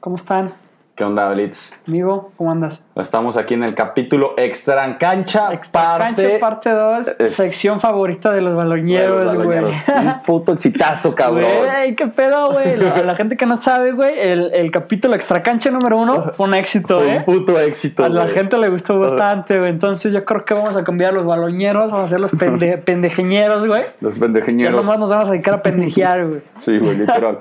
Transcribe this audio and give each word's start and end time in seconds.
¿Cómo 0.00 0.16
están? 0.16 0.52
¿Qué 0.94 1.04
onda, 1.04 1.32
Blitz? 1.32 1.72
Amigo, 1.88 2.32
¿cómo 2.36 2.50
andas? 2.52 2.84
Estamos 2.96 3.38
aquí 3.38 3.54
en 3.54 3.62
el 3.64 3.74
capítulo 3.74 4.34
Extra 4.36 4.84
en 4.84 4.94
Cancha, 4.94 5.50
Extra 5.54 5.96
parte... 5.98 6.24
Cancha, 6.24 6.40
parte 6.40 6.70
2, 6.70 7.08
Es- 7.18 7.34
sección 7.34 7.80
favorita 7.80 8.30
de 8.30 8.42
los 8.42 8.54
baloñeros, 8.54 9.34
güey. 9.42 9.60
Un 9.60 9.72
puto 10.26 10.52
exitazo, 10.52 11.14
cabrón. 11.14 11.48
Güey, 11.64 11.96
qué 11.96 12.08
pedo, 12.08 12.50
güey. 12.52 12.76
La, 12.76 13.02
la 13.02 13.14
gente 13.14 13.36
que 13.38 13.46
no 13.46 13.56
sabe, 13.56 13.92
güey, 13.92 14.12
el, 14.18 14.52
el 14.52 14.70
capítulo 14.70 15.14
Extra 15.14 15.42
Cancha 15.42 15.70
número 15.70 15.96
uno 15.96 16.32
fue 16.34 16.46
un 16.46 16.54
éxito, 16.54 17.02
¿eh? 17.02 17.18
un 17.18 17.24
puto 17.24 17.58
éxito, 17.58 18.04
A 18.04 18.08
la 18.10 18.24
güey. 18.24 18.34
gente 18.34 18.58
le 18.58 18.68
gustó 18.68 18.98
bastante, 18.98 19.58
güey. 19.58 19.70
Entonces 19.70 20.12
yo 20.12 20.24
creo 20.26 20.44
que 20.44 20.52
vamos 20.52 20.76
a 20.76 20.84
cambiar 20.84 21.14
los 21.14 21.24
baloñeros, 21.24 21.90
vamos 21.90 22.02
a 22.02 22.06
hacer 22.06 22.20
los 22.20 22.32
pende 22.32 22.76
pendejeñeros, 22.84 23.66
güey. 23.66 23.84
Los 24.00 24.14
Ya 24.14 24.20
pendejeñeros. 24.20 24.82
nomás 24.82 24.98
nos 24.98 25.08
vamos 25.08 25.28
a 25.28 25.32
dedicar 25.32 25.54
a 25.54 25.62
pendejear, 25.62 26.26
güey. 26.26 26.42
Sí, 26.60 26.78
güey, 26.78 26.98
literal. 26.98 27.38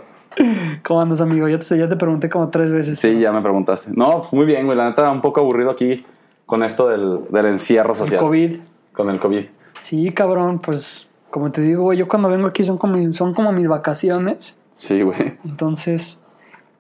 ¿Cómo 0.86 1.02
andas, 1.02 1.22
amigo? 1.22 1.48
Ya 1.48 1.60
te, 1.60 1.78
ya 1.78 1.88
te 1.90 1.96
pregunté 1.96 2.30
como 2.30 2.50
tres 2.50 2.72
veces. 2.72 3.00
Sí, 3.00 3.20
ya 3.20 3.32
me 3.32 3.42
preguntaste. 3.42 3.92
No, 3.94 4.28
muy 4.32 4.46
bien, 4.46 4.66
güey. 4.66 4.78
La 4.78 4.90
neta, 4.90 5.10
un 5.12 5.22
poco 5.22 5.42
aburrido 5.42 5.70
aquí 5.72 6.06
con 6.46 6.64
esto 6.64 6.88
del, 6.88 7.20
del 7.30 7.46
encierro 7.48 7.92
El 7.94 7.98
social. 8.00 8.20
COVID. 8.22 8.58
Con 8.94 9.10
el 9.10 9.20
COVID. 9.20 9.46
Sí, 9.84 10.12
cabrón, 10.12 10.60
pues 10.60 11.08
como 11.30 11.52
te 11.52 11.62
digo, 11.62 11.84
güey, 11.84 11.98
yo 11.98 12.08
cuando 12.08 12.30
vengo 12.30 12.48
aquí 12.48 12.64
son 12.64 12.78
como, 12.78 12.98
mis- 12.98 13.16
son 13.16 13.34
como 13.34 13.52
mis 13.52 13.68
vacaciones. 13.68 14.58
Sí, 14.74 15.02
güey. 15.02 15.38
Entonces, 15.46 16.22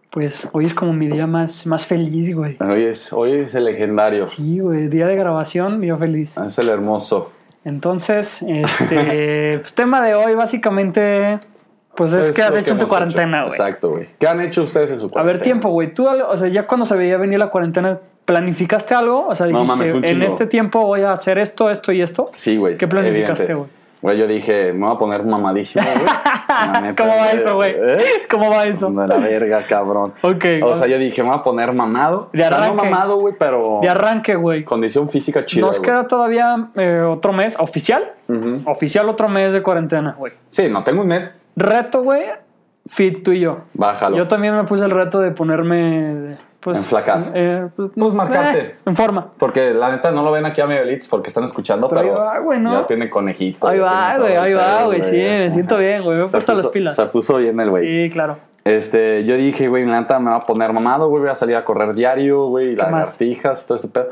pues 0.09 0.47
hoy 0.51 0.65
es 0.65 0.73
como 0.73 0.91
mi 0.93 1.07
día 1.07 1.25
más, 1.27 1.65
más 1.67 1.85
feliz, 1.85 2.35
güey. 2.35 2.57
Hoy 2.59 2.83
es, 2.83 3.13
hoy 3.13 3.31
es 3.33 3.55
el 3.55 3.65
legendario. 3.65 4.27
Sí, 4.27 4.59
güey, 4.59 4.87
día 4.87 5.07
de 5.07 5.15
grabación, 5.15 5.79
día 5.81 5.95
feliz. 5.97 6.37
Es 6.37 6.57
el 6.59 6.69
hermoso. 6.69 7.31
Entonces, 7.63 8.41
este, 8.47 9.59
pues 9.61 9.73
tema 9.75 10.01
de 10.01 10.15
hoy 10.15 10.35
básicamente, 10.35 11.39
pues 11.95 12.13
es 12.13 12.31
que 12.31 12.41
has 12.41 12.55
hecho 12.55 12.73
en 12.73 12.79
tu 12.79 12.87
cuarentena, 12.87 13.41
güey. 13.43 13.51
Exacto, 13.51 13.89
güey. 13.91 14.09
¿Qué 14.19 14.27
han 14.27 14.41
hecho 14.41 14.63
ustedes 14.63 14.91
en 14.91 14.99
su 14.99 15.07
A 15.07 15.09
cuarentena? 15.09 15.33
ver, 15.37 15.41
tiempo, 15.43 15.69
güey. 15.69 15.93
Tú, 15.93 16.07
o 16.07 16.37
sea, 16.37 16.47
ya 16.47 16.65
cuando 16.67 16.85
se 16.85 16.95
veía 16.95 17.17
venir 17.17 17.37
la 17.39 17.47
cuarentena, 17.47 17.99
¿planificaste 18.25 18.93
algo? 18.95 19.27
O 19.27 19.35
sea, 19.35 19.47
No 19.47 19.61
dijiste, 19.63 19.93
mames, 19.93 20.09
en 20.11 20.21
este 20.23 20.47
tiempo 20.47 20.85
voy 20.85 21.01
a 21.01 21.11
hacer 21.11 21.37
esto, 21.37 21.69
esto 21.69 21.91
y 21.91 22.01
esto. 22.01 22.29
Sí, 22.33 22.57
güey. 22.57 22.77
¿Qué 22.77 22.87
planificaste, 22.87 23.53
güey? 23.53 23.67
Güey, 24.01 24.17
yo 24.17 24.25
dije, 24.25 24.73
me 24.73 24.87
voy 24.87 24.95
a 24.95 24.97
poner 24.97 25.23
mamadísimo, 25.23 25.85
güey. 25.85 26.05
Neta, 26.81 27.03
¿Cómo 27.03 27.15
va 27.17 27.31
eso, 27.31 27.55
güey? 27.55 27.71
¿Eh? 27.71 28.01
¿Cómo 28.29 28.49
va 28.49 28.65
eso? 28.65 28.89
De 28.89 29.07
la 29.07 29.17
verga, 29.17 29.65
cabrón. 29.67 30.13
Ok. 30.23 30.45
O 30.63 30.75
sea, 30.75 30.87
yo 30.87 30.97
dije, 30.97 31.21
me 31.21 31.29
voy 31.29 31.37
a 31.37 31.43
poner 31.43 31.71
mamado. 31.73 32.29
De 32.33 32.39
O 32.39 32.41
sea, 32.41 32.49
no 32.49 32.63
arranque. 32.63 32.83
mamado, 32.89 33.17
güey, 33.17 33.35
pero 33.37 33.79
De 33.81 33.89
arranque, 33.89 34.33
güey. 34.35 34.63
condición 34.63 35.07
física 35.07 35.45
chida, 35.45 35.67
Nos 35.67 35.79
queda 35.79 36.07
todavía 36.07 36.69
eh, 36.75 37.01
otro 37.07 37.31
mes, 37.31 37.55
oficial. 37.59 38.11
Oficial 38.65 39.07
otro 39.07 39.27
mes 39.29 39.53
de 39.53 39.61
cuarentena, 39.61 40.15
güey. 40.17 40.33
Sí, 40.49 40.67
no, 40.67 40.83
tengo 40.83 41.01
un 41.01 41.07
mes. 41.07 41.31
Reto, 41.61 42.03
güey, 42.03 42.23
fit 42.87 43.23
tú 43.23 43.31
y 43.31 43.39
yo. 43.41 43.59
Bájalo. 43.73 44.17
Yo 44.17 44.27
también 44.27 44.55
me 44.55 44.63
puse 44.65 44.83
el 44.85 44.91
reto 44.91 45.19
de 45.19 45.31
ponerme, 45.31 46.37
pues... 46.59 46.77
Enflacar. 46.77 47.31
eh, 47.33 47.67
pues, 47.75 47.89
Pues 47.97 48.13
marcarte. 48.13 48.59
eh, 48.59 48.75
en 48.85 48.95
forma. 48.95 49.27
Porque 49.37 49.73
la 49.73 49.91
neta 49.91 50.11
no 50.11 50.23
lo 50.23 50.31
ven 50.31 50.45
aquí 50.45 50.61
a 50.61 50.67
medio 50.67 50.83
Litz 50.85 51.07
porque 51.07 51.29
están 51.29 51.43
escuchando, 51.43 51.87
Pero 51.89 52.01
pero, 52.01 52.13
ahí 52.13 52.19
va, 52.27 52.39
güey, 52.39 52.59
¿no? 52.59 52.73
ya 52.81 52.87
tiene 52.87 53.09
conejito. 53.09 53.67
Ahí 53.67 53.79
va, 53.79 54.17
güey, 54.17 54.35
ahí 54.35 54.53
va, 54.53 54.83
güey. 54.85 55.01
Sí, 55.03 55.17
me 55.17 55.49
siento 55.49 55.77
bien, 55.77 56.03
güey. 56.03 56.17
Me 56.17 56.25
he 56.25 56.27
puesto 56.27 56.53
las 56.55 56.67
pilas. 56.67 56.95
Se 56.95 57.05
puso 57.07 57.37
bien 57.37 57.59
el 57.59 57.69
güey. 57.69 57.87
Sí, 57.87 58.09
claro. 58.13 58.37
Este, 58.63 59.23
yo 59.25 59.35
dije, 59.37 59.67
güey, 59.69 59.85
la 59.85 60.01
neta 60.01 60.19
me 60.19 60.29
va 60.29 60.37
a 60.37 60.43
poner 60.43 60.71
mamado, 60.71 61.09
güey, 61.09 61.21
voy 61.21 61.31
a 61.31 61.35
salir 61.35 61.55
a 61.55 61.65
correr 61.65 61.95
diario, 61.95 62.45
güey, 62.45 62.75
¿Qué 62.75 62.81
más? 62.83 62.91
lagartijas, 62.91 63.65
todo 63.65 63.75
este 63.75 63.87
pedo. 63.87 64.09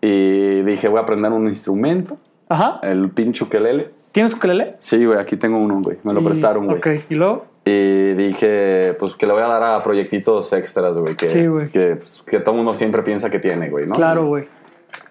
Y 0.00 0.62
dije, 0.62 0.88
voy 0.88 0.98
a 0.98 1.02
aprender 1.02 1.30
un 1.30 1.46
instrumento, 1.46 2.16
Ajá. 2.48 2.80
el 2.82 3.10
pinche 3.10 3.44
ukelele. 3.44 3.90
¿Tienes 4.12 4.34
ukelele? 4.34 4.76
Sí, 4.78 5.04
güey, 5.04 5.18
aquí 5.18 5.36
tengo 5.36 5.58
uno, 5.58 5.80
güey, 5.82 5.98
me 6.04 6.12
lo 6.12 6.20
Y- 6.20 6.24
prestaron, 6.24 6.66
güey. 6.66 6.78
Ok, 6.78 6.86
¿y 7.10 7.14
luego? 7.14 7.46
Y 7.64 8.12
dije, 8.14 8.94
pues 8.98 9.14
que 9.14 9.26
le 9.26 9.32
voy 9.32 9.42
a 9.42 9.46
dar 9.46 9.62
a 9.62 9.82
proyectitos 9.82 10.52
extras, 10.52 10.96
güey, 10.98 11.14
que, 11.16 11.28
Sí, 11.28 11.46
güey. 11.46 11.68
que, 11.70 11.96
pues, 11.96 12.22
que 12.24 12.40
todo 12.40 12.54
mundo 12.54 12.74
siempre 12.74 13.02
piensa 13.02 13.30
que 13.30 13.38
tiene, 13.38 13.70
güey, 13.70 13.86
¿no? 13.86 13.94
Claro, 13.94 14.26
güey. 14.26 14.44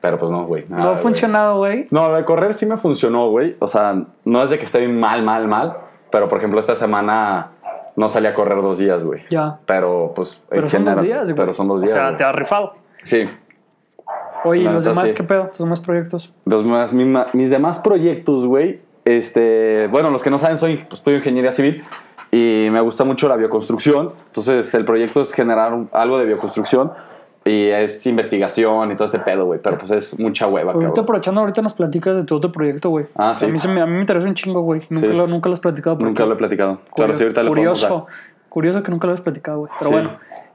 Pero 0.02 0.19
pues 0.19 0.31
no, 0.31 0.45
güey. 0.45 0.66
¿No 0.69 0.89
ha 0.89 0.97
funcionado, 0.97 1.57
güey? 1.57 1.88
No, 1.90 2.13
de 2.13 2.23
correr 2.25 2.53
sí 2.53 2.66
me 2.66 2.78
funcionó, 2.78 3.29
güey. 3.29 3.56
O 3.59 3.67
sea, 3.67 3.95
no 4.25 4.44
es 4.44 4.50
de 4.50 4.59
que 4.59 4.66
esté 4.66 4.88
mal, 4.88 5.23
mal, 5.23 5.47
mal. 5.47 5.78
Pero, 6.11 6.28
por 6.28 6.38
ejemplo, 6.38 6.59
esta 6.59 6.75
semana 6.75 7.51
no 7.95 8.09
salí 8.09 8.28
a 8.28 8.34
correr 8.35 8.61
dos 8.61 8.78
días, 8.79 9.03
güey. 9.03 9.22
Ya. 9.31 9.59
Pero, 9.66 10.11
pues, 10.16 10.35
en 10.51 10.57
Pero 10.57 10.69
son 10.69 10.85
dos 10.85 10.94
general- 10.95 11.06
días, 11.06 11.23
güey. 11.25 11.35
Pero 11.35 11.53
son 11.53 11.67
dos 11.67 11.81
días. 11.81 11.94
O 11.94 11.97
sea, 11.97 12.16
te 12.17 12.23
has 12.23 12.35
rifado. 12.35 12.73
Sí. 13.06 13.28
Oye, 14.44 14.61
¿y 14.61 14.63
los 14.66 14.84
demás 14.85 15.07
sí. 15.09 15.13
qué 15.16 15.23
pedo? 15.23 15.45
¿Tus 15.47 15.59
demás 15.59 15.79
proyectos? 15.79 16.31
Los 16.45 16.63
más- 16.66 16.94
mis, 16.94 17.07
mis 17.34 17.50
demás 17.50 17.79
proyectos, 17.79 18.45
güey. 18.45 18.81
Este, 19.06 19.88
bueno, 19.88 20.12
los 20.12 20.22
que 20.23 20.29
no 20.29 20.38
saben, 20.38 20.57
soy, 20.57 20.78
pues, 20.78 21.00
estudio 21.00 21.17
ingeniería 21.17 21.51
civil 21.51 21.84
y 22.31 22.67
me 22.72 22.79
gusta 22.81 23.03
mucho 23.03 23.28
la 23.28 23.35
bioconstrucción. 23.35 24.12
Entonces, 24.28 24.73
el 24.73 24.85
proyecto 24.85 25.22
es 25.22 25.34
generar 25.34 25.73
un- 25.73 25.89
algo 25.91 26.17
de 26.19 26.25
bioconstrucción 26.25 26.91
y 27.44 27.67
es 27.69 28.06
investigación 28.06 28.91
y 28.91 28.95
todo 28.95 29.06
este 29.06 29.17
pedo, 29.19 29.45
güey. 29.45 29.59
Pero, 29.61 29.79
pues, 29.79 29.90
es 29.91 30.19
mucha 30.19 30.45
hueva, 30.47 30.72
Ahorita 30.73 30.90
cabrón. 30.90 31.03
aprovechando, 31.03 31.41
ahorita 31.41 31.61
nos 31.63 31.73
platicas 31.73 32.16
de 32.16 32.23
tu 32.23 32.35
otro 32.35 32.51
proyecto, 32.51 32.90
güey. 32.90 33.07
Ah, 33.16 33.34
sí. 33.34 33.45
A 33.45 33.47
mí, 33.47 33.57
se 33.57 33.67
me, 33.67 33.81
a 33.81 33.85
mí 33.88 33.94
me 33.94 34.01
interesa 34.01 34.28
un 34.28 34.35
chingo, 34.35 34.61
güey. 34.61 34.81
Nunca, 34.90 35.07
Sí. 35.07 35.13
lo, 35.13 35.25
nunca 35.28 35.50
lo 35.50 35.56
has 35.56 35.61
platicado. 35.61 35.95
Nunca 36.00 36.25
lo 36.25 36.34
he 36.34 36.38
platicado. 36.38 36.75
Curio- 36.91 36.94
Claro, 36.95 37.16
sí, 37.16 37.23
ahorita 37.23 37.47
curioso, 37.47 37.88
dar. 38.07 38.16
curioso 38.50 38.84
que 38.84 38.91
nunca 38.91 39.07
lo 39.07 39.13
has 39.13 39.22
platicado, 39.22 39.59
güey. 39.61 39.72
Pero 39.79 39.90
Sí. 39.90 39.95
bueno, 39.95 40.11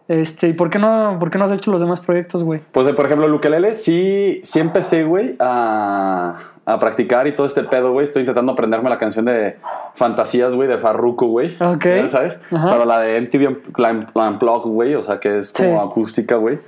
este, 0.07 0.49
¿y 0.49 0.53
por 0.53 0.71
qué 0.71 0.79
no, 0.79 1.17
por 1.19 1.31
qué 1.33 1.39
no 1.39 1.45
has 1.47 1.53
hecho 1.53 1.73
los 1.73 1.81
demás 1.81 2.01
proyectos, 2.01 2.45
güey? 2.45 2.61
Pues, 2.71 2.91
por 2.93 3.07
ejemplo, 3.07 3.27
el 3.27 3.35
ukelele 3.35 3.75
sí, 3.75 4.39
sí 4.45 4.61
empecé, 4.61 5.03
güey, 5.03 5.35
a, 5.41 6.37
a 6.67 6.79
practicar 6.79 7.27
y 7.27 7.35
todo 7.35 7.47
este 7.47 7.63
pedo, 7.65 7.93
güey. 7.93 8.05
Estoy 8.05 8.21
intentando 8.23 8.53
aprenderme 8.53 8.91
la 8.91 8.99
canción 8.99 9.25
de 9.25 9.57
Fantasías, 9.95 10.55
güey, 10.55 10.69
de 10.69 10.79
Farruko, 10.79 11.27
güey. 11.27 11.57
Ok. 11.61 11.85
¿Ya 11.85 12.09
¿Sabes? 12.09 12.41
Ajá. 12.51 12.71
Pero 12.73 12.85
la 12.85 12.99
de 13.01 13.17
MTV 13.21 13.49
Unpl- 13.73 14.29
Unplugged, 14.29 14.71
güey, 14.71 14.95
o 14.97 15.03
sea, 15.03 15.19
que 15.21 15.39
es 15.39 15.53
como 15.53 15.81
Sí. 15.81 15.89
acústica, 15.91 16.37
güey. 16.37 16.59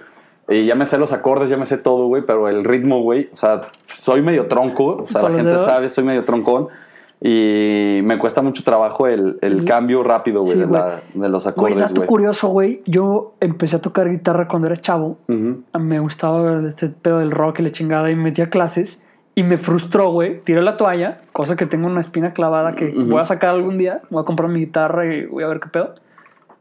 Y 0.49 0.65
ya 0.67 0.75
me 0.77 0.87
sé 0.87 0.97
los 0.99 1.13
acordes, 1.13 1.51
ya 1.51 1.57
me 1.59 1.67
sé 1.67 1.77
todo, 1.77 2.07
güey, 2.07 2.23
pero 2.23 2.49
el 2.49 2.65
ritmo, 2.65 3.03
güey, 3.03 3.29
o 3.33 3.37
sea, 3.37 3.63
soy 3.93 4.23
medio 4.23 4.47
tronco, 4.47 5.05
o 5.05 5.07
sea, 5.09 5.21
¿Con 5.21 5.31
la 5.33 5.37
gente 5.37 5.51
dedos? 5.51 5.67
sabe, 5.67 5.89
soy 5.91 6.05
medio 6.05 6.25
troncón. 6.25 6.69
Y 7.21 8.01
me 8.05 8.17
cuesta 8.19 8.43
mucho 8.43 8.63
trabajo 8.63 9.09
el, 9.09 9.39
el 9.43 9.65
cambio 9.65 10.05
rápido, 10.05 10.41
güey, 10.41 10.53
Sí, 10.55 10.61
de, 10.61 10.67
güey. 10.67 10.81
de 11.15 11.29
los 11.29 11.43
Güey, 11.45 11.53
acordes, 11.53 11.79
dato 11.79 11.95
güey. 11.97 12.07
curioso, 12.07 12.49
güey. 12.49 12.81
Yo 12.87 13.35
empecé 13.41 13.77
a 13.77 13.81
tocar 13.81 14.09
guitarra 14.09 14.47
cuando 14.47 14.69
era 14.69 14.77
chavo. 14.77 15.19
Ujú. 15.29 15.65
Me 15.81 15.99
gustaba 15.99 16.63
este 16.69 16.89
pedo 16.89 17.19
del 17.19 17.33
rock 17.33 17.59
y 17.59 17.63
la 17.65 17.73
chingada 17.73 18.09
y 18.11 18.15
me 18.15 18.23
metí 18.25 18.41
a 18.41 18.51
clases. 18.51 19.05
Y 19.39 19.43
me 19.45 19.57
frustró, 19.57 20.11
güey. 20.11 20.41
Tiré 20.41 20.63
la 20.63 20.77
toalla, 20.77 21.19
cosa 21.33 21.55
que 21.55 21.65
tengo 21.67 21.87
una 21.87 22.01
espina 22.01 22.33
clavada 22.33 22.75
que 22.75 22.87
Ujú. 22.89 23.05
voy 23.05 23.21
a 23.21 23.25
sacar 23.25 23.51
algún 23.51 23.79
día. 23.79 24.01
Voy 24.11 24.21
a 24.21 24.25
comprar 24.25 24.49
mi 24.51 24.59
guitarra 24.59 25.07
y 25.15 25.27
voy 25.27 25.45
a 25.45 25.47
ver 25.47 25.61
qué 25.61 25.69
pedo. 25.69 25.95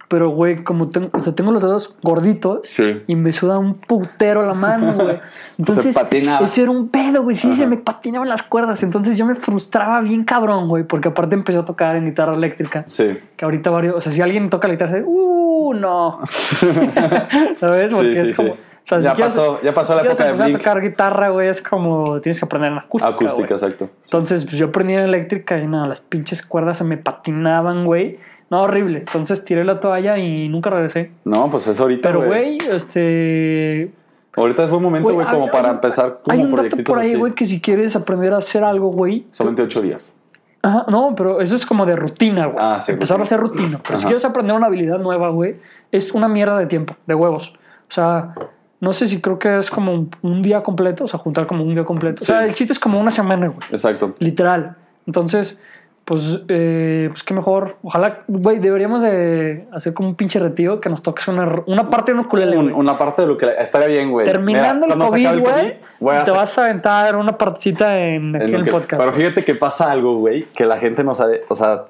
Pero, 0.09 0.29
güey, 0.29 0.63
como 0.63 0.87
tengo, 0.89 1.09
o 1.11 1.21
sea, 1.21 1.33
tengo 1.33 1.51
los 1.51 1.61
dedos 1.63 1.95
gorditos 2.03 2.59
Sí. 2.65 3.01
y 3.07 3.15
me 3.15 3.33
suda 3.33 3.57
un 3.57 3.73
putero 3.73 4.45
la 4.45 4.53
mano, 4.53 4.93
güey. 4.93 5.19
Entonces, 5.57 5.95
patinaba. 5.95 6.45
eso 6.45 6.61
era 6.61 6.69
un 6.71 6.89
pedo, 6.89 7.23
güey. 7.23 7.35
Sí, 7.35 7.47
Ajá. 7.49 7.57
se 7.57 7.67
me 7.67 7.77
patinaban 7.77 8.29
las 8.29 8.43
cuerdas. 8.43 8.83
Entonces 8.83 9.17
yo 9.17 9.25
me 9.25 9.33
frustraba 9.35 9.99
bien 10.01 10.23
cabrón, 10.23 10.69
güey. 10.69 10.83
Porque 10.83 11.09
aparte 11.09 11.33
empecé 11.35 11.57
a 11.57 11.65
tocar 11.65 11.95
en 11.95 12.05
guitarra 12.05 12.35
eléctrica. 12.35 12.83
Sí. 12.87 13.17
Que 13.35 13.43
ahorita 13.43 13.69
varios, 13.71 13.95
o 13.95 14.01
sea, 14.01 14.11
si 14.11 14.21
alguien 14.21 14.49
toca 14.51 14.67
la 14.67 14.75
guitarra, 14.75 14.97
dice, 14.97 15.03
uh, 15.07 15.73
no. 15.73 16.19
¿Sabes? 17.57 17.91
Porque 17.91 18.15
Sí, 18.17 18.23
sí, 18.23 18.29
es 18.29 18.35
como. 18.37 18.66
Sí. 18.87 18.95
O 18.95 18.99
sea, 18.99 18.99
Ya 18.99 19.09
si 19.11 19.15
quieres- 19.17 19.33
pasó- 19.35 19.61
ya 19.61 19.73
pasó 19.73 19.93
si 19.93 19.99
la 19.99 20.05
época 20.11 20.25
de 20.25 20.31
Blink. 20.33 20.55
a 20.55 20.57
tocar 20.59 20.81
guitarra, 20.81 21.29
güey, 21.29 21.47
es 21.49 21.61
como 21.61 22.21
tienes 22.21 22.39
que 22.39 22.45
aprender 22.45 22.71
en 22.71 22.77
acústica. 22.77 23.13
Acústica, 23.13 23.33
güey. 23.47 23.53
exacto. 23.53 23.89
Entonces, 24.05 24.45
pues 24.45 24.57
yo 24.57 24.67
aprendí 24.67 24.93
en 24.93 24.99
eléctrica 25.01 25.57
y 25.57 25.67
nada, 25.67 25.87
las 25.87 25.99
pinches 26.01 26.45
cuerdas 26.45 26.77
se 26.77 26.83
me 26.83 26.97
patinaban, 26.97 27.85
güey. 27.85 28.19
No, 28.49 28.61
horrible. 28.61 28.99
Entonces 28.99 29.43
tiré 29.43 29.65
la 29.65 29.79
toalla 29.81 30.17
y 30.17 30.47
nunca 30.47 30.69
regresé. 30.69 31.11
No, 31.25 31.49
pues 31.51 31.67
es 31.67 31.77
ahorita, 31.79 32.07
Pero, 32.07 32.25
güey, 32.25 32.57
este. 32.71 33.91
Ahorita 34.35 34.63
es 34.63 34.69
buen 34.69 34.83
momento, 34.83 35.11
güey, 35.11 35.25
hay- 35.27 35.33
como 35.33 35.49
para 35.51 35.69
hay- 35.69 35.75
empezar 35.75 36.05
Hay 36.29 36.37
como 36.37 36.43
un 36.43 36.51
dato 36.51 36.55
proyectitos 36.57 36.85
por 36.93 36.99
ahí, 37.03 37.15
güey, 37.15 37.33
que 37.33 37.45
si 37.45 37.59
quieres 37.59 37.95
aprender 37.95 38.33
a 38.33 38.37
hacer 38.37 38.63
algo, 38.63 38.89
güey. 38.89 39.25
Solamente 39.31 39.63
ocho 39.63 39.81
días. 39.81 40.15
Ajá, 40.61 40.85
no, 40.89 41.13
pero 41.15 41.41
eso 41.41 41.55
es 41.55 41.65
como 41.65 41.85
de 41.85 41.95
rutina, 41.95 42.45
güey. 42.45 42.57
Ah, 42.59 42.79
sí, 42.81 42.91
Empezar 42.91 43.19
a 43.19 43.23
hacer 43.23 43.39
rutina. 43.39 43.79
Pero 43.85 43.97
si 43.97 44.05
quieres 44.05 44.23
aprender 44.25 44.55
una 44.55 44.67
habilidad 44.67 44.99
nueva, 44.99 45.29
güey, 45.29 45.55
es 45.91 46.11
una 46.13 46.27
mierda 46.27 46.57
de 46.57 46.67
tiempo, 46.67 46.95
de 47.05 47.15
huevos. 47.15 47.53
O 47.89 47.93
sea, 47.93 48.33
no 48.79 48.93
sé 48.93 49.07
si 49.07 49.21
creo 49.21 49.39
que 49.39 49.59
es 49.59 49.69
como 49.71 49.93
un, 49.93 50.09
un 50.21 50.41
día 50.41 50.61
completo, 50.63 51.05
o 51.05 51.07
sea, 51.07 51.19
juntar 51.19 51.47
como 51.47 51.63
un 51.63 51.73
día 51.73 51.83
completo. 51.85 52.23
O 52.23 52.25
sea, 52.25 52.45
el 52.45 52.53
chiste 52.53 52.73
es 52.73 52.79
como 52.79 52.99
una 52.99 53.11
semana, 53.11 53.47
güey. 53.47 53.59
Exacto. 53.71 54.13
Literal. 54.19 54.75
Entonces, 55.07 55.59
pues, 56.05 56.41
eh, 56.47 57.07
pues 57.09 57.23
qué 57.23 57.33
mejor. 57.33 57.75
Ojalá, 57.81 58.19
güey, 58.27 58.59
deberíamos 58.59 59.01
de 59.01 59.67
hacer 59.73 59.93
como 59.93 60.07
un 60.09 60.15
pinche 60.15 60.39
retiro 60.39 60.79
que 60.79 60.89
nos 60.89 61.01
toques 61.03 61.27
una, 61.27 61.63
una 61.65 61.89
parte 61.89 62.13
de 62.13 62.19
un 62.19 62.25
ukulele, 62.25 62.57
Un- 62.57 62.71
una 62.71 62.97
parte 62.97 63.23
de 63.23 63.27
lo 63.27 63.35
que 63.37 63.47
estaría 63.59 63.87
bien, 63.87 64.11
güey. 64.11 64.25
Terminando 64.27 64.85
Mira, 64.87 65.31
el 65.31 65.41
COVID, 65.43 65.73
güey, 65.99 66.23
te 66.23 66.31
vas 66.31 66.57
a 66.57 66.63
aventar 66.65 67.15
una 67.17 67.37
partecita 67.37 67.99
en 67.99 68.35
aquí 68.35 68.45
en 68.53 68.55
el 68.55 68.69
podcast. 68.69 69.01
Pero 69.01 69.11
fíjate 69.11 69.43
que 69.43 69.55
pasa 69.55 69.91
algo, 69.91 70.17
güey, 70.17 70.45
que 70.53 70.65
la 70.65 70.77
gente 70.77 71.03
no 71.03 71.13
sabe, 71.15 71.41
o 71.49 71.55
sea, 71.55 71.85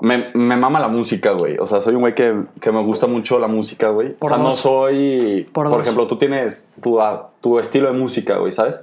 me, 0.00 0.30
me 0.34 0.56
mama 0.56 0.78
la 0.80 0.88
música, 0.88 1.32
güey. 1.32 1.56
O 1.58 1.66
sea, 1.66 1.80
soy 1.80 1.94
un 1.94 2.00
güey 2.00 2.14
que, 2.14 2.34
que 2.60 2.70
me 2.72 2.82
gusta 2.82 3.06
mucho 3.06 3.38
la 3.38 3.48
música, 3.48 3.88
güey. 3.90 4.14
O 4.18 4.28
sea, 4.28 4.36
no 4.36 4.50
dos. 4.50 4.60
soy, 4.60 5.48
Por 5.52 5.68
por, 5.70 5.80
ejemplo, 5.80 6.06
tú 6.06 6.16
tienes 6.16 6.68
tu, 6.82 7.00
ah, 7.00 7.30
tu 7.40 7.58
estilo 7.58 7.90
de 7.92 7.98
música, 7.98 8.36
güey, 8.38 8.52
¿sabes? 8.52 8.82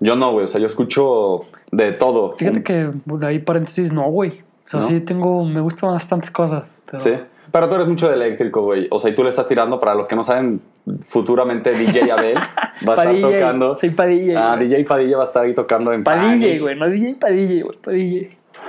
Yo 0.00 0.16
no, 0.16 0.32
güey, 0.32 0.44
o 0.44 0.48
sea, 0.48 0.60
yo 0.60 0.66
escucho 0.66 1.40
de 1.72 1.92
todo. 1.92 2.32
Fíjate 2.34 2.58
Un- 2.58 2.64
que, 2.64 2.90
bueno, 3.04 3.26
ahí 3.26 3.38
paréntesis, 3.40 3.92
no, 3.92 4.02
güey. 4.10 4.42
O 4.66 4.70
sea, 4.70 4.80
¿No? 4.80 4.86
sí 4.88 5.00
tengo, 5.00 5.44
me 5.44 5.60
gustan 5.60 5.90
bastantes 5.92 6.30
cosas. 6.30 6.70
Pero, 6.90 6.98
Sí. 7.02 7.12
Pero 7.50 7.66
tú 7.68 7.76
eres 7.76 7.88
mucho 7.88 8.08
de 8.08 8.14
eléctrico, 8.14 8.60
güey. 8.62 8.86
O 8.90 8.98
sea, 8.98 9.10
y 9.10 9.14
tú 9.14 9.22
le 9.24 9.30
estás 9.30 9.46
tirando, 9.46 9.80
para 9.80 9.94
los 9.94 10.06
que 10.06 10.14
no 10.14 10.22
saben, 10.22 10.60
futuramente 11.06 11.72
DJ 11.72 12.12
Abel 12.12 12.34
va 12.86 12.92
a 12.92 12.96
estar 12.96 13.08
DJ, 13.12 13.22
tocando. 13.40 13.76
soy 13.78 13.90
pa' 13.90 14.04
DJ, 14.06 14.36
Ah, 14.36 14.54
güey. 14.56 14.68
DJ 14.68 14.84
Padilla 14.84 15.16
va 15.16 15.22
a 15.22 15.26
estar 15.26 15.44
ahí 15.44 15.54
tocando 15.54 15.92
en 15.92 16.04
Pa' 16.04 16.12
Panic. 16.14 16.40
DJ, 16.40 16.58
güey. 16.60 16.78
No 16.78 16.88
DJ, 16.88 17.14
pa' 17.14 17.28
DJ, 17.30 17.62
güey. 17.62 17.78
Pa' 17.78 17.90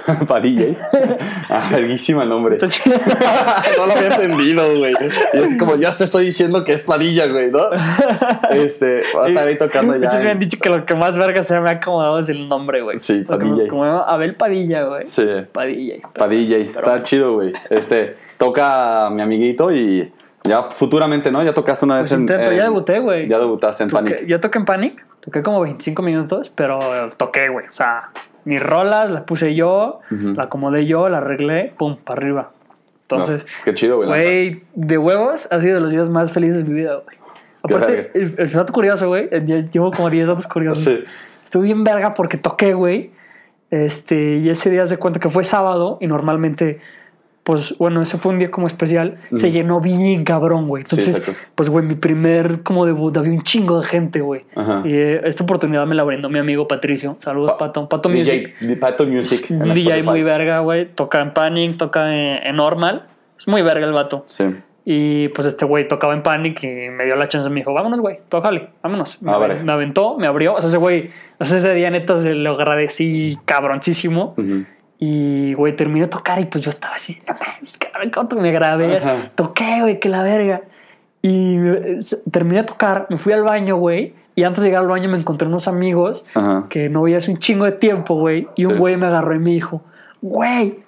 DJ. 0.07 0.25
pa' 0.28 0.40
DJ. 0.40 0.78
Ah, 1.51 1.68
verguísima 1.72 2.24
el 2.24 2.30
nombre. 2.30 2.57
No 3.78 3.86
lo 3.88 3.94
había 3.94 4.07
entendido, 4.10 4.78
güey. 4.78 4.94
Y 5.34 5.38
es 5.38 5.57
como, 5.57 5.75
ya 5.78 5.96
te 5.98 6.04
estoy 6.04 6.25
diciendo 6.25 6.63
que 6.63 6.74
es 6.74 6.81
Padilla, 6.84 7.28
güey, 7.28 7.50
¿no? 7.51 7.69
Este, 8.51 9.01
va 9.16 9.25
a 9.25 9.28
estar 9.30 9.48
ahí 9.48 9.57
tocando 9.57 9.94
ya. 9.94 10.00
Muchos 10.07 10.13
me 10.16 10.30
han 10.30 10.34
en- 10.34 10.40
dicho 10.40 10.57
que 10.62 10.69
lo 10.69 10.86
que 10.86 10.96
más 10.96 11.18
verga 11.18 11.44
se 11.44 11.60
me 11.60 11.69
ha 11.69 11.74
acomodado 11.74 12.19
es 12.19 12.30
el 12.30 12.48
nombre, 12.48 12.81
güey. 12.81 13.00
Sí, 13.00 13.24
Padilla. 13.28 13.68
Como, 13.68 13.84
como 13.84 13.84
Abel 13.86 14.36
Padilla, 14.36 14.84
güey. 14.84 15.07
Sí. 15.07 15.25
Padilla. 15.51 15.96
Pa' 16.13 16.28
DJ. 16.28 16.62
Está 16.75 17.04
chido, 17.04 17.34
güey. 17.34 17.54
Este, 17.69 18.16
toca 18.38 19.07
a 19.07 19.10
mi 19.10 19.22
amiguito 19.22 19.72
y 19.72 20.12
ya 20.44 20.63
futuramente, 20.72 21.31
¿no? 21.31 21.44
Ya 21.44 21.54
tocaste 21.54 21.86
una 21.86 21.98
vez 21.98 22.10
Pues 22.10 22.19
intento, 22.19 22.51
ya 22.51 22.63
debuté, 22.66 23.00
güey. 23.00 23.28
Ya 23.28 23.40
debutaste 23.40 23.84
en 23.84 23.90
Panic. 23.90 24.25
Yo 24.25 24.40
toqué 24.40 24.60
en 24.60 24.66
Panic, 24.66 25.06
toqué 25.19 25.42
como 25.44 25.62
25 25.62 26.01
minutos, 26.01 26.51
pero 26.56 26.80
toqué, 27.18 27.50
güey. 27.50 27.68
O 27.68 27.72
sea, 27.72 28.10
mis 28.50 28.62
rolas 28.62 29.10
las 29.10 29.22
puse 29.24 29.56
yo, 29.56 30.00
la 30.10 30.44
acomodé 30.44 30.86
yo, 30.86 31.07
la 31.10 31.18
arreglé, 31.19 31.74
pum, 31.78 31.98
para 31.98 32.22
arriba. 32.22 32.51
Entonces, 33.04 33.44
No, 33.44 33.63
qué 33.66 33.74
chido, 33.74 33.98
güey. 33.98 34.62
de 34.75 34.98
huevos 34.98 35.48
ha 35.51 35.60
sido 35.60 35.75
de 35.75 35.81
los 35.81 35.92
días 35.92 36.10
más 36.10 36.31
felices 36.31 36.63
de 36.63 36.69
mi 36.69 36.75
vida, 36.75 36.96
güey. 37.04 37.18
Aparte, 37.63 38.12
el, 38.13 38.36
el 38.38 38.51
dato 38.51 38.72
curioso, 38.72 39.07
güey, 39.07 39.30
llevo 39.72 39.92
como 39.92 40.10
10 40.10 40.28
datos 40.28 40.48
curiosos. 40.48 40.84
Sí. 40.84 41.04
Estuve 41.44 41.66
bien 41.66 41.84
verga 41.84 42.13
porque 42.13 42.38
toqué, 42.38 42.74
güey. 42.74 43.12
Este, 43.72 44.38
y 44.38 44.50
ese 44.50 44.69
día 44.69 44.88
se 44.88 44.98
cuenta 44.98 45.19
que 45.19 45.30
fue 45.30 45.44
sábado 45.44 45.98
y 46.01 46.07
normalmente, 46.07 46.80
pues 47.50 47.75
bueno, 47.80 48.04
ese 48.04 48.19
fue 48.19 48.31
un 48.31 48.38
día 48.38 48.51
como 48.51 48.68
especial. 48.68 49.18
Se 49.34 49.48
Ujú. 49.48 49.56
llenó 49.56 49.81
bien 49.81 50.24
cabrón, 50.24 50.68
güey. 50.68 50.84
Sí, 50.84 50.90
Entonces, 51.00 51.18
exacto. 51.18 51.42
pues 51.56 51.68
güey, 51.68 51.84
mi 51.84 51.96
primer 51.96 52.62
como 52.62 52.86
debut, 52.86 53.18
había 53.18 53.31
un 53.31 53.42
chingo 53.42 53.80
de 53.81 53.88
gente, 53.88 54.22
güey. 54.22 54.46
Ajá. 54.56 54.84
Y 54.86 54.94
eh, 54.94 55.22
esta 55.24 55.46
oportunidad 55.46 55.88
me 55.88 55.96
la 55.96 56.04
brindó 56.04 56.30
mi 56.30 56.38
amigo 56.38 56.68
Patricio. 56.68 57.18
Saludos, 57.22 57.54
Pa- 57.54 57.57
Pato. 57.57 57.90
Pato 57.90 58.07
Music. 58.07 58.54
DJ, 58.60 58.75
Pato 58.78 59.07
Music. 59.07 59.50
en 59.50 59.63
Un 59.63 59.74
DJ 59.74 60.04
muy 60.04 60.22
verga, 60.22 60.60
güey. 60.60 60.86
Toca 60.94 61.22
en 61.22 61.34
Panic, 61.34 61.78
toca 61.78 62.16
en, 62.16 62.46
en 62.46 62.56
Normal. 62.56 63.07
Es 63.40 63.48
muy 63.48 63.63
verga 63.63 63.88
el 63.88 63.94
vato. 63.94 64.25
Sí. 64.28 64.44
Y 64.86 65.30
pues 65.30 65.48
este 65.48 65.66
güey 65.66 65.88
tocaba 65.88 66.13
en 66.13 66.22
Panic 66.22 66.63
y 66.63 66.90
me 66.92 67.06
dio 67.06 67.16
la 67.16 67.28
chance. 67.30 67.50
Me 67.50 67.62
dijo, 67.62 67.74
vámonos, 67.74 68.00
güey, 68.00 68.19
tócale, 68.30 68.69
vámonos. 68.84 69.19
Me, 69.24 69.31
Ah, 69.31 69.38
vale. 69.40 69.63
me 69.63 69.72
aventó, 69.72 70.18
me 70.19 70.28
abrió. 70.28 70.54
O 70.54 70.62
sea, 70.62 70.69
ese 70.69 70.78
güey, 70.78 71.10
o 71.40 71.46
sea, 71.46 71.57
ese 71.57 71.74
día 71.74 71.90
neta 71.90 72.19
se 72.22 72.36
lo 72.36 72.51
agradecí 72.51 73.38
cabroncísimo. 73.46 74.36
Ujú. 74.38 74.66
Y, 75.01 75.54
güey, 75.54 75.75
terminé 75.75 76.01
de 76.06 76.12
tocar 76.12 76.40
y 76.42 76.46
pues 76.46 76.63
yo 76.63 76.69
estaba 76.72 76.96
así, 76.96 77.22
no 77.28 77.34
mames, 77.34 77.78
cabrón, 77.78 78.12
¿cuánto 78.13 78.36
me 78.36 78.51
grabé? 78.51 78.98
Ajá. 78.98 79.31
Toqué, 79.36 79.80
güey, 79.81 80.00
que 80.00 80.10
la 80.10 80.24
verga. 80.24 80.62
Y 81.22 81.57
eh, 81.57 82.00
terminé 82.31 82.62
de 82.62 82.68
tocar, 82.68 83.07
me 83.10 83.18
fui 83.18 83.31
al 83.34 83.44
baño, 83.44 83.78
güey. 83.78 84.13
Y 84.36 84.44
antes 84.44 84.62
de 84.63 84.69
llegar 84.69 84.84
al 84.84 84.90
baño 84.90 85.10
me 85.10 85.18
encontré 85.18 85.48
unos 85.48 85.68
amigos 85.68 86.25
Ajá. 86.34 86.66
que 86.69 86.88
no 86.90 87.01
veía 87.04 87.18
hace 87.18 87.31
un 87.31 87.40
chingo 87.40 87.66
de 87.66 87.74
tiempo, 87.74 88.16
güey. 88.16 88.48
Y 88.56 88.66
un 88.66 88.74
Sí. 88.74 88.78
güey 88.80 88.98
me 88.98 89.07
agarró 89.07 89.34
y 89.36 89.40
me 89.40 89.51
dijo, 89.51 89.81
güey, 90.21 90.80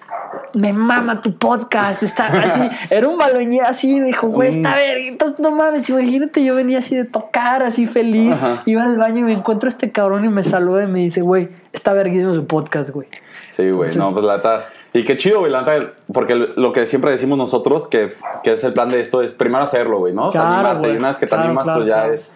me 0.54 0.72
mama 0.72 1.20
tu 1.22 1.36
podcast. 1.38 2.02
Está 2.02 2.26
así, 2.26 2.60
era 2.90 3.08
un 3.08 3.16
baloñé 3.18 3.60
así. 3.62 4.00
Me 4.00 4.06
dijo, 4.08 4.28
güey, 4.28 4.50
está 4.50 4.70
Mm. 4.70 4.74
verga. 4.74 5.08
Entonces, 5.08 5.38
no 5.40 5.50
mames, 5.50 5.88
imagínate, 5.88 6.44
yo 6.44 6.54
venía 6.54 6.78
así 6.78 6.94
de 6.96 7.04
tocar, 7.04 7.62
así 7.62 7.86
feliz. 7.86 8.32
Ajá. 8.34 8.62
Iba 8.66 8.84
al 8.84 8.98
baño 8.98 9.18
y 9.20 9.22
me 9.22 9.32
encuentro 9.32 9.68
a 9.68 9.70
este 9.70 9.90
cabrón 9.92 10.24
y 10.24 10.28
me 10.28 10.42
saluda 10.44 10.84
y 10.84 10.86
me 10.86 11.00
dice, 11.00 11.20
güey, 11.22 11.48
está 11.72 11.92
verguísimo 11.92 12.34
su 12.34 12.46
podcast, 12.46 12.90
güey. 12.90 13.08
Sí, 13.50 13.62
güey, 13.70 13.90
Entonces- 13.90 13.96
no, 13.98 14.12
pues 14.12 14.24
la 14.24 14.36
neta. 14.36 14.66
Y 14.94 15.04
qué 15.04 15.16
chido, 15.16 15.40
güey, 15.40 15.50
la 15.50 15.62
neta, 15.62 15.92
porque 16.12 16.34
lo 16.34 16.70
que 16.72 16.84
siempre 16.84 17.10
decimos 17.12 17.38
nosotros, 17.38 17.88
que, 17.88 18.12
que 18.42 18.52
es 18.52 18.62
el 18.64 18.74
plan 18.74 18.90
de 18.90 19.00
esto, 19.00 19.22
es 19.22 19.32
primero 19.32 19.64
hacerlo, 19.64 20.00
güey, 20.00 20.12
¿no? 20.12 20.28
O 20.28 20.32
sea, 20.32 20.42
Claro, 20.42 20.56
animarte. 20.56 20.78
güey. 20.80 20.92
Y 20.92 20.96
una 20.98 21.08
vez 21.08 21.16
que 21.18 21.24
te 21.26 21.30
Claro, 21.30 21.44
animas, 21.44 21.64
claro, 21.64 21.78
pues 21.78 21.88
ya 21.88 21.94
claro. 21.94 22.12
es. 22.12 22.34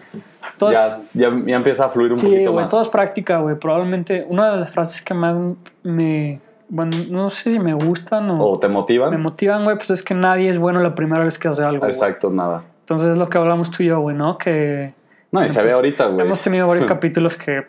Ya, 0.59 0.97
ya, 1.13 1.41
ya 1.45 1.55
empieza 1.55 1.85
a 1.85 1.89
fluir 1.89 2.13
un 2.13 2.17
Sí, 2.17 2.25
poquito 2.25 2.51
güey, 2.51 2.63
más. 2.63 2.71
todo 2.71 2.81
es 2.81 2.89
práctica, 2.89 3.37
güey. 3.37 3.55
Probablemente 3.59 4.25
una 4.27 4.49
de 4.51 4.57
las 4.61 4.71
frases 4.71 5.03
que 5.03 5.13
más 5.13 5.35
me. 5.83 6.39
Bueno, 6.69 6.91
no 7.09 7.29
sé 7.29 7.53
si 7.53 7.59
me 7.59 7.73
gustan 7.73 8.29
o, 8.29 8.43
O 8.51 8.59
te 8.59 8.67
motivan. 8.67 9.11
me 9.11 9.17
motivan, 9.17 9.63
güey, 9.63 9.77
pues 9.77 9.89
es 9.89 10.03
que 10.03 10.13
nadie 10.13 10.49
es 10.49 10.57
bueno 10.57 10.81
la 10.81 10.95
primera 10.95 11.23
vez 11.23 11.39
que 11.39 11.47
hace 11.47 11.63
algo. 11.63 11.85
Exacto, 11.85 12.29
nada. 12.29 12.63
Entonces 12.81 13.11
es 13.11 13.17
lo 13.17 13.29
que 13.29 13.37
hablamos 13.37 13.71
tú 13.71 13.83
y 13.83 13.87
yo, 13.87 13.99
güey, 13.99 14.15
¿no? 14.15 14.37
Que. 14.37 14.93
No, 15.31 15.39
y 15.39 15.43
bueno, 15.43 15.49
se 15.53 15.61
ve 15.63 15.71
ahorita, 15.71 16.07
güey. 16.07 16.25
Hemos 16.25 16.41
tenido 16.41 16.67
varios 16.67 16.85
capítulos 16.87 17.37
que, 17.37 17.65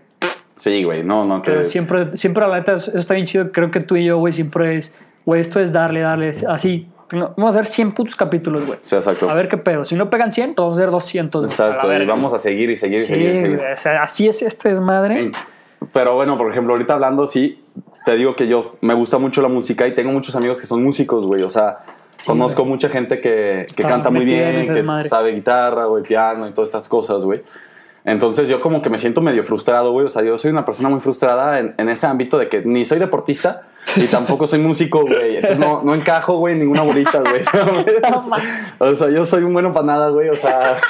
Sí, 0.56 0.82
güey, 0.82 1.04
no, 1.04 1.24
no, 1.24 1.40
que. 1.42 1.64
siempre, 1.64 2.16
siempre 2.16 2.46
la 2.46 2.56
neta, 2.56 2.74
eso 2.74 2.96
está 2.96 3.14
bien 3.14 3.26
chido. 3.26 3.52
Creo 3.52 3.70
que 3.70 3.80
tú 3.80 3.94
y 3.96 4.04
yo, 4.04 4.18
güey, 4.18 4.32
siempre 4.32 4.76
es, 4.78 4.92
güey, 5.24 5.40
esto 5.40 5.60
es 5.60 5.72
darle, 5.72 6.00
darle, 6.00 6.32
así. 6.48 6.88
Vamos 7.10 7.56
a 7.56 7.60
hacer 7.60 7.66
100 7.66 7.92
putos 7.92 8.16
capítulos, 8.16 8.66
güey. 8.66 8.78
Sí, 8.82 8.94
exacto. 8.94 9.30
A 9.30 9.34
ver 9.34 9.48
qué 9.48 9.56
pedo. 9.56 9.84
Si 9.86 9.94
no 9.94 10.10
pegan 10.10 10.32
100, 10.32 10.54
pues 10.54 10.62
vamos 10.62 10.78
a 10.78 10.82
hacer 10.82 10.90
200. 10.90 11.40
güey, 11.40 11.50
a 11.50 11.52
Exacto, 11.54 11.92
y 12.02 12.06
vamos 12.06 12.34
a 12.34 12.38
seguir 12.38 12.68
y 12.70 12.76
seguir 12.76 12.98
y 12.98 13.02
Sí, 13.02 13.06
seguir 13.06 13.34
y 13.34 13.38
seguir. 13.38 13.56
güey, 13.56 13.72
o 13.72 13.76
sea, 13.76 14.02
así 14.02 14.28
es 14.28 14.42
este 14.42 14.68
desmadre. 14.70 15.30
Pero 15.92 16.14
bueno, 16.16 16.36
por 16.36 16.50
ejemplo, 16.50 16.74
ahorita 16.74 16.94
hablando, 16.94 17.26
sí, 17.26 17.64
te 18.08 18.16
digo 18.16 18.34
que 18.34 18.48
yo 18.48 18.76
me 18.80 18.94
gusta 18.94 19.18
mucho 19.18 19.42
la 19.42 19.50
música 19.50 19.86
y 19.86 19.94
tengo 19.94 20.10
muchos 20.10 20.34
amigos 20.34 20.58
que 20.62 20.66
son 20.66 20.82
músicos, 20.82 21.26
güey. 21.26 21.42
O 21.42 21.50
sea, 21.50 21.80
conozco 22.24 22.64
mucha 22.64 22.88
gente 22.88 23.20
que, 23.20 23.66
que 23.76 23.82
canta 23.82 24.10
muy 24.10 24.24
bien, 24.24 24.62
que 24.62 25.08
sabe 25.10 25.32
guitarra, 25.32 25.84
güey, 25.84 26.02
piano 26.04 26.48
y 26.48 26.52
todas 26.52 26.68
estas 26.68 26.88
cosas, 26.88 27.22
güey. 27.22 27.42
Entonces 28.06 28.48
yo 28.48 28.62
como 28.62 28.80
que 28.80 28.88
me 28.88 28.96
siento 28.96 29.20
medio 29.20 29.44
frustrado, 29.44 29.92
güey. 29.92 30.06
O 30.06 30.08
sea, 30.08 30.22
yo 30.22 30.38
soy 30.38 30.50
una 30.50 30.64
persona 30.64 30.88
muy 30.88 31.00
frustrada 31.00 31.58
en, 31.58 31.74
en 31.76 31.90
ese 31.90 32.06
ámbito 32.06 32.38
de 32.38 32.48
que 32.48 32.62
ni 32.62 32.86
soy 32.86 32.98
deportista 32.98 33.64
y 33.94 34.06
tampoco 34.10 34.46
soy 34.46 34.60
músico, 34.60 35.02
güey. 35.02 35.36
Entonces 35.36 35.58
no, 35.58 35.82
no 35.82 35.94
encajo, 35.94 36.38
güey, 36.38 36.54
en 36.54 36.60
ninguna 36.60 36.84
bolita, 36.84 37.20
güey. 37.20 37.42
O 38.78 38.96
sea, 38.96 39.10
yo 39.10 39.26
soy 39.26 39.42
un 39.42 39.52
bueno 39.52 39.70
para 39.74 39.84
nada, 39.84 40.08
güey. 40.08 40.30
O 40.30 40.36
sea, 40.36 40.80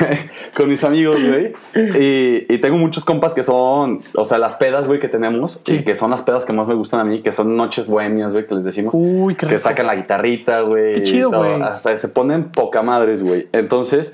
con 0.56 0.68
mis 0.68 0.82
amigos, 0.84 1.16
güey. 1.22 1.52
Y, 1.74 2.52
y 2.52 2.58
tengo 2.58 2.76
muchos 2.76 3.04
compas 3.04 3.34
que 3.34 3.42
son, 3.44 4.00
o 4.14 4.24
sea, 4.24 4.38
las 4.38 4.54
pedas, 4.56 4.86
güey, 4.86 4.98
que 5.00 5.08
tenemos. 5.08 5.60
Sí. 5.64 5.76
Y 5.76 5.84
que 5.84 5.94
son 5.94 6.10
las 6.10 6.22
pedas 6.22 6.44
que 6.44 6.52
más 6.52 6.66
me 6.66 6.74
gustan 6.74 7.00
a 7.00 7.04
mí, 7.04 7.22
que 7.22 7.32
son 7.32 7.56
noches 7.56 7.88
bohemias, 7.88 8.32
güey, 8.32 8.46
que 8.46 8.54
les 8.54 8.64
decimos. 8.64 8.94
Uy, 8.96 9.34
qué 9.34 9.46
que 9.46 9.54
rico. 9.54 9.58
sacan 9.68 9.86
la 9.86 9.94
guitarrita, 9.96 10.60
güey. 10.62 10.94
Qué 10.96 11.02
chido, 11.02 11.30
güey. 11.30 11.60
Hasta 11.62 11.96
se 11.96 12.08
ponen 12.08 12.50
poca 12.52 12.82
madres, 12.82 13.22
güey. 13.22 13.48
Entonces, 13.52 14.12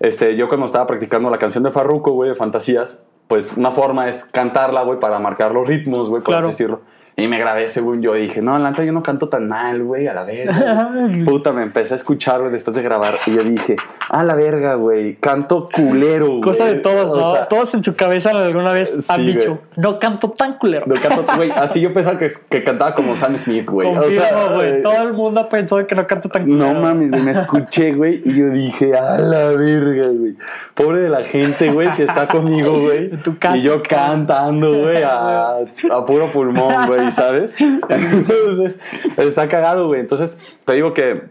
este, 0.00 0.36
yo 0.36 0.48
cuando 0.48 0.66
estaba 0.66 0.86
practicando 0.86 1.30
la 1.30 1.38
canción 1.38 1.64
de 1.64 1.70
Farruko, 1.70 2.12
güey, 2.12 2.30
de 2.30 2.36
Fantasías, 2.36 3.02
pues 3.28 3.48
una 3.56 3.70
forma 3.70 4.08
es 4.08 4.24
cantarla, 4.24 4.82
güey, 4.82 5.00
para 5.00 5.18
marcar 5.18 5.52
los 5.52 5.66
ritmos, 5.66 6.10
güey, 6.10 6.22
por 6.22 6.32
Claro. 6.34 6.48
así 6.48 6.52
decirlo. 6.58 6.80
Y 7.16 7.28
me 7.28 7.38
grabé 7.38 7.68
según 7.68 8.02
yo 8.02 8.16
y 8.16 8.22
dije, 8.22 8.42
no, 8.42 8.58
la 8.58 8.70
neta 8.70 8.82
yo 8.82 8.90
no 8.92 9.00
canto 9.02 9.28
tan 9.28 9.46
mal, 9.48 9.84
güey, 9.84 10.08
a 10.08 10.14
la 10.14 10.24
verga. 10.24 10.90
güey". 10.92 11.22
Puta, 11.24 11.52
me 11.52 11.62
empecé 11.62 11.94
a 11.94 11.96
escuchar, 11.96 12.40
güey, 12.40 12.50
después 12.50 12.74
de 12.74 12.82
grabar 12.82 13.14
y 13.26 13.34
yo 13.36 13.44
dije, 13.44 13.76
a 14.10 14.24
la 14.24 14.34
verga, 14.34 14.74
güey, 14.74 15.14
canto 15.20 15.68
culero, 15.72 16.26
güey. 16.26 16.40
Cosa 16.40 16.64
de 16.66 16.74
todos, 16.74 17.10
O 17.12 17.16
¿no? 17.16 17.34
sea, 17.36 17.46
todos 17.48 17.72
en 17.74 17.84
su 17.84 17.94
cabeza 17.94 18.30
alguna 18.30 18.72
vez 18.72 19.08
han 19.08 19.20
Sí, 19.20 19.26
dicho, 19.26 19.46
güey. 19.50 19.60
no 19.76 20.00
canto 20.00 20.30
tan 20.32 20.54
culero. 20.58 20.86
no 20.88 20.94
canto, 20.96 21.24
güey, 21.36 21.50
así 21.54 21.80
yo 21.80 21.94
pensaba 21.94 22.18
que, 22.18 22.26
que 22.48 22.64
cantaba 22.64 22.96
como 22.96 23.14
Sam 23.14 23.36
Smith, 23.36 23.68
güey. 23.70 23.88
O 23.96 24.02
sea, 24.10 24.48
güey. 24.52 24.68
eh, 24.70 24.80
Todo 24.82 25.02
el 25.02 25.12
mundo 25.12 25.48
pensado 25.48 25.86
que 25.86 25.94
no 25.94 26.08
canto 26.08 26.28
tan 26.28 26.44
culero. 26.46 26.72
No 26.74 26.80
mames, 26.80 27.12
güey, 27.12 27.22
me 27.22 27.30
escuché, 27.30 27.92
güey, 27.92 28.22
y 28.24 28.34
yo 28.34 28.50
dije, 28.50 28.96
a 28.96 29.18
la 29.18 29.50
verga, 29.50 30.08
güey. 30.08 30.34
Pobre 30.74 31.02
de 31.02 31.10
la 31.10 31.22
gente, 31.22 31.70
güey, 31.70 31.92
que 31.92 32.02
está 32.02 32.26
conmigo, 32.26 32.80
güey. 32.80 33.04
En 33.14 33.22
tu 33.22 33.38
casa, 33.38 33.56
Y 33.56 33.62
yo 33.62 33.80
cantando, 33.88 34.80
güey, 34.80 35.00
a, 35.04 35.58
a 35.92 36.04
puro 36.04 36.32
pulmón, 36.32 36.74
güey, 36.88 37.03
¿sabes? 37.10 37.54
Entonces, 37.88 38.78
está 39.16 39.48
cagado, 39.48 39.88
güey. 39.88 40.00
Entonces, 40.00 40.38
te 40.64 40.74
digo 40.74 40.92
que 40.92 41.24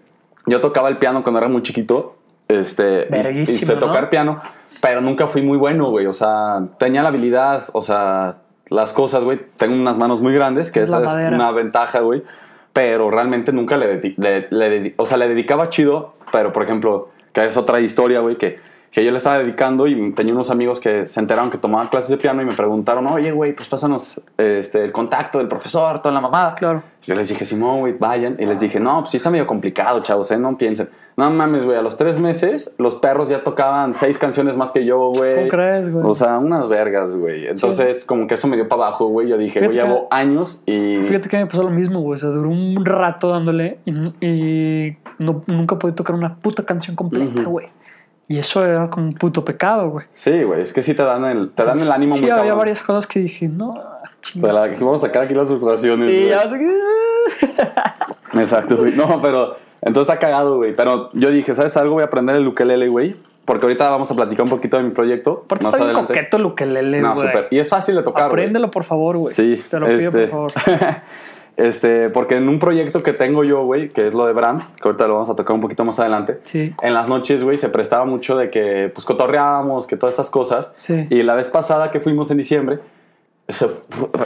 yo 0.45 0.61
tocaba 0.61 0.89
el 0.89 0.97
piano 0.97 1.23
cuando 1.23 1.39
era 1.39 1.47
muy 1.47 1.61
chiquito. 1.63 2.15
Este, 2.47 3.07
y- 3.33 3.45
sé 3.45 3.75
tocar 3.75 4.03
¿no? 4.03 4.09
piano, 4.09 4.41
pero 4.81 5.01
nunca 5.01 5.27
fui 5.27 5.41
muy 5.41 5.57
bueno, 5.57 5.89
güey. 5.89 6.05
O 6.07 6.13
sea, 6.13 6.61
tenía 6.77 7.01
la 7.01 7.09
habilidad, 7.09 7.69
o 7.71 7.81
sea, 7.81 8.37
las 8.69 8.93
cosas, 8.93 9.23
güey. 9.23 9.39
Tengo 9.57 9.75
unas 9.75 9.97
manos 9.97 10.21
muy 10.21 10.33
grandes, 10.33 10.71
que 10.71 10.81
esa 10.83 11.01
es 11.01 11.33
una 11.33 11.51
ventaja, 11.51 12.01
güey. 12.01 12.23
Pero 12.73 13.11
realmente 13.11 13.51
nunca 13.53 13.77
le, 13.77 14.15
le, 14.17 14.47
le 14.49 14.93
o 14.97 15.05
sea, 15.05 15.17
le 15.17 15.27
dedicaba 15.27 15.69
chido, 15.69 16.15
pero 16.31 16.51
por 16.51 16.63
ejemplo, 16.63 17.09
que 17.31 17.45
es 17.45 17.55
otra 17.55 17.79
historia, 17.79 18.19
güey, 18.19 18.37
que, 18.37 18.59
que 18.93 19.03
yo 19.03 19.09
le 19.09 19.17
estaba 19.17 19.39
dedicando 19.39 19.87
y 19.87 20.11
tenía 20.11 20.35
unos 20.35 20.51
amigos 20.51 20.79
que 20.79 21.07
se 21.07 21.19
enteraron 21.19 21.49
que 21.49 21.57
tomaban 21.57 21.87
clases 21.87 22.11
de 22.11 22.17
piano 22.17 22.43
y 22.43 22.45
me 22.45 22.53
preguntaron, 22.53 23.07
oye, 23.07 23.31
güey, 23.31 23.55
pues 23.55 23.67
pásanos 23.67 24.21
este, 24.37 24.83
el 24.83 24.91
contacto 24.91 25.39
del 25.39 25.47
profesor, 25.47 25.99
toda 25.99 26.13
la 26.13 26.21
mamada. 26.21 26.53
Claro. 26.53 26.83
Yo 27.01 27.15
les 27.15 27.27
dije, 27.27 27.43
Simón, 27.43 27.79
güey, 27.79 27.93
vayan. 27.97 28.37
Y 28.39 28.45
les 28.45 28.59
dije, 28.59 28.79
no, 28.79 28.99
pues 28.99 29.09
sí 29.09 29.17
está 29.17 29.31
medio 29.31 29.47
complicado, 29.47 29.99
chavos, 30.03 30.29
¿eh? 30.29 30.37
No 30.37 30.59
piensen. 30.59 30.89
No 31.17 31.27
mames, 31.31 31.65
güey, 31.65 31.75
a 31.75 31.81
los 31.81 31.97
tres 31.97 32.19
meses 32.19 32.75
los 32.77 32.93
perros 32.93 33.29
ya 33.29 33.41
tocaban 33.41 33.95
seis 33.95 34.19
canciones 34.19 34.57
más 34.57 34.71
que 34.71 34.85
yo, 34.85 35.09
güey. 35.09 35.37
¿Cómo 35.37 35.47
crees, 35.47 35.91
güey? 35.91 36.05
O 36.05 36.13
sea, 36.13 36.37
unas 36.37 36.69
vergas, 36.69 37.17
güey. 37.17 37.47
Entonces, 37.47 38.05
como 38.05 38.27
que 38.27 38.35
eso 38.35 38.47
me 38.47 38.57
dio 38.57 38.67
para 38.67 38.83
abajo, 38.83 39.07
güey. 39.07 39.27
Yo 39.27 39.39
dije, 39.39 39.59
güey, 39.59 39.73
llevo 39.73 40.07
años 40.11 40.61
y... 40.67 40.97
Fíjate 41.07 41.29
que 41.29 41.37
me 41.37 41.47
pasó 41.47 41.63
lo 41.63 41.71
mismo, 41.71 41.99
güey. 42.01 42.17
O 42.17 42.19
sea, 42.19 42.29
duró 42.29 42.47
un 42.47 42.85
rato 42.85 43.29
dándole 43.29 43.79
y, 43.85 43.91
y 44.23 44.97
no, 45.17 45.43
nunca 45.47 45.79
pude 45.79 45.93
tocar 45.93 46.15
una 46.15 46.35
puta 46.35 46.63
canción 46.63 46.95
completa, 46.95 47.41
güey. 47.41 47.69
Y 48.27 48.39
eso 48.39 48.63
era 48.65 48.89
como 48.89 49.07
un 49.07 49.13
puto 49.13 49.43
pecado, 49.43 49.89
güey. 49.89 50.05
Sí, 50.13 50.43
güey, 50.43 50.61
es 50.61 50.71
que 50.73 50.81
sí 50.81 50.93
te 50.93 51.03
dan 51.03 51.25
el, 51.25 51.51
te 51.51 51.63
dan 51.63 51.79
el 51.79 51.91
ánimo 51.91 52.15
sí, 52.15 52.21
muy 52.21 52.29
había 52.29 52.41
cabrón. 52.43 52.59
varias 52.59 52.81
cosas 52.81 53.05
que 53.05 53.19
dije, 53.19 53.47
no, 53.49 53.75
Pero 54.33 54.53
la- 54.53 54.67
vamos 54.67 55.03
a 55.03 55.07
sacar 55.07 55.23
aquí 55.23 55.33
las 55.33 55.47
frustraciones. 55.47 56.07
Y 56.13 56.17
güey. 56.17 56.29
ya, 56.29 56.43
Exacto, 58.41 58.77
güey. 58.77 58.93
No, 58.95 59.21
pero 59.21 59.57
Entonces 59.81 60.13
está 60.13 60.17
cagado, 60.25 60.57
güey. 60.57 60.75
Pero 60.75 61.09
yo 61.13 61.29
dije, 61.29 61.53
¿sabes 61.53 61.75
algo? 61.77 61.95
Voy 61.95 62.03
a 62.03 62.05
aprender 62.05 62.35
el 62.37 62.47
ukelele, 62.47 62.87
güey. 62.87 63.15
Porque 63.45 63.65
ahorita 63.65 63.89
vamos 63.89 64.09
a 64.09 64.15
platicar 64.15 64.45
un 64.45 64.49
poquito 64.49 64.77
de 64.77 64.83
mi 64.83 64.91
proyecto. 64.91 65.41
Aparte 65.45 65.65
más 65.65 65.73
está 65.73 65.83
bien 65.83 65.95
adelante. 65.97 66.13
coqueto 66.13 66.37
el 66.37 66.45
ukelele, 66.45 67.01
No, 67.01 67.13
güey. 67.13 67.27
súper. 67.27 67.47
Y 67.51 67.59
es 67.59 67.67
fácil 67.67 67.95
de 67.97 68.03
tocar, 68.03 68.23
güey. 68.29 68.31
Apréndelo, 68.35 68.71
por 68.71 68.85
favor, 68.85 69.17
güey. 69.17 69.33
Sí. 69.33 69.61
Te 69.69 69.79
lo 69.79 69.87
pido, 69.87 69.99
este, 69.99 70.27
por 70.27 70.49
favor. 70.51 70.51
este, 71.55 72.09
porque 72.09 72.35
en 72.35 72.49
un 72.49 72.59
proyecto 72.59 73.03
que 73.03 73.13
tengo 73.13 73.43
yo, 73.43 73.63
güey, 73.63 73.89
que 73.89 74.07
es 74.07 74.13
lo 74.13 74.25
de 74.25 74.33
Brand, 74.33 74.61
que 74.75 74.87
ahorita 74.87 75.07
lo 75.07 75.13
vamos 75.15 75.29
a 75.29 75.35
tocar 75.35 75.55
un 75.55 75.61
poquito 75.61 75.85
más 75.85 75.99
adelante. 75.99 76.39
Sí. 76.43 76.73
En 76.81 76.93
las 76.93 77.07
noches, 77.07 77.43
güey, 77.43 77.57
se 77.57 77.69
prestaba 77.69 78.05
mucho 78.05 78.35
de 78.37 78.49
que, 78.49 78.91
pues, 78.93 79.05
cotorreábamos, 79.05 79.85
que 79.85 79.95
todas 79.97 80.13
estas 80.13 80.29
cosas. 80.29 80.73
Sí. 80.79 81.07
Y 81.09 81.23
la 81.23 81.35
vez 81.35 81.49
pasada 81.49 81.91
que 81.91 81.99
fuimos 81.99 82.31
en 82.31 82.37
diciembre, 82.37 82.79
se 83.47 83.67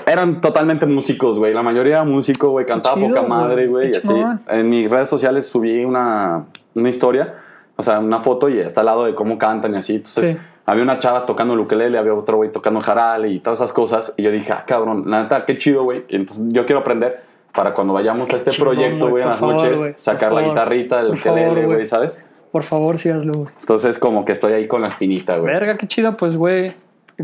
eran 0.05 0.41
totalmente 0.41 0.85
músicos, 0.85 1.37
güey. 1.37 1.53
La 1.53 1.63
mayoría 1.63 1.95
era 1.95 2.03
músico, 2.03 2.49
güey. 2.49 2.65
Cantaba 2.65 2.95
chido, 2.95 3.09
poca 3.09 3.23
madre, 3.23 3.67
güey. 3.67 3.91
Y 3.91 3.95
así. 3.95 4.13
En 4.47 4.69
mis 4.69 4.89
redes 4.89 5.09
sociales 5.09 5.47
subí 5.47 5.83
una, 5.83 6.45
una 6.75 6.89
historia, 6.89 7.33
o 7.75 7.83
sea, 7.83 7.99
una 7.99 8.21
foto 8.21 8.47
y 8.47 8.59
está 8.59 8.81
al 8.81 8.85
lado 8.85 9.05
de 9.05 9.15
cómo 9.15 9.37
cantan 9.37 9.73
y 9.73 9.77
así. 9.77 9.95
Entonces, 9.95 10.37
Sí. 10.37 10.41
Había 10.67 10.83
una 10.83 10.99
chava 10.99 11.25
tocando 11.25 11.53
el 11.53 11.61
ukelele, 11.61 11.97
había 11.97 12.13
otro 12.13 12.37
güey 12.37 12.51
tocando 12.51 12.79
el 12.79 12.85
jarale 12.85 13.29
y 13.29 13.39
todas 13.39 13.59
esas 13.59 13.71
cosas. 13.71 14.13
Y 14.17 14.23
yo 14.23 14.31
dije, 14.31 14.51
ah, 14.51 14.65
cabrón, 14.67 15.09
la 15.09 15.23
neta, 15.23 15.45
qué 15.45 15.57
chido, 15.57 15.83
güey. 15.83 16.03
Entonces 16.09 16.43
yo 16.49 16.65
quiero 16.65 16.81
aprender 16.81 17.21
para 17.53 17.73
cuando 17.73 17.93
vayamos 17.93 18.29
a 18.29 18.35
este 18.35 18.51
chingón, 18.51 18.75
proyecto, 18.75 19.09
güey, 19.09 19.23
en 19.23 19.29
las 19.29 19.39
favor, 19.39 19.55
noches, 19.55 19.79
por 19.79 19.93
sacar 19.97 20.33
la 20.33 20.41
favor. 20.41 20.53
guitarrita, 20.53 20.99
el 20.99 21.11
ukelele, 21.13 21.65
güey. 21.65 21.85
¿sabes? 21.85 22.21
Por 22.51 22.63
favor, 22.63 22.97
sí 22.97 23.09
hazlo, 23.09 23.33
güey. 23.33 23.49
Entonces, 23.61 23.97
como 23.97 24.25
que 24.25 24.33
estoy 24.33 24.53
ahí 24.53 24.67
con 24.67 24.81
la 24.81 24.89
espinita, 24.89 25.37
güey. 25.37 25.53
Verga, 25.53 25.77
qué 25.77 25.87
chido, 25.87 26.17
pues, 26.17 26.35
güey. 26.35 26.73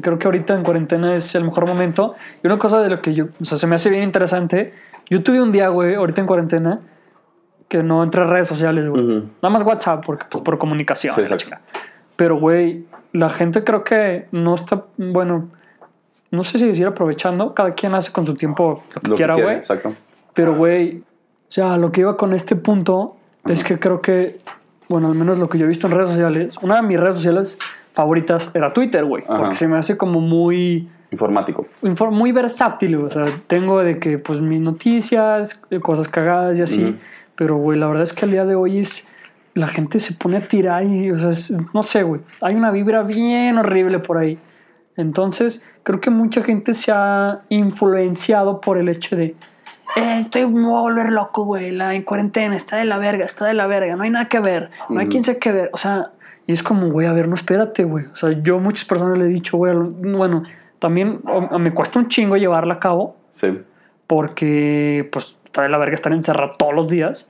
Creo 0.01 0.17
que 0.17 0.25
ahorita 0.25 0.55
en 0.55 0.63
cuarentena 0.63 1.13
es 1.13 1.35
el 1.35 1.43
mejor 1.43 1.67
momento. 1.67 2.15
Y 2.43 2.47
una 2.47 2.57
cosa 2.57 2.81
de 2.81 2.89
lo 2.89 3.01
que 3.01 3.13
yo, 3.13 3.25
o 3.41 3.45
sea, 3.45 3.57
se 3.57 3.67
me 3.67 3.75
hace 3.75 3.89
bien 3.89 4.03
interesante. 4.03 4.73
Yo 5.09 5.21
tuve 5.21 5.41
un 5.41 5.51
día, 5.51 5.67
güey, 5.67 5.95
ahorita 5.95 6.21
en 6.21 6.27
cuarentena, 6.27 6.79
que 7.67 7.83
no 7.83 8.01
entré 8.03 8.21
a 8.21 8.25
redes 8.25 8.47
sociales, 8.47 8.87
güey. 8.89 9.03
Ujú. 9.03 9.27
Nada 9.41 9.49
más 9.49 9.63
WhatsApp, 9.63 10.03
porque, 10.05 10.25
pues, 10.29 10.43
por 10.43 10.57
comunicación. 10.57 11.13
Sí. 11.15 11.23
Pero, 12.15 12.37
güey, 12.37 12.85
la 13.13 13.29
gente 13.29 13.63
creo 13.63 13.83
que 13.83 14.25
no 14.31 14.55
está, 14.55 14.83
bueno, 14.97 15.47
no 16.31 16.43
sé 16.43 16.57
si 16.59 16.65
decir 16.67 16.85
aprovechando. 16.87 17.53
Cada 17.53 17.73
quien 17.73 17.93
hace 17.95 18.11
con 18.11 18.25
su 18.25 18.33
tiempo 18.35 18.83
lo 18.95 19.01
que 19.01 19.07
Lo 19.07 19.15
quiera, 19.15 19.35
güey. 19.35 19.55
Exacto. 19.55 19.89
Pero, 20.33 20.55
güey, 20.55 20.97
o 20.97 21.51
sea, 21.51 21.77
lo 21.77 21.91
que 21.91 22.01
iba 22.01 22.17
con 22.17 22.33
este 22.33 22.55
punto 22.55 23.15
es 23.45 23.63
que 23.63 23.77
creo 23.79 24.01
que, 24.01 24.39
bueno, 24.89 25.07
al 25.09 25.15
menos 25.15 25.37
lo 25.37 25.47
que 25.47 25.57
yo 25.59 25.65
he 25.65 25.69
visto 25.69 25.85
en 25.87 25.93
redes 25.93 26.09
sociales, 26.09 26.55
una 26.61 26.77
de 26.77 26.81
mis 26.81 26.99
redes 26.99 27.15
sociales 27.17 27.57
favoritas 27.93 28.49
era 28.55 28.73
Twitter, 28.73 29.05
güey. 29.05 29.23
Porque 29.25 29.55
se 29.55 29.67
me 29.67 29.77
hace 29.77 29.95
como 29.95 30.19
muy, 30.19 30.89
Informático. 31.11 31.67
infor- 31.83 32.09
muy 32.09 32.31
versátil. 32.31 32.95
O 32.95 33.11
sea, 33.11 33.25
tengo 33.45 33.81
de 33.83 33.99
que, 33.99 34.17
pues, 34.17 34.39
mis 34.41 34.59
noticias, 34.59 35.59
cosas 35.83 36.09
cagadas 36.09 36.57
y 36.57 36.63
así. 36.63 36.97
Pero, 37.35 37.57
güey, 37.57 37.77
la 37.77 37.85
verdad 37.87 38.03
es 38.03 38.13
que 38.13 38.25
al 38.25 38.31
día 38.31 38.45
de 38.45 38.55
hoy 38.55 38.79
es. 38.79 39.07
La 39.55 39.67
gente 39.67 39.99
se 39.99 40.13
pone 40.13 40.37
a 40.37 40.41
tirar 40.41 40.83
y, 40.83 41.11
o 41.11 41.17
sea, 41.17 41.29
es- 41.29 41.53
no 41.73 41.83
sé, 41.83 42.03
güey. 42.03 42.21
Hay 42.41 42.55
una 42.55 42.71
vibra 42.71 43.03
bien 43.03 43.57
horrible 43.57 43.99
por 43.99 44.17
ahí. 44.17 44.39
Entonces, 44.97 45.63
creo 45.83 45.99
que 45.99 46.09
mucha 46.09 46.43
gente 46.43 46.73
se 46.73 46.91
ha 46.93 47.41
influenciado 47.49 48.61
por 48.61 48.77
el 48.77 48.89
hecho 48.89 49.15
de. 49.15 49.35
"Eh, 49.95 50.17
estoy 50.21 50.47
me 50.47 50.67
voy 50.67 50.77
a 50.77 50.81
volver 50.81 51.11
loco, 51.11 51.43
güey. 51.45 51.71
La 51.71 51.93
en 51.93 52.03
cuarentena 52.03 52.55
está 52.55 52.77
de 52.77 52.85
la 52.85 52.97
verga, 52.97 53.25
está 53.25 53.45
de 53.45 53.53
la 53.53 53.67
verga. 53.67 53.95
No 53.95 54.03
hay 54.03 54.09
nada 54.09 54.25
que 54.25 54.39
ver. 54.39 54.71
No 54.89 54.99
hay 54.99 55.07
quien 55.07 55.23
sé 55.23 55.37
qué 55.37 55.51
ver. 55.51 55.69
O 55.73 55.77
sea, 55.77 56.11
y 56.47 56.51
es 56.53 56.63
como, 56.63 56.89
güey, 56.89 57.07
a 57.07 57.13
ver, 57.13 57.27
no 57.27 57.35
espérate, 57.35 57.83
güey. 57.83 58.05
O 58.05 58.15
sea, 58.15 58.31
yo 58.31 58.57
a 58.57 58.59
muchas 58.59 58.85
personas 58.85 59.17
le 59.17 59.25
he 59.25 59.27
dicho, 59.27 59.57
güey, 59.57 59.73
bueno, 59.75 60.43
también 60.79 61.21
o- 61.27 61.59
me 61.59 61.73
cuesta 61.73 61.99
un 61.99 62.07
chingo 62.09 62.37
llevarla 62.37 62.75
a 62.75 62.79
cabo 62.79 63.15
Sí. 63.31 63.59
porque 64.07 65.07
pues 65.11 65.37
está 65.45 65.61
de 65.63 65.69
la 65.69 65.77
verga 65.77 65.95
estar 65.95 66.11
encerrado 66.13 66.53
todos 66.57 66.73
los 66.73 66.87
días. 66.87 67.29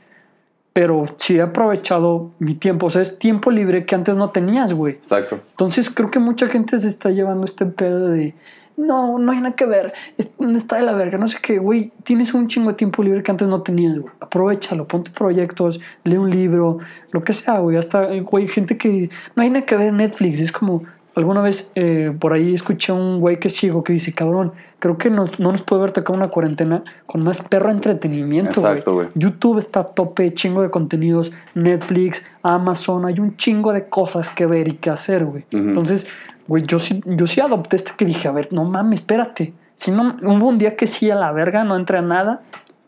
Pero 0.73 1.05
sí 1.17 1.37
he 1.37 1.41
aprovechado 1.41 2.31
mi 2.39 2.55
tiempo. 2.55 2.87
O 2.87 2.89
sea, 2.89 3.01
es 3.03 3.19
tiempo 3.19 3.51
libre 3.51 3.85
que 3.85 3.93
antes 3.95 4.15
no 4.15 4.31
tenías, 4.31 4.73
güey. 4.73 4.95
Exacto. 4.95 5.39
Entonces 5.51 5.89
creo 5.89 6.09
que 6.09 6.19
mucha 6.19 6.47
gente 6.47 6.79
se 6.79 6.87
está 6.87 7.11
llevando 7.11 7.45
este 7.45 7.65
pedo 7.65 8.09
de 8.09 8.33
no, 8.75 9.19
no 9.19 9.31
hay 9.31 9.37
nada 9.39 9.55
que 9.55 9.67
ver, 9.67 9.93
es- 10.17 10.31
está 10.57 10.77
de 10.77 10.81
la 10.81 10.93
verga, 10.93 11.19
no 11.19 11.27
sé 11.27 11.37
qué, 11.39 11.59
güey, 11.59 11.91
tienes 12.03 12.33
un 12.33 12.47
chingo 12.47 12.69
de 12.71 12.75
tiempo 12.75 13.03
libre 13.03 13.21
que 13.21 13.29
antes 13.29 13.47
no 13.47 13.61
tenías, 13.61 13.99
güey, 13.99 14.11
aprovechalo, 14.19 14.87
ponte 14.87 15.11
proyectos, 15.11 15.79
lee 16.03 16.17
un 16.17 16.31
libro, 16.31 16.79
lo 17.11 17.23
que 17.23 17.33
sea, 17.33 17.59
güey, 17.59 17.77
hasta, 17.77 18.07
güey, 18.21 18.47
gente 18.47 18.75
que 18.75 19.11
no 19.35 19.43
hay 19.43 19.51
nada 19.51 19.63
que 19.67 19.77
ver 19.77 19.89
en 19.89 19.97
Netflix, 19.97 20.39
es 20.39 20.51
como, 20.51 20.81
alguna 21.15 21.41
vez 21.41 21.71
eh, 21.75 22.11
por 22.19 22.33
ahí 22.33 22.53
escuché 22.53 22.91
a 22.91 22.95
un 22.95 23.19
güey 23.19 23.39
que 23.39 23.47
es 23.49 23.55
ciego 23.55 23.83
que 23.83 23.93
dice, 23.93 24.13
cabrón, 24.13 24.51
creo 24.79 24.97
que 24.97 25.09
nos- 25.09 25.39
no 25.39 25.51
nos 25.51 25.61
puede 25.61 25.81
haber 25.83 25.91
tocado 25.93 26.17
una 26.17 26.27
cuarentena 26.27 26.83
con 27.05 27.23
más 27.23 27.41
perro 27.41 27.71
entretenimiento, 27.71 28.59
güey. 28.61 28.73
Exacto, 28.73 28.93
güey. 28.95 29.07
YouTube 29.15 29.59
está 29.59 29.81
a 29.81 29.83
tope, 29.85 30.33
chingo 30.33 30.61
de 30.61 30.69
contenidos, 30.69 31.31
Netflix, 31.53 32.25
Amazon, 32.41 33.05
hay 33.05 33.19
un 33.19 33.37
chingo 33.37 33.71
de 33.73 33.87
cosas 33.89 34.29
que 34.29 34.45
ver 34.45 34.67
y 34.67 34.73
que 34.73 34.89
hacer, 34.89 35.23
güey. 35.25 35.45
Entonces, 35.51 36.07
güey, 36.47 36.63
yo 36.63 36.79
sí, 36.79 37.01
yo 37.05 37.27
sí 37.27 37.39
adopté 37.41 37.75
este 37.77 37.91
que 37.97 38.05
dije, 38.05 38.27
a 38.27 38.31
ver, 38.31 38.49
no 38.51 38.63
mames, 38.65 38.99
espérate. 38.99 39.53
Si 39.75 39.91
no, 39.91 40.17
hubo 40.21 40.47
un 40.49 40.57
día 40.57 40.75
que 40.75 40.87
sí 40.87 41.09
a 41.09 41.15
la 41.15 41.31
verga, 41.31 41.63
no 41.63 41.75
entré 41.75 41.97
a 41.99 42.01
nada. 42.01 42.41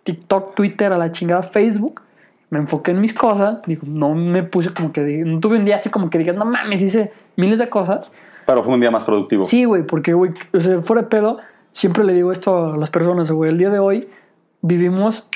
TikTok, 0.03 0.53
Twitter, 0.55 0.91
a 0.93 0.97
la 0.97 1.11
chingada, 1.11 1.43
Facebook. 1.43 2.01
Me 2.55 2.61
enfoqué 2.61 2.91
en 2.91 3.01
mis 3.01 3.13
cosas. 3.13 3.59
Digo, 3.65 3.81
no 3.85 4.15
me 4.15 4.41
puse 4.41 4.73
como 4.73 4.93
que, 4.93 5.01
no 5.01 5.41
tuve 5.41 5.57
un 5.57 5.65
día 5.65 5.75
así 5.75 5.89
como 5.89 6.09
que 6.09 6.17
digas, 6.17 6.37
no 6.37 6.45
mames, 6.45 6.81
hice 6.81 7.11
miles 7.35 7.59
de 7.59 7.67
cosas. 7.67 8.13
Pero 8.45 8.63
fue 8.63 8.75
un 8.75 8.79
día 8.79 8.91
más 8.91 9.03
productivo. 9.03 9.43
Sí, 9.43 9.65
güey, 9.65 9.83
porque, 9.83 10.13
güey, 10.13 10.31
o 10.53 10.61
sea, 10.61 10.81
fuera 10.81 11.01
de 11.01 11.09
pedo, 11.09 11.39
siempre 11.73 12.05
le 12.05 12.13
digo 12.13 12.31
esto 12.31 12.71
a 12.75 12.77
las 12.77 12.89
personas, 12.89 13.29
güey. 13.29 13.51
El 13.51 13.57
día 13.57 13.69
de 13.69 13.79
hoy 13.79 14.07
vivimos 14.61 15.29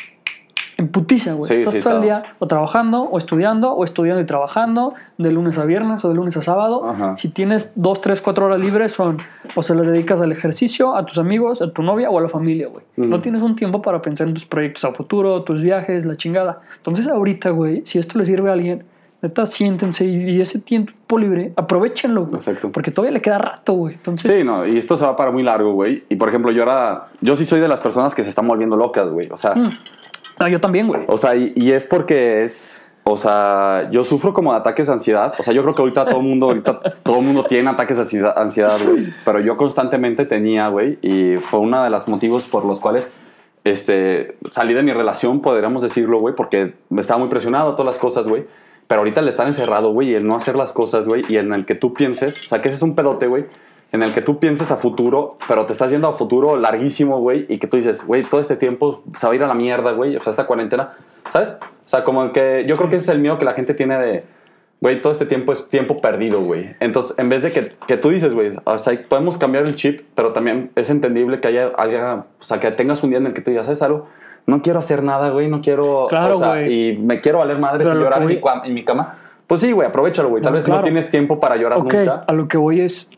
en 0.79 0.87
putiza, 0.87 1.33
güey. 1.33 1.47
Sí, 1.49 1.53
Estás 1.61 1.73
sí, 1.73 1.79
todo 1.81 1.97
el 1.97 2.01
día 2.03 2.23
o 2.39 2.47
trabajando, 2.47 3.01
o 3.01 3.17
estudiando, 3.17 3.73
o 3.73 3.83
estudiando 3.83 4.21
y 4.21 4.25
trabajando, 4.25 4.93
de 5.17 5.31
lunes 5.31 5.57
a 5.57 5.65
viernes 5.65 6.03
o 6.05 6.09
de 6.09 6.15
lunes 6.15 6.37
a 6.37 6.41
sábado. 6.41 6.87
Ajá. 6.89 7.17
Si 7.17 7.29
tienes 7.29 7.73
dos, 7.75 7.99
tres, 7.99 8.21
cuatro 8.21 8.45
horas 8.45 8.59
libres, 8.61 8.93
son 8.93 9.17
o 9.55 9.61
se 9.61 9.75
las 9.75 9.85
dedicas 9.85 10.21
al 10.21 10.31
ejercicio, 10.31 10.95
a 10.95 11.05
tus 11.05 11.17
amigos, 11.17 11.61
a 11.61 11.71
tu 11.71 11.83
novia 11.83 12.09
o 12.09 12.17
a 12.17 12.21
la 12.21 12.29
familia, 12.29 12.67
güey. 12.69 12.85
Ujú. 12.97 13.07
No 13.07 13.19
tienes 13.19 13.41
un 13.41 13.55
tiempo 13.55 13.81
para 13.81 14.01
pensar 14.01 14.27
en 14.27 14.33
tus 14.33 14.45
proyectos 14.45 14.85
a 14.85 14.93
futuro, 14.93 15.43
tus 15.43 15.61
viajes, 15.61 16.05
la 16.05 16.15
chingada. 16.15 16.61
Entonces, 16.77 17.07
ahorita, 17.07 17.49
güey, 17.49 17.83
si 17.85 17.99
esto 17.99 18.17
le 18.17 18.25
sirve 18.25 18.49
a 18.49 18.53
alguien, 18.53 18.85
neta, 19.21 19.45
siéntense 19.47 20.05
y, 20.05 20.29
y 20.37 20.41
ese 20.41 20.59
tiempo 20.59 21.17
libre, 21.17 21.51
aprovechenlo, 21.57 22.21
güey. 22.23 22.35
Exacto. 22.35 22.71
Porque 22.71 22.89
todavía 22.91 23.11
le 23.13 23.21
queda 23.21 23.37
rato, 23.37 23.73
güey. 23.73 23.95
Entonces, 23.95 24.33
Sí, 24.33 24.43
no, 24.45 24.65
y 24.65 24.77
esto 24.77 24.95
se 24.95 25.03
va 25.05 25.17
para 25.17 25.29
muy 25.31 25.43
largo, 25.43 25.73
güey. 25.73 26.05
Y 26.07 26.15
por 26.15 26.29
ejemplo, 26.29 26.51
yo 26.51 26.61
ahora, 26.63 27.07
yo 27.19 27.35
sí 27.35 27.43
soy 27.43 27.59
de 27.59 27.67
las 27.67 27.81
personas 27.81 28.15
que 28.15 28.23
se 28.23 28.29
están 28.29 28.47
volviendo 28.47 28.77
locas, 28.77 29.09
güey. 29.09 29.27
O 29.29 29.37
sea, 29.37 29.55
Mm. 29.55 29.71
No, 30.39 30.47
yo 30.47 30.59
también, 30.59 30.87
güey. 30.87 31.01
o 31.07 31.17
sea, 31.17 31.35
y, 31.35 31.71
es 31.71 31.85
porque 31.85 32.43
es, 32.43 32.85
o 33.03 33.17
sea, 33.17 33.89
yo 33.91 34.03
sufro 34.03 34.33
como 34.33 34.53
de 34.53 34.59
ataques 34.59 34.87
de 34.87 34.93
ansiedad. 34.93 35.33
O 35.37 35.43
sea, 35.43 35.53
yo 35.53 35.61
creo 35.63 35.75
que 35.75 35.81
ahorita 35.81 36.05
todo 36.05 36.19
el 36.19 36.25
mundo, 36.25 36.47
ahorita 36.47 36.79
todo 37.03 37.21
mundo 37.21 37.43
tiene 37.43 37.69
ataques 37.69 37.97
de 37.97 38.31
ansiedad, 38.35 38.77
güey. 38.85 39.13
Pero 39.25 39.39
yo 39.41 39.57
constantemente 39.57 40.25
tenía, 40.25 40.69
güey, 40.69 40.97
y 41.01 41.37
fue 41.37 41.59
uno 41.59 41.83
de 41.83 41.89
los 41.89 42.07
motivos 42.07 42.45
por 42.47 42.65
los 42.65 42.79
cuales, 42.79 43.11
este, 43.65 44.37
salí 44.51 44.73
de 44.73 44.83
mi 44.83 44.93
relación, 44.93 45.41
podríamos 45.41 45.83
decirlo, 45.83 46.19
güey, 46.19 46.35
porque 46.35 46.73
me 46.89 47.01
estaba 47.01 47.19
muy 47.19 47.29
presionado, 47.29 47.73
todas 47.75 47.93
las 47.93 47.99
cosas, 47.99 48.27
güey. 48.27 48.45
Pero 48.87 49.01
ahorita 49.01 49.21
el 49.21 49.27
estar 49.27 49.45
encerrado, 49.45 49.91
güey, 49.91 50.11
y 50.11 50.15
el 50.15 50.25
no 50.25 50.35
hacer 50.35 50.55
las 50.55 50.71
cosas, 50.71 51.07
güey, 51.07 51.23
y 51.27 51.37
en 51.37 51.53
el 51.53 51.65
que 51.65 51.75
tú 51.75 51.93
pienses, 51.93 52.39
o 52.43 52.47
sea, 52.47 52.61
que 52.61 52.69
ese 52.69 52.77
es 52.77 52.81
un 52.81 52.95
pedote, 52.95 53.27
güey, 53.27 53.45
en 53.91 54.03
el 54.03 54.13
que 54.13 54.21
tú 54.21 54.39
pienses 54.39 54.69
a 54.71 54.75
futuro, 54.77 55.37
pero 55.47 55.65
te 55.65 55.73
estás 55.73 55.91
yendo 55.91 56.07
a 56.07 56.13
futuro 56.13 56.55
larguísimo, 56.57 57.19
güey, 57.19 57.45
y 57.49 57.57
que 57.57 57.67
tú 57.67 57.77
dices, 57.77 58.05
güey, 58.05 58.23
todo 58.23 58.39
este 58.39 58.55
tiempo 58.55 59.01
se 59.17 59.25
va 59.25 59.33
a 59.33 59.35
ir 59.35 59.43
a 59.43 59.47
la 59.47 59.53
mierda, 59.55 59.91
güey, 59.93 60.15
o 60.15 60.21
sea, 60.21 60.31
esta 60.31 60.45
cuarentena, 60.45 60.93
¿sabes? 61.33 61.57
O 61.61 61.87
sea, 61.89 62.03
como 62.03 62.31
que 62.31 62.65
yo 62.67 62.77
creo 62.77 62.89
que 62.89 62.97
ese 62.97 63.05
es 63.05 63.09
el 63.09 63.19
miedo 63.19 63.39
que 63.39 63.45
la 63.45 63.53
gente 63.53 63.73
tiene 63.73 63.97
de, 63.97 64.23
güey, 64.79 65.01
todo 65.01 65.11
este 65.11 65.25
tiempo 65.25 65.53
es 65.53 65.67
tiempo 65.69 65.99
perdido, 66.01 66.39
güey. 66.41 66.75
Entonces, 66.79 67.17
en 67.17 67.29
vez 67.29 67.41
de 67.41 67.51
que, 67.51 67.73
que 67.87 67.97
tú 67.97 68.09
dices, 68.09 68.35
güey, 68.35 68.53
o 68.63 68.77
sea, 68.77 68.93
podemos 69.09 69.37
cambiar 69.39 69.65
el 69.65 69.75
chip, 69.75 70.01
pero 70.13 70.33
también 70.33 70.69
es 70.75 70.89
entendible 70.91 71.39
que 71.39 71.47
haya, 71.47 71.71
haya, 71.77 72.13
o 72.39 72.43
sea, 72.43 72.59
que 72.59 72.69
tengas 72.71 73.03
un 73.03 73.09
día 73.09 73.17
en 73.17 73.25
el 73.25 73.33
que 73.33 73.41
tú 73.41 73.49
digas, 73.49 73.65
¿sabes 73.65 73.81
algo? 73.81 74.07
No 74.45 74.61
quiero 74.61 74.79
hacer 74.79 75.01
nada, 75.03 75.29
güey, 75.31 75.47
no 75.47 75.61
quiero, 75.61 76.05
Claro, 76.09 76.35
o 76.35 76.39
sea, 76.39 76.49
güey. 76.49 76.91
y 76.91 76.97
me 76.97 77.21
quiero 77.21 77.39
valer 77.39 77.57
madres 77.57 77.87
Pero 77.87 77.99
y 77.99 78.03
lo 78.03 78.05
llorar 78.05 78.21
en 78.21 78.27
mi, 78.27 78.39
en 78.65 78.73
mi 78.73 78.83
cama. 78.85 79.17
Pues 79.47 79.61
sí, 79.61 79.71
güey, 79.71 79.87
aprovechalo, 79.87 80.29
güey. 80.29 80.43
Tal 80.43 80.51
No, 80.51 80.55
vez 80.57 80.65
claro. 80.65 80.81
no 80.81 80.83
tienes 80.83 81.09
tiempo 81.09 81.39
para 81.39 81.55
llorar 81.55 81.79
Ok, 81.79 81.91
nunca. 81.93 82.23
a 82.27 82.33
lo 82.33 82.47
que 82.47 82.57
voy 82.57 82.81
es, 82.81 83.09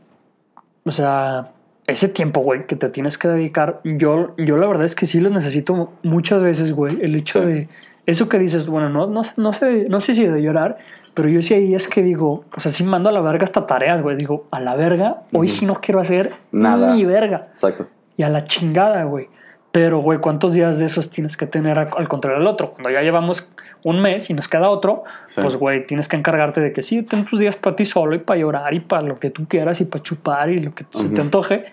o 0.86 0.92
sea, 0.92 1.50
ese 1.88 2.08
tiempo, 2.10 2.42
güey, 2.42 2.66
que 2.68 2.76
te 2.76 2.90
tienes 2.90 3.18
que 3.18 3.28
dedicar, 3.28 3.82
yo, 3.84 4.34
yo 4.38 4.58
la 4.58 4.68
verdad 4.68 4.86
es 4.86 4.96
que 4.96 5.06
sí 5.06 5.20
lo 5.20 5.30
necesito 5.30 5.92
muchas 6.04 6.44
veces, 6.44 6.74
güey, 6.74 7.00
el 7.02 7.16
hecho 7.16 7.42
Sí. 7.42 7.46
de, 7.46 7.70
eso 8.08 8.28
que 8.30 8.40
dices, 8.40 8.68
bueno, 8.68 8.90
no, 8.90 9.08
no, 9.08 9.22
no, 9.38 9.54
sé, 9.54 9.88
no 9.90 10.00
sé 10.02 10.16
si 10.16 10.26
de 10.26 10.42
llorar, 10.42 10.78
pero 11.14 11.30
yo 11.30 11.42
sí 11.42 11.54
hay 11.54 11.66
días 11.68 11.88
que 11.88 12.02
digo, 12.02 12.46
o 12.56 12.60
sea, 12.60 12.72
sí 12.72 12.84
mando 12.84 13.10
a 13.10 13.12
la 13.12 13.22
verga 13.22 13.44
hasta 13.44 13.68
tareas, 13.68 14.02
güey, 14.02 14.16
digo, 14.16 14.48
a 14.52 14.60
la 14.60 14.76
verga, 14.76 15.22
hoy 15.34 15.50
sí 15.50 15.66
no 15.66 15.76
quiero 15.82 16.00
hacer 16.00 16.34
Nada. 16.52 16.96
ni 16.96 17.06
verga, 17.06 17.50
Exacto. 17.54 17.88
y 18.18 18.24
a 18.24 18.30
la 18.30 18.46
chingada, 18.46 19.04
güey. 19.04 19.28
Pero, 19.72 20.00
güey, 20.00 20.20
¿cuántos 20.20 20.54
días 20.54 20.78
de 20.80 20.86
esos 20.86 21.10
tienes 21.10 21.38
que 21.38 21.46
tener 21.48 21.80
al 21.80 22.08
contrario 22.10 22.40
del 22.40 22.48
otro? 22.48 22.72
Cuando 22.72 22.90
ya 22.90 23.02
llevamos 23.02 23.50
un 23.84 24.02
mes 24.02 24.30
y 24.30 24.34
nos 24.34 24.50
queda 24.50 24.70
otro, 24.70 25.04
Sí. 25.28 25.40
pues, 25.42 25.56
güey, 25.56 25.86
tienes 25.88 26.10
que 26.10 26.18
encargarte 26.18 26.60
de 26.60 26.74
que 26.74 26.84
sí, 26.84 27.04
ten 27.04 27.24
tus 27.26 27.40
días 27.40 27.56
para 27.56 27.76
ti 27.78 27.86
solo 27.86 28.14
y 28.16 28.20
para 28.20 28.40
llorar 28.40 28.74
y 28.74 28.82
para 28.82 29.04
lo 29.04 29.18
que 29.18 29.30
tú 29.30 29.46
quieras 29.48 29.80
y 29.80 29.86
para 29.86 30.04
chupar 30.04 30.50
y 30.50 30.58
lo 30.60 30.76
que 30.76 30.84
se 30.92 31.08
te 31.10 31.22
antoje. 31.22 31.64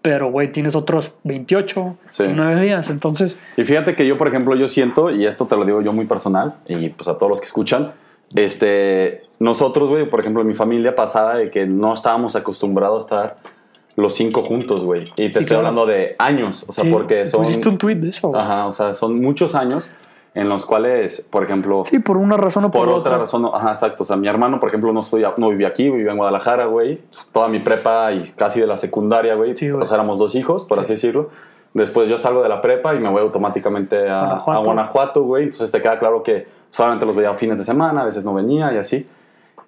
pero, 0.00 0.32
güey, 0.32 0.50
tienes 0.50 0.74
otros 0.74 1.12
28, 1.22 1.96
Sí. 2.08 2.24
29 2.24 2.60
días. 2.60 2.90
Entonces, 2.90 3.38
Y 3.56 3.62
fíjate 3.62 3.94
que 3.94 4.04
yo, 4.04 4.18
por 4.18 4.26
ejemplo, 4.26 4.56
yo 4.56 4.66
siento, 4.66 5.10
y 5.12 5.26
esto 5.26 5.46
te 5.46 5.54
lo 5.56 5.64
digo 5.64 5.80
yo 5.80 5.92
muy 5.92 6.06
personal, 6.06 6.54
y 6.66 6.88
pues 6.88 7.06
a 7.08 7.16
todos 7.18 7.30
los 7.30 7.38
que 7.40 7.46
escuchan, 7.46 7.92
este, 8.34 9.22
nosotros, 9.38 9.88
güey, 9.90 10.06
por 10.08 10.18
ejemplo, 10.18 10.42
en 10.42 10.48
mi 10.48 10.54
familia 10.54 10.96
pasaba 10.96 11.36
de 11.36 11.50
que 11.50 11.66
no 11.66 11.92
estábamos 11.92 12.34
acostumbrados 12.34 13.02
a 13.02 13.04
estar 13.04 13.36
los 13.96 14.14
cinco 14.14 14.42
juntos, 14.42 14.84
güey. 14.84 15.02
Y 15.02 15.04
te 15.04 15.14
Sí, 15.16 15.24
estoy 15.26 15.44
claro. 15.46 15.58
hablando 15.60 15.86
de 15.86 16.14
años, 16.18 16.64
o 16.68 16.72
sea, 16.72 16.84
sí, 16.84 16.90
porque 16.90 17.26
son... 17.26 17.42
Pusiste 17.42 17.68
un 17.68 17.78
tweet 17.78 17.96
de 17.96 18.08
eso, 18.10 18.28
güey. 18.28 18.40
Ajá, 18.40 18.66
o 18.66 18.72
sea, 18.72 18.94
son 18.94 19.20
muchos 19.20 19.54
años 19.54 19.90
en 20.34 20.48
los 20.48 20.64
cuales, 20.64 21.26
por 21.28 21.44
ejemplo, 21.44 21.84
Sí, 21.84 21.98
por 21.98 22.16
una 22.16 22.38
razón 22.38 22.64
o 22.64 22.70
por, 22.70 22.80
por 22.80 22.88
otra 22.88 23.00
otra. 23.00 23.18
razón, 23.18 23.46
ajá, 23.52 23.68
exacto. 23.70 24.02
O 24.04 24.06
sea, 24.06 24.16
mi 24.16 24.28
hermano, 24.28 24.58
por 24.60 24.70
ejemplo, 24.70 24.90
no, 24.92 25.00
estoy, 25.00 25.24
no 25.36 25.50
vivía 25.50 25.68
aquí, 25.68 25.90
vivía 25.90 26.12
en 26.12 26.16
Guadalajara, 26.16 26.64
güey. 26.66 27.00
Toda 27.32 27.48
mi 27.48 27.58
prepa 27.58 28.12
y 28.12 28.30
casi 28.34 28.60
de 28.60 28.66
la 28.66 28.78
secundaria, 28.78 29.34
güey. 29.34 29.54
Sí, 29.56 29.70
o 29.70 29.84
sea, 29.84 29.96
éramos 29.96 30.18
dos 30.18 30.34
hijos, 30.34 30.64
por 30.64 30.80
así 30.80 30.94
decirlo. 30.94 31.28
Después 31.74 32.08
yo 32.08 32.16
salgo 32.18 32.42
de 32.42 32.48
la 32.48 32.60
prepa 32.62 32.94
y 32.94 32.98
me 32.98 33.10
voy 33.10 33.20
automáticamente 33.20 34.08
a 34.08 34.42
Guanajuato, 34.64 35.22
güey. 35.22 35.44
Entonces 35.44 35.70
te 35.70 35.82
queda 35.82 35.98
claro 35.98 36.22
que 36.22 36.46
solamente 36.70 37.04
los 37.04 37.14
veía 37.14 37.34
fines 37.34 37.58
de 37.58 37.64
semana, 37.64 38.00
a 38.02 38.04
veces 38.06 38.24
no 38.24 38.32
venía 38.32 38.72
y 38.72 38.78
así. 38.78 39.06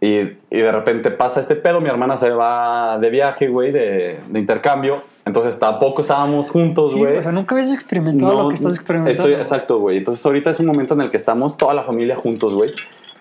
Y, 0.04 0.36
y 0.50 0.60
de 0.60 0.72
repente 0.72 1.10
pasa 1.10 1.40
este 1.40 1.56
pedo, 1.56 1.80
mi 1.80 1.88
hermana 1.88 2.16
se 2.16 2.28
va 2.30 2.98
de 2.98 3.08
viaje, 3.10 3.48
güey, 3.48 3.72
de, 3.72 4.18
de 4.28 4.38
intercambio. 4.38 5.02
Entonces 5.24 5.58
tampoco 5.58 6.02
estábamos 6.02 6.50
juntos, 6.50 6.92
Sí, 6.92 6.98
güey. 6.98 7.16
o 7.16 7.22
sea, 7.22 7.32
nunca 7.32 7.54
habías 7.54 7.72
experimentado 7.72 8.42
lo 8.42 8.48
que 8.50 8.56
estás 8.56 8.74
experimentando. 8.74 9.22
Estoy, 9.28 9.40
exacto, 9.40 9.78
güey. 9.78 9.98
Entonces 9.98 10.24
ahorita 10.26 10.50
es 10.50 10.60
un 10.60 10.66
momento 10.66 10.92
en 10.92 11.00
el 11.00 11.10
que 11.10 11.16
estamos 11.16 11.56
toda 11.56 11.72
la 11.72 11.82
familia 11.82 12.16
juntos, 12.16 12.54
güey. 12.54 12.70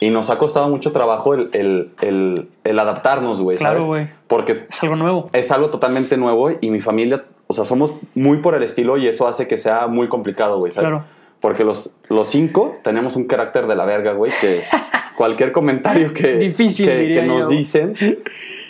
Y 0.01 0.09
nos 0.09 0.29
ha 0.29 0.37
costado 0.37 0.67
mucho 0.67 0.91
trabajo 0.91 1.33
el, 1.33 1.49
el, 1.53 1.91
el, 2.01 2.49
el 2.65 2.79
adaptarnos, 2.79 3.41
güey. 3.41 3.57
Claro, 3.57 3.85
güey. 3.85 4.09
Porque 4.27 4.65
Es 4.69 4.83
algo 4.83 4.97
nuevo. 4.97 5.29
es 5.31 5.49
algo 5.53 5.69
totalmente 5.69 6.17
nuevo 6.17 6.51
y 6.59 6.69
mi 6.71 6.81
familia, 6.81 7.23
o 7.47 7.53
sea, 7.53 7.63
somos 7.63 7.93
muy 8.13 8.39
por 8.39 8.55
el 8.55 8.63
estilo 8.63 8.97
y 8.97 9.07
eso 9.07 9.25
hace 9.27 9.47
que 9.47 9.55
sea 9.55 9.87
muy 9.87 10.09
complicado, 10.09 10.57
güey, 10.57 10.73
¿sabes? 10.73 10.89
Claro. 10.89 11.05
Porque 11.39 11.63
los, 11.63 11.93
los 12.09 12.27
cinco 12.27 12.75
tenemos 12.83 13.15
un 13.15 13.25
carácter 13.25 13.67
de 13.67 13.75
la 13.75 13.85
verga, 13.85 14.11
güey, 14.11 14.33
que 14.41 14.63
cualquier 15.15 15.51
comentario 15.51 16.13
que, 16.13 16.33
Difícil, 16.37 16.87
que, 16.87 17.23
nos 17.23 17.43
yo. 17.43 17.49
dicen, 17.49 17.95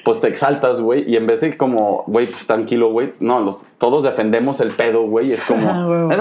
pues 0.04 0.20
te 0.20 0.28
exaltas, 0.28 0.82
güey, 0.82 1.10
y 1.10 1.16
en 1.16 1.26
vez 1.28 1.42
de 1.42 1.56
como, 1.58 2.04
güey, 2.08 2.28
pues 2.28 2.46
tranquilo, 2.46 2.92
güey, 2.92 3.14
no, 3.20 3.40
los, 3.40 3.66
todos 3.78 4.04
defendemos 4.04 4.60
el 4.60 4.72
pedo, 4.72 5.04
güey, 5.04 5.32
es 5.34 5.44
como... 5.44 5.66
Huevo. 5.90 6.12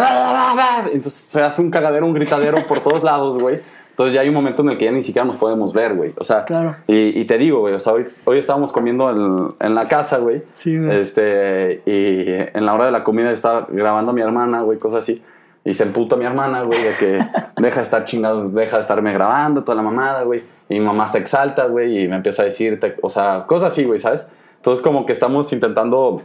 Entonces 0.92 1.12
se 1.14 1.42
hace 1.42 1.60
un 1.60 1.70
cagadero, 1.70 2.06
un 2.06 2.14
gritadero 2.14 2.58
por 2.66 2.80
todos 2.80 3.02
lados, 3.02 3.38
güey. 3.38 3.60
Entonces 3.90 4.14
ya 4.14 4.22
hay 4.22 4.28
un 4.28 4.34
momento 4.34 4.62
en 4.62 4.70
el 4.70 4.78
que 4.78 4.86
ya 4.86 4.90
ni 4.90 5.02
siquiera 5.02 5.26
nos 5.26 5.36
podemos 5.36 5.74
ver, 5.74 5.94
güey. 5.94 6.12
O 6.16 6.24
sea, 6.24 6.44
Claro. 6.46 6.76
y, 6.86 7.20
y 7.20 7.24
te 7.26 7.36
digo, 7.36 7.60
güey, 7.60 7.74
o 7.74 7.78
sea, 7.78 7.92
hoy, 7.92 8.06
hoy 8.24 8.38
estábamos 8.38 8.72
comiendo 8.72 9.10
en, 9.10 9.54
en 9.60 9.74
la 9.74 9.86
casa, 9.86 10.16
güey. 10.16 10.42
Sí, 10.54 10.78
güey. 10.78 10.98
Este, 10.98 11.82
y 11.84 12.24
en 12.56 12.64
la 12.64 12.72
hora 12.72 12.86
de 12.86 12.90
la 12.92 13.04
comida 13.04 13.26
yo 13.28 13.34
estaba 13.34 13.66
grabando 13.70 14.12
a 14.12 14.14
mi 14.14 14.22
hermana, 14.22 14.62
güey, 14.62 14.78
cosas 14.78 15.02
así. 15.04 15.22
Y 15.64 15.74
se 15.74 15.84
emputa 15.84 16.16
mi 16.16 16.24
hermana, 16.24 16.62
güey, 16.62 16.82
de 16.82 16.94
que 16.96 17.18
deja 17.60 17.76
de 17.76 17.82
estar 17.82 18.04
chingado, 18.04 18.48
deja 18.48 18.76
de 18.76 18.82
estarme 18.82 19.12
grabando, 19.12 19.62
toda 19.62 19.76
la 19.76 19.82
mamada, 19.82 20.22
güey. 20.24 20.42
Y 20.68 20.74
mi 20.74 20.80
mamá 20.84 21.06
se 21.06 21.18
exalta, 21.18 21.66
güey, 21.66 22.04
y 22.04 22.08
me 22.08 22.16
empieza 22.16 22.42
a 22.42 22.46
decirte, 22.46 22.96
o 23.02 23.10
sea, 23.10 23.44
cosas 23.46 23.72
así, 23.72 23.84
güey, 23.84 23.98
¿sabes? 23.98 24.28
Entonces 24.56 24.82
como 24.82 25.06
que 25.06 25.12
estamos 25.12 25.52
intentando 25.52 26.22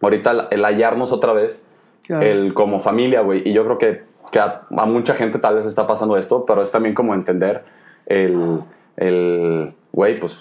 ahorita 0.00 0.48
el 0.50 0.64
hallarnos 0.64 1.12
otra 1.12 1.32
vez, 1.32 1.64
Claro. 2.02 2.22
el 2.26 2.52
como 2.52 2.80
familia, 2.80 3.22
güey. 3.22 3.48
Y 3.48 3.52
yo 3.54 3.64
creo 3.64 3.78
que, 3.78 4.02
que 4.30 4.38
a, 4.38 4.62
a 4.76 4.86
mucha 4.86 5.14
gente 5.14 5.38
tal 5.38 5.54
vez 5.54 5.64
está 5.66 5.86
pasando 5.86 6.16
esto, 6.18 6.44
pero 6.44 6.60
es 6.60 6.70
también 6.70 6.94
como 6.94 7.14
entender 7.14 7.64
el, 8.06 8.60
el 8.96 9.72
güey, 9.92 10.18
pues, 10.20 10.40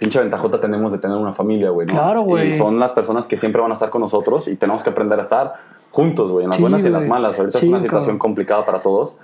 pinche 0.00 0.18
ventajota 0.18 0.60
tenemos 0.60 0.90
de 0.92 0.98
tener 0.98 1.16
una 1.16 1.32
familia, 1.32 1.70
güey, 1.70 1.86
¿no? 1.86 1.92
Claro, 1.92 2.22
güey. 2.22 2.48
Y 2.48 2.52
son 2.54 2.78
las 2.80 2.92
personas 2.92 3.28
que 3.28 3.36
siempre 3.36 3.60
van 3.60 3.70
a 3.70 3.74
estar 3.74 3.90
con 3.90 4.00
nosotros 4.00 4.48
y 4.48 4.56
tenemos 4.56 4.82
que 4.82 4.90
aprender 4.90 5.18
a 5.18 5.22
estar 5.22 5.54
juntos, 5.96 6.30
güey, 6.30 6.44
en 6.44 6.50
las 6.50 6.56
Sí, 6.58 6.62
buenas 6.62 6.84
y 6.84 6.86
en 6.88 6.92
las 6.92 7.06
malas. 7.06 7.38
Ahorita 7.38 7.58
Sí, 7.58 7.66
es 7.66 7.70
una 7.70 7.80
situación 7.80 8.16
cabrón. 8.16 8.18
complicada 8.18 8.64
para 8.64 8.80
todos 8.82 9.16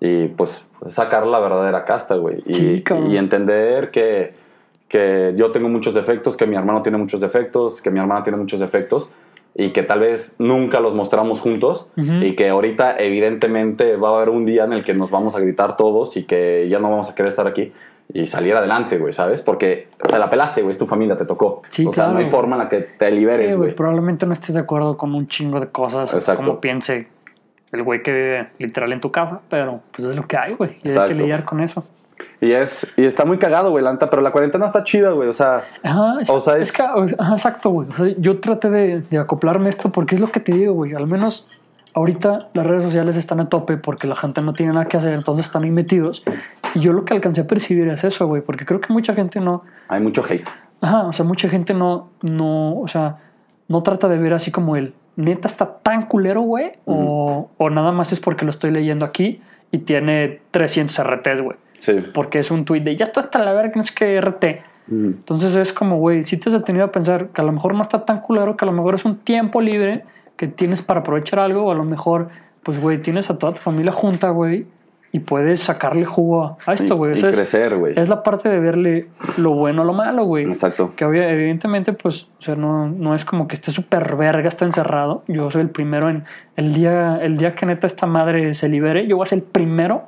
y 0.00 0.26
pues 0.28 0.64
sacar 0.86 1.26
la 1.26 1.38
verdadera 1.40 1.84
casta, 1.84 2.16
güey. 2.16 2.42
Y, 2.46 2.54
Sí, 2.54 2.84
y 3.08 3.16
entender 3.16 3.90
que, 3.90 4.34
que 4.88 5.32
yo 5.36 5.50
tengo 5.52 5.68
muchos 5.68 5.94
defectos, 5.94 6.36
que 6.36 6.46
mi 6.46 6.54
hermano 6.56 6.82
tiene 6.82 6.98
muchos 6.98 7.20
defectos, 7.20 7.80
que 7.82 7.90
mi 7.90 7.98
hermana 7.98 8.22
tiene 8.22 8.36
muchos 8.38 8.60
defectos 8.60 9.10
y 9.54 9.70
que 9.70 9.82
tal 9.82 10.00
vez 10.00 10.36
nunca 10.38 10.78
los 10.80 10.94
mostramos 10.94 11.40
juntos 11.40 11.88
Ujú. 11.96 12.22
y 12.22 12.36
que 12.36 12.48
ahorita 12.50 12.96
evidentemente 12.98 13.96
va 13.96 14.10
a 14.10 14.16
haber 14.16 14.28
un 14.28 14.44
día 14.44 14.64
en 14.64 14.72
el 14.72 14.84
que 14.84 14.94
nos 14.94 15.10
vamos 15.10 15.34
a 15.34 15.40
gritar 15.40 15.76
todos 15.76 16.16
y 16.16 16.24
que 16.24 16.68
ya 16.70 16.78
no 16.78 16.90
vamos 16.90 17.08
a 17.10 17.14
querer 17.14 17.30
estar 17.30 17.46
aquí 17.46 17.72
y 18.12 18.24
salir 18.26 18.54
adelante, 18.56 18.98
güey, 18.98 19.12
¿sabes? 19.12 19.42
Porque 19.42 19.88
te 20.08 20.18
la 20.18 20.30
pelaste, 20.30 20.62
güey, 20.62 20.72
es 20.72 20.78
tu 20.78 20.86
familia, 20.86 21.14
te 21.16 21.24
tocó. 21.26 21.62
Sí, 21.68 21.84
o 21.86 21.92
sea, 21.92 22.08
no 22.08 22.18
hay 22.18 22.30
forma 22.30 22.56
en 22.56 22.62
la 22.62 22.68
que 22.68 22.80
te 22.80 23.10
liberes, 23.10 23.50
Sí, 23.50 23.56
güey. 23.56 23.68
güey, 23.68 23.74
probablemente 23.76 24.24
no 24.26 24.32
estés 24.32 24.54
de 24.54 24.60
acuerdo 24.60 24.96
con 24.96 25.14
un 25.14 25.28
chingo 25.28 25.60
de 25.60 25.68
cosas, 25.68 26.12
Exacto. 26.14 26.42
como 26.44 26.60
piense 26.60 27.08
el 27.72 27.82
güey 27.82 28.02
que 28.02 28.10
vive 28.12 28.48
literal 28.58 28.92
en 28.94 29.00
tu 29.02 29.12
casa, 29.12 29.40
pero 29.50 29.80
pues 29.94 30.08
es 30.08 30.16
lo 30.16 30.26
que 30.26 30.36
hay, 30.38 30.54
güey, 30.54 30.78
y 30.82 30.90
hay 30.90 31.08
que 31.08 31.14
lidiar 31.14 31.44
con 31.44 31.60
eso. 31.60 31.84
y, 32.40 32.52
es, 32.52 32.90
y 32.96 33.04
está 33.04 33.26
muy 33.26 33.36
cagado, 33.38 33.70
güey, 33.70 33.84
la 33.84 33.98
pero 33.98 34.22
la 34.22 34.32
cuarentena 34.32 34.64
está 34.64 34.82
chida, 34.84 35.10
güey, 35.10 35.28
o 35.28 35.32
sea, 35.34 35.64
Ajá, 35.82 36.16
es, 36.20 36.30
O 36.30 36.40
sea, 36.40 36.54
es 36.56 36.62
es- 36.68 36.72
que, 36.72 36.82
ajá, 36.82 37.32
exacto, 37.32 37.68
güey. 37.70 37.88
O 37.90 37.94
sea, 37.96 38.06
yo 38.16 38.40
traté 38.40 38.70
de, 38.70 39.00
de 39.02 39.18
acoplarme 39.18 39.68
esto 39.68 39.92
porque 39.92 40.14
es 40.14 40.20
lo 40.22 40.28
que 40.32 40.40
te 40.40 40.52
digo, 40.52 40.72
güey. 40.72 40.94
Al 40.94 41.06
menos 41.06 41.46
ahorita 41.98 42.50
las 42.54 42.66
redes 42.66 42.84
sociales 42.84 43.16
están 43.16 43.40
a 43.40 43.48
tope 43.48 43.76
porque 43.76 44.06
la 44.06 44.16
gente 44.16 44.40
no 44.40 44.52
tiene 44.52 44.72
nada 44.72 44.86
que 44.86 44.96
hacer, 44.96 45.12
entonces 45.12 45.46
están 45.46 45.64
ahí 45.64 45.70
metidos. 45.70 46.22
Y 46.74 46.80
yo 46.80 46.92
lo 46.92 47.04
que 47.04 47.14
alcancé 47.14 47.42
a 47.42 47.46
percibir 47.46 47.88
es 47.88 48.04
eso, 48.04 48.26
güey, 48.26 48.42
porque 48.42 48.64
creo 48.64 48.80
que 48.80 48.92
mucha 48.92 49.14
gente 49.14 49.40
no, 49.40 49.62
hay 49.88 50.00
mucho 50.00 50.24
hate. 50.28 50.46
Ajá, 50.80 51.06
o 51.06 51.12
sea, 51.12 51.24
mucha 51.24 51.48
gente 51.48 51.74
no, 51.74 52.10
no, 52.22 52.78
o 52.78 52.88
sea, 52.88 53.16
no 53.68 53.82
trata 53.82 54.08
de 54.08 54.16
ver 54.18 54.32
así 54.32 54.50
como 54.50 54.76
el 54.76 54.94
neta 55.16 55.48
está 55.48 55.66
tan 55.82 56.06
culero, 56.06 56.40
güey, 56.42 56.72
o, 56.84 57.50
o 57.56 57.70
nada 57.70 57.90
más 57.92 58.12
es 58.12 58.20
porque 58.20 58.44
lo 58.44 58.50
estoy 58.50 58.70
leyendo 58.70 59.04
aquí 59.04 59.40
y 59.72 59.78
tiene 59.78 60.40
300 60.52 60.96
RTs, 61.04 61.42
güey, 61.42 61.56
Sí. 61.78 61.94
porque 62.14 62.38
es 62.38 62.50
un 62.50 62.64
tweet 62.64 62.80
de 62.80 62.96
ya 62.96 63.04
está 63.06 63.20
hasta 63.20 63.38
la 63.40 63.52
verga, 63.52 63.72
no 63.76 63.82
sé 63.84 63.92
qué 63.94 64.20
RT. 64.20 64.62
Entonces 64.90 65.54
es 65.54 65.72
como, 65.74 65.98
güey, 65.98 66.24
si 66.24 66.38
te 66.38 66.48
has 66.48 66.54
detenido 66.54 66.86
a 66.86 66.90
pensar 66.92 67.28
que 67.28 67.40
a 67.42 67.44
lo 67.44 67.52
mejor 67.52 67.74
no 67.74 67.82
está 67.82 68.06
tan 68.06 68.20
culero, 68.20 68.56
que 68.56 68.64
a 68.64 68.66
lo 68.66 68.72
mejor 68.72 68.94
es 68.94 69.04
un 69.04 69.16
tiempo 69.18 69.60
libre 69.60 70.04
que 70.38 70.46
tienes 70.48 70.80
para 70.80 71.00
aprovechar 71.00 71.38
algo, 71.40 71.64
o 71.66 71.70
a 71.70 71.74
lo 71.74 71.84
mejor, 71.84 72.28
pues, 72.62 72.80
güey, 72.80 73.02
tienes 73.02 73.28
a 73.28 73.36
toda 73.36 73.52
tu 73.52 73.60
familia 73.60 73.92
junta, 73.92 74.30
güey, 74.30 74.66
y 75.10 75.20
puedes 75.20 75.60
sacarle 75.60 76.04
jugo 76.04 76.58
a 76.66 76.72
esto, 76.74 76.96
güey. 76.96 77.18
Y, 77.18 77.20
crecer, 77.22 77.76
güey. 77.76 77.94
es 77.98 78.08
la 78.08 78.22
parte 78.22 78.48
de 78.48 78.60
verle 78.60 79.08
lo 79.36 79.50
bueno 79.52 79.82
a 79.82 79.84
lo 79.84 79.94
malo, 79.94 80.24
güey. 80.24 80.44
Exacto. 80.44 80.92
Que 80.96 81.04
evidentemente, 81.04 81.92
pues, 81.92 82.28
o 82.38 82.42
sea, 82.42 82.54
no, 82.56 82.88
no 82.88 83.14
es 83.14 83.24
como 83.24 83.48
que 83.48 83.54
esté 83.56 83.72
súper 83.72 84.16
verga, 84.16 84.48
está 84.48 84.64
encerrado. 84.64 85.24
Yo 85.26 85.50
soy 85.50 85.62
el 85.62 85.70
primero 85.70 86.08
en 86.08 86.24
el 86.56 86.74
día, 86.74 87.18
el 87.22 87.36
día 87.36 87.52
que 87.52 87.66
neta 87.66 87.86
esta 87.86 88.06
madre 88.06 88.54
se 88.54 88.68
libere, 88.68 89.06
yo 89.06 89.16
voy 89.16 89.24
a 89.24 89.26
ser 89.26 89.38
el 89.38 89.44
primero 89.44 90.04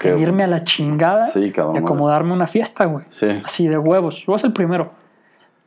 Que- 0.00 0.10
en 0.10 0.18
irme 0.20 0.42
a 0.44 0.46
la 0.48 0.62
chingada 0.64 1.28
Sí, 1.28 1.52
cabrón, 1.52 1.76
y 1.76 1.78
acomodarme 1.78 2.32
una 2.32 2.46
fiesta, 2.48 2.84
güey. 2.86 3.04
Sí. 3.08 3.28
Así 3.44 3.68
de 3.68 3.78
huevos. 3.78 4.18
Yo 4.18 4.24
voy 4.28 4.34
a 4.34 4.38
ser 4.40 4.48
el 4.48 4.54
primero. 4.54 4.90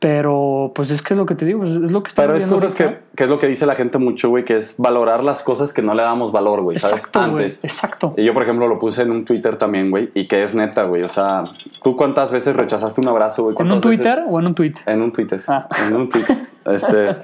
Pero, 0.04 0.70
pues 0.74 0.90
es 0.90 1.00
que 1.00 1.14
es 1.14 1.18
lo 1.18 1.24
que 1.24 1.34
te 1.34 1.46
digo, 1.46 1.64
es, 1.64 1.70
es 1.70 1.90
lo 1.90 2.02
que 2.02 2.08
estamos 2.08 2.30
Pero 2.30 2.38
es 2.38 2.46
cosas 2.46 2.74
que, 2.74 2.98
que 3.16 3.24
es 3.24 3.30
lo 3.30 3.38
que 3.38 3.46
dice 3.46 3.64
la 3.64 3.74
gente 3.74 3.96
mucho, 3.96 4.28
güey, 4.28 4.44
que 4.44 4.58
es 4.58 4.74
valorar 4.76 5.24
las 5.24 5.42
cosas 5.42 5.72
que 5.72 5.80
no 5.80 5.94
le 5.94 6.02
damos 6.02 6.30
valor, 6.30 6.60
güey, 6.60 6.76
¿sabes? 6.76 6.96
Exacto, 7.06 7.20
güey. 7.20 7.44
Antes. 7.44 7.60
Exacto. 7.62 8.12
Y 8.18 8.22
yo, 8.22 8.34
por 8.34 8.42
ejemplo, 8.42 8.68
lo 8.68 8.78
puse 8.78 9.00
en 9.00 9.12
un 9.12 9.24
Twitter 9.24 9.56
también, 9.56 9.90
güey, 9.90 10.10
y 10.12 10.28
que 10.28 10.42
es 10.42 10.54
neta, 10.54 10.82
güey. 10.82 11.04
O 11.04 11.08
sea, 11.08 11.44
¿tú 11.82 11.96
cuántas 11.96 12.30
veces 12.32 12.54
rechazaste 12.54 13.00
un 13.00 13.08
abrazo, 13.08 13.44
güey? 13.44 13.52
¿En 13.52 13.56
¿Cuántas 13.56 13.76
un 13.76 13.80
Twitter 13.80 14.16
veces- 14.16 14.30
o 14.30 14.40
en 14.40 14.46
un 14.46 14.54
tweet? 14.54 14.74
En 14.84 15.00
un 15.00 15.10
Twitter. 15.10 15.40
Ah. 15.48 15.68
En 15.88 15.96
un 15.96 16.08
Twitter. 16.10 16.36
Este, 16.66 17.16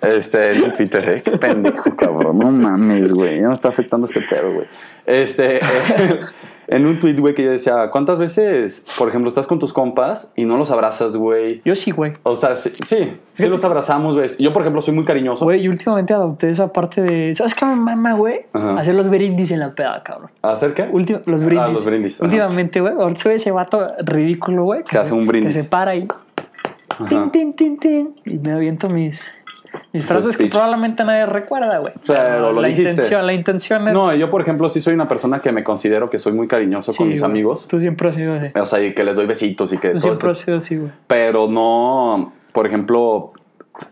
este, 0.00 0.50
en 0.52 0.64
un 0.64 0.72
Twitter, 0.72 1.08
¿eh? 1.10 1.22
Qué 1.22 1.32
pendejo, 1.32 1.94
cabrón. 1.94 2.38
No 2.38 2.50
mames, 2.50 3.12
güey. 3.12 3.42
Ya 3.42 3.48
me 3.48 3.54
está 3.54 3.68
afectando 3.68 4.06
este 4.06 4.22
pedo, 4.22 4.54
güey. 4.54 4.66
Este, 5.04 5.60
en 6.68 6.86
un 6.86 6.98
tweet, 7.00 7.14
güey, 7.14 7.34
que 7.34 7.42
yo 7.44 7.50
decía, 7.50 7.90
¿cuántas 7.90 8.18
veces, 8.18 8.86
por 8.98 9.08
ejemplo, 9.08 9.28
estás 9.28 9.46
con 9.46 9.58
tus 9.58 9.72
compas 9.72 10.30
y 10.36 10.44
no 10.44 10.56
los 10.58 10.70
abrazas, 10.70 11.16
güey? 11.16 11.60
Yo 11.64 11.74
sí, 11.76 11.90
güey. 11.90 12.12
O 12.22 12.36
sea, 12.36 12.56
sí, 12.56 12.72
sí, 12.86 13.16
sí 13.34 13.46
los 13.46 13.64
abrazamos, 13.64 14.14
güey. 14.14 14.28
Yo, 14.38 14.52
por 14.52 14.62
ejemplo, 14.62 14.80
soy 14.82 14.94
muy 14.94 15.04
cariñoso. 15.04 15.44
Güey, 15.44 15.62
yo 15.62 15.70
últimamente 15.70 16.14
adopté 16.14 16.50
esa 16.50 16.72
parte 16.72 17.02
de. 17.02 17.34
¿Sabes 17.34 17.54
qué 17.54 17.64
me 17.66 17.76
mama, 17.76 18.14
güey? 18.14 18.46
Hacer 18.52 18.94
los 18.94 19.08
brindis 19.10 19.50
en 19.50 19.60
la 19.60 19.74
peda, 19.74 20.02
cabrón. 20.04 20.30
¿Hacer 20.42 20.74
qué? 20.74 20.84
Los 21.26 21.44
brindis. 21.44 21.58
Ah, 21.58 21.68
los 21.68 21.84
brindis. 21.84 22.20
Últimamente, 22.20 22.80
güey. 22.80 22.92
Ahorita 22.94 23.20
soy 23.20 23.34
ese 23.34 23.50
vato 23.50 23.86
ridículo, 24.04 24.64
güey. 24.64 24.84
Que 24.84 24.98
hace 24.98 25.10
se- 25.10 25.14
un 25.14 25.26
brindis. 25.26 25.54
Que 25.56 25.62
se 25.62 25.68
para 25.68 25.94
y. 25.96 26.06
Tin, 27.08 27.30
tin, 27.30 27.52
tin, 27.54 27.78
tin. 27.78 28.14
Y 28.24 28.38
me 28.38 28.52
aviento 28.52 28.88
mis. 28.88 29.20
Mis 29.92 30.04
frases 30.04 30.36
que 30.36 30.46
probablemente 30.46 31.04
nadie 31.04 31.26
recuerda, 31.26 31.78
güey. 31.78 31.92
Pero 32.06 32.52
lo 32.52 32.60
la 32.60 32.68
dijiste. 32.68 32.90
intención, 32.92 33.26
la 33.26 33.32
intención 33.32 33.88
es. 33.88 33.94
No, 33.94 34.14
yo, 34.14 34.28
por 34.30 34.40
ejemplo, 34.42 34.68
sí 34.68 34.80
soy 34.80 34.94
una 34.94 35.08
persona 35.08 35.40
que 35.40 35.52
me 35.52 35.62
considero 35.64 36.08
que 36.10 36.18
soy 36.18 36.32
muy 36.32 36.46
cariñoso 36.48 36.92
con 36.94 37.08
mis 37.08 37.20
güey. 37.20 37.30
amigos. 37.30 37.66
Tú 37.68 37.78
siempre 37.80 38.08
has 38.08 38.14
sido 38.14 38.34
así. 38.34 38.46
O 38.58 38.66
sea, 38.66 38.82
y 38.82 38.94
que 38.94 39.04
les 39.04 39.16
doy 39.16 39.26
besitos 39.26 39.72
y 39.72 39.78
que 39.78 39.88
Tú 39.88 39.98
todo 39.98 40.00
siempre 40.00 40.30
has 40.30 40.38
esto. 40.38 40.44
sido 40.46 40.58
así, 40.58 40.76
güey. 40.76 40.92
Pero 41.06 41.48
no, 41.48 42.32
por 42.52 42.66
ejemplo, 42.66 43.32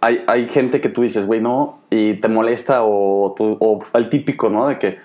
hay, 0.01 0.23
hay 0.27 0.49
gente 0.49 0.81
que 0.81 0.88
tú 0.88 1.03
dices, 1.03 1.27
güey, 1.27 1.40
no, 1.40 1.81
y 1.90 2.14
te 2.14 2.29
molesta 2.29 2.83
o, 2.83 3.35
tú- 3.37 3.57
o 3.61 3.81
el 3.95 4.09
típico, 4.11 4.49
¿no? 4.49 4.69
De 4.69 4.79
que, 4.79 4.99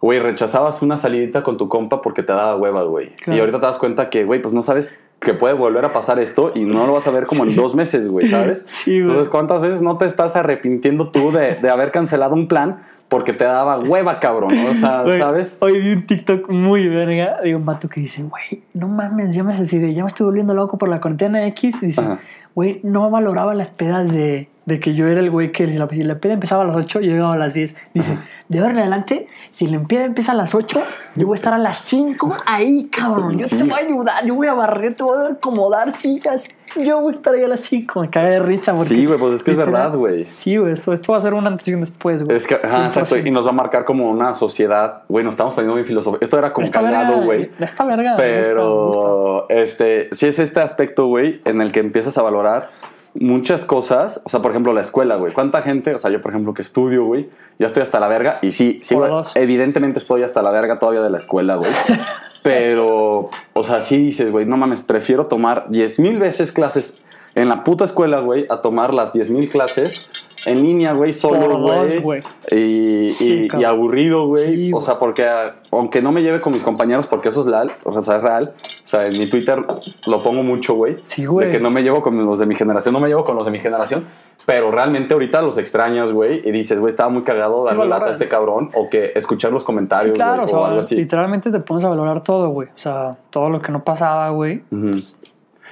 güey, 0.00 0.18
rechazabas 0.18 0.82
una 0.82 0.96
salidita 0.96 1.42
con 1.42 1.56
tu 1.56 1.68
compa 1.68 2.00
porque 2.02 2.22
te 2.22 2.32
daba 2.32 2.56
hueva, 2.56 2.82
güey. 2.84 3.14
Claro. 3.16 3.36
Y 3.36 3.40
ahorita 3.40 3.60
te 3.60 3.66
das 3.66 3.78
cuenta 3.78 4.10
que, 4.10 4.24
güey, 4.24 4.40
pues 4.42 4.54
no 4.54 4.62
sabes 4.62 4.96
que 5.20 5.34
puede 5.34 5.54
volver 5.54 5.84
a 5.84 5.92
pasar 5.92 6.18
esto 6.18 6.52
y 6.54 6.64
no 6.64 6.86
lo 6.86 6.92
vas 6.92 7.06
a 7.06 7.10
ver 7.10 7.24
como 7.24 7.44
en 7.44 7.56
dos 7.56 7.74
meses, 7.74 8.08
güey, 8.08 8.28
¿sabes? 8.28 8.64
Sí, 8.66 8.92
güey. 8.92 9.10
Entonces, 9.10 9.28
¿cuántas 9.28 9.62
veces 9.62 9.82
no 9.82 9.98
te 9.98 10.06
estás 10.06 10.36
arrepintiendo 10.36 11.10
tú 11.10 11.32
de, 11.32 11.56
de 11.56 11.70
haber 11.70 11.90
cancelado 11.90 12.34
un 12.34 12.46
plan 12.46 12.82
porque 13.08 13.32
te 13.32 13.44
daba 13.44 13.78
hueva, 13.78 14.20
cabrón? 14.20 14.54
¿no? 14.54 14.70
O 14.70 14.74
sea, 14.74 15.02
Güey, 15.04 15.18
¿sabes? 15.18 15.56
Hoy 15.60 15.80
vi 15.80 15.92
un 15.92 16.06
TikTok 16.06 16.48
muy 16.50 16.88
verga 16.88 17.40
de 17.42 17.56
un 17.56 17.64
vato 17.64 17.88
que 17.88 18.00
dice, 18.00 18.22
güey, 18.22 18.62
no 18.74 18.86
mames, 18.86 19.34
ya 19.34 19.42
me 19.42 19.54
ya 19.54 20.02
me 20.02 20.08
estoy 20.08 20.26
volviendo 20.26 20.54
loco 20.54 20.78
por 20.78 20.88
la 20.88 21.00
cuarentena 21.00 21.44
X. 21.48 21.82
Y 21.82 21.86
dice, 21.86 22.00
Ajá. 22.00 22.20
güey, 22.54 22.80
no 22.84 23.10
valoraba 23.10 23.54
las 23.54 23.70
pedas 23.70 24.12
de, 24.12 24.48
de 24.68 24.78
que 24.80 24.94
yo 24.94 25.08
era 25.08 25.20
el 25.20 25.30
güey 25.30 25.50
que 25.50 25.66
si 25.66 25.72
la, 25.78 25.88
si 25.88 26.02
la 26.02 26.16
peda 26.18 26.34
empezaba 26.34 26.62
a 26.62 26.66
las 26.66 26.76
8, 26.76 27.00
yo 27.00 27.10
llegaba 27.10 27.32
a 27.34 27.38
las 27.38 27.54
10. 27.54 27.74
Dice, 27.94 28.18
de 28.48 28.58
ahora 28.58 28.72
en 28.72 28.78
adelante, 28.80 29.26
si 29.50 29.66
la 29.66 29.80
peda 29.80 30.04
empieza 30.04 30.32
a 30.32 30.34
las 30.34 30.54
8, 30.54 30.82
yo 31.16 31.26
voy 31.26 31.34
a 31.34 31.36
estar 31.36 31.54
a 31.54 31.58
las 31.58 31.78
5 31.78 32.36
ahí, 32.44 32.84
cabrón. 32.92 33.38
Yo 33.38 33.46
Sí. 33.46 33.56
te 33.56 33.64
voy 33.64 33.72
a 33.72 33.76
ayudar, 33.76 34.24
yo 34.26 34.34
voy 34.34 34.46
a 34.46 34.52
barrer, 34.52 34.94
te 34.94 35.02
voy 35.02 35.18
a 35.26 35.32
acomodar, 35.32 35.96
chicas. 35.96 36.46
Yo 36.76 37.00
voy 37.00 37.14
a 37.14 37.16
estar 37.16 37.34
ahí 37.34 37.44
a 37.44 37.48
las 37.48 37.60
5. 37.60 38.02
Me 38.02 38.10
cagué 38.10 38.32
de 38.32 38.40
risa. 38.40 38.74
Porque, 38.74 38.90
Sí, 38.90 39.06
güey, 39.06 39.18
pues 39.18 39.36
es 39.36 39.42
que 39.42 39.52
es 39.52 39.56
literal- 39.56 39.72
verdad, 39.84 39.96
güey. 39.98 40.26
Sí, 40.32 40.58
güey, 40.58 40.74
esto, 40.74 40.92
esto 40.92 41.12
va 41.12 41.18
a 41.18 41.22
ser 41.22 41.32
un 41.32 41.46
antes 41.46 41.66
y 41.68 41.72
un 41.72 41.80
después, 41.80 42.22
güey. 42.22 42.36
Es 42.36 42.46
que, 42.46 42.56
ajá, 42.56 42.84
exacto, 42.84 43.16
y 43.16 43.22
100%. 43.22 43.32
nos 43.32 43.46
va 43.46 43.50
a 43.50 43.54
marcar 43.54 43.84
como 43.86 44.10
una 44.10 44.34
sociedad. 44.34 45.04
Güey, 45.08 45.24
nos 45.24 45.32
estamos 45.32 45.54
poniendo 45.54 45.74
muy 45.76 45.84
filosóficos. 45.84 46.22
Esto 46.22 46.38
era 46.38 46.52
como 46.52 46.70
cagado, 46.70 47.22
güey. 47.22 47.50
Esta 47.58 47.84
verga. 47.86 48.16
me 48.16 48.16
gusta, 48.16 48.22
me 48.22 48.38
gusta. 48.38 48.48
Pero, 48.50 49.46
este, 49.48 50.08
sí 50.12 50.26
es 50.26 50.38
este 50.38 50.60
aspecto, 50.60 51.06
güey, 51.06 51.40
en 51.46 51.62
el 51.62 51.72
que 51.72 51.80
empiezas 51.80 52.18
a 52.18 52.22
valorar 52.22 52.68
muchas 53.14 53.64
cosas. 53.64 54.20
O 54.24 54.28
sea, 54.28 54.40
por 54.40 54.50
ejemplo, 54.50 54.72
la 54.72 54.80
escuela, 54.80 55.16
güey. 55.16 55.32
¿Cuánta 55.32 55.62
gente, 55.62 55.94
o 55.94 55.98
sea, 55.98 56.10
yo, 56.10 56.20
por 56.22 56.32
ejemplo, 56.32 56.54
que 56.54 56.62
estudio, 56.62 57.04
güey, 57.04 57.28
ya 57.58 57.66
estoy 57.66 57.82
hasta 57.82 58.00
la 58.00 58.08
verga. 58.08 58.38
Y 58.42 58.52
sí, 58.52 58.80
sí, 58.82 58.94
güey, 58.94 59.10
evidentemente 59.34 59.98
estoy 59.98 60.22
hasta 60.22 60.42
la 60.42 60.50
verga 60.50 60.78
todavía 60.78 61.02
de 61.02 61.10
la 61.10 61.18
escuela, 61.18 61.56
güey. 61.56 61.70
Pero, 62.42 63.30
o 63.52 63.64
sea, 63.64 63.82
sí 63.82 63.98
dices, 63.98 64.30
güey, 64.30 64.46
no 64.46 64.56
mames, 64.56 64.82
prefiero 64.82 65.26
tomar 65.26 65.66
10 65.68 65.98
mil 65.98 66.18
veces 66.18 66.52
clases 66.52 66.94
en 67.40 67.48
la 67.48 67.64
puta 67.64 67.84
escuela, 67.84 68.20
güey, 68.20 68.46
a 68.48 68.60
tomar 68.60 68.92
las 68.92 69.12
10 69.12 69.30
mil 69.30 69.48
clases 69.48 70.08
en 70.46 70.62
línea, 70.62 70.92
güey, 70.92 71.12
solo, 71.12 71.58
güey. 72.00 72.22
Y, 72.50 73.10
Sí, 73.12 73.48
y- 73.58 73.64
aburrido, 73.64 74.26
güey. 74.26 74.66
Sí, 74.66 74.70
o 74.74 74.80
sea, 74.80 74.98
porque 74.98 75.24
ah, 75.26 75.56
aunque 75.70 76.00
no 76.02 76.12
me 76.12 76.22
lleve 76.22 76.40
con 76.40 76.52
mis 76.52 76.62
compañeros, 76.62 77.06
porque 77.06 77.28
eso 77.28 77.40
es 77.40 77.46
real, 77.46 77.70
o 77.84 78.00
sea, 78.02 78.16
es 78.16 78.22
real. 78.22 78.52
O 78.84 78.86
sea, 78.88 79.06
en 79.06 79.18
mi 79.18 79.26
Twitter 79.26 79.64
lo 80.06 80.22
pongo 80.22 80.42
mucho, 80.42 80.74
güey. 80.74 80.96
Sí, 81.06 81.26
güey. 81.26 81.46
De 81.46 81.52
que 81.52 81.60
no 81.60 81.70
me 81.70 81.82
llevo 81.82 82.02
con 82.02 82.24
los 82.24 82.38
de 82.38 82.46
mi 82.46 82.54
generación, 82.56 82.92
no 82.92 83.00
me 83.00 83.08
llevo 83.08 83.24
con 83.24 83.36
los 83.36 83.44
de 83.44 83.52
mi 83.52 83.60
generación. 83.60 84.06
Pero 84.46 84.70
realmente 84.70 85.12
ahorita 85.12 85.42
los 85.42 85.58
extrañas, 85.58 86.10
güey. 86.10 86.40
Y 86.48 86.50
dices, 86.52 86.80
güey, 86.80 86.90
estaba 86.90 87.10
muy 87.10 87.22
cagado 87.22 87.64
darle 87.64 87.86
lata 87.86 88.06
a 88.06 88.10
este 88.12 88.28
cabrón. 88.28 88.70
O 88.74 88.88
que 88.88 89.12
escuchar 89.14 89.52
los 89.52 89.62
comentarios, 89.62 90.14
claro, 90.14 90.42
güey, 90.44 90.54
o 90.54 90.56
o 90.56 90.60
sea, 90.60 90.68
algo 90.68 90.80
así. 90.80 90.96
literalmente 90.96 91.50
te 91.50 91.60
pones 91.60 91.84
a 91.84 91.90
valorar 91.90 92.22
todo, 92.22 92.48
güey. 92.48 92.68
O 92.68 92.78
sea, 92.78 93.16
todo 93.28 93.50
lo 93.50 93.60
que 93.60 93.70
no 93.72 93.84
pasaba, 93.84 94.30
güey. 94.30 94.62
Ujú. 94.70 95.02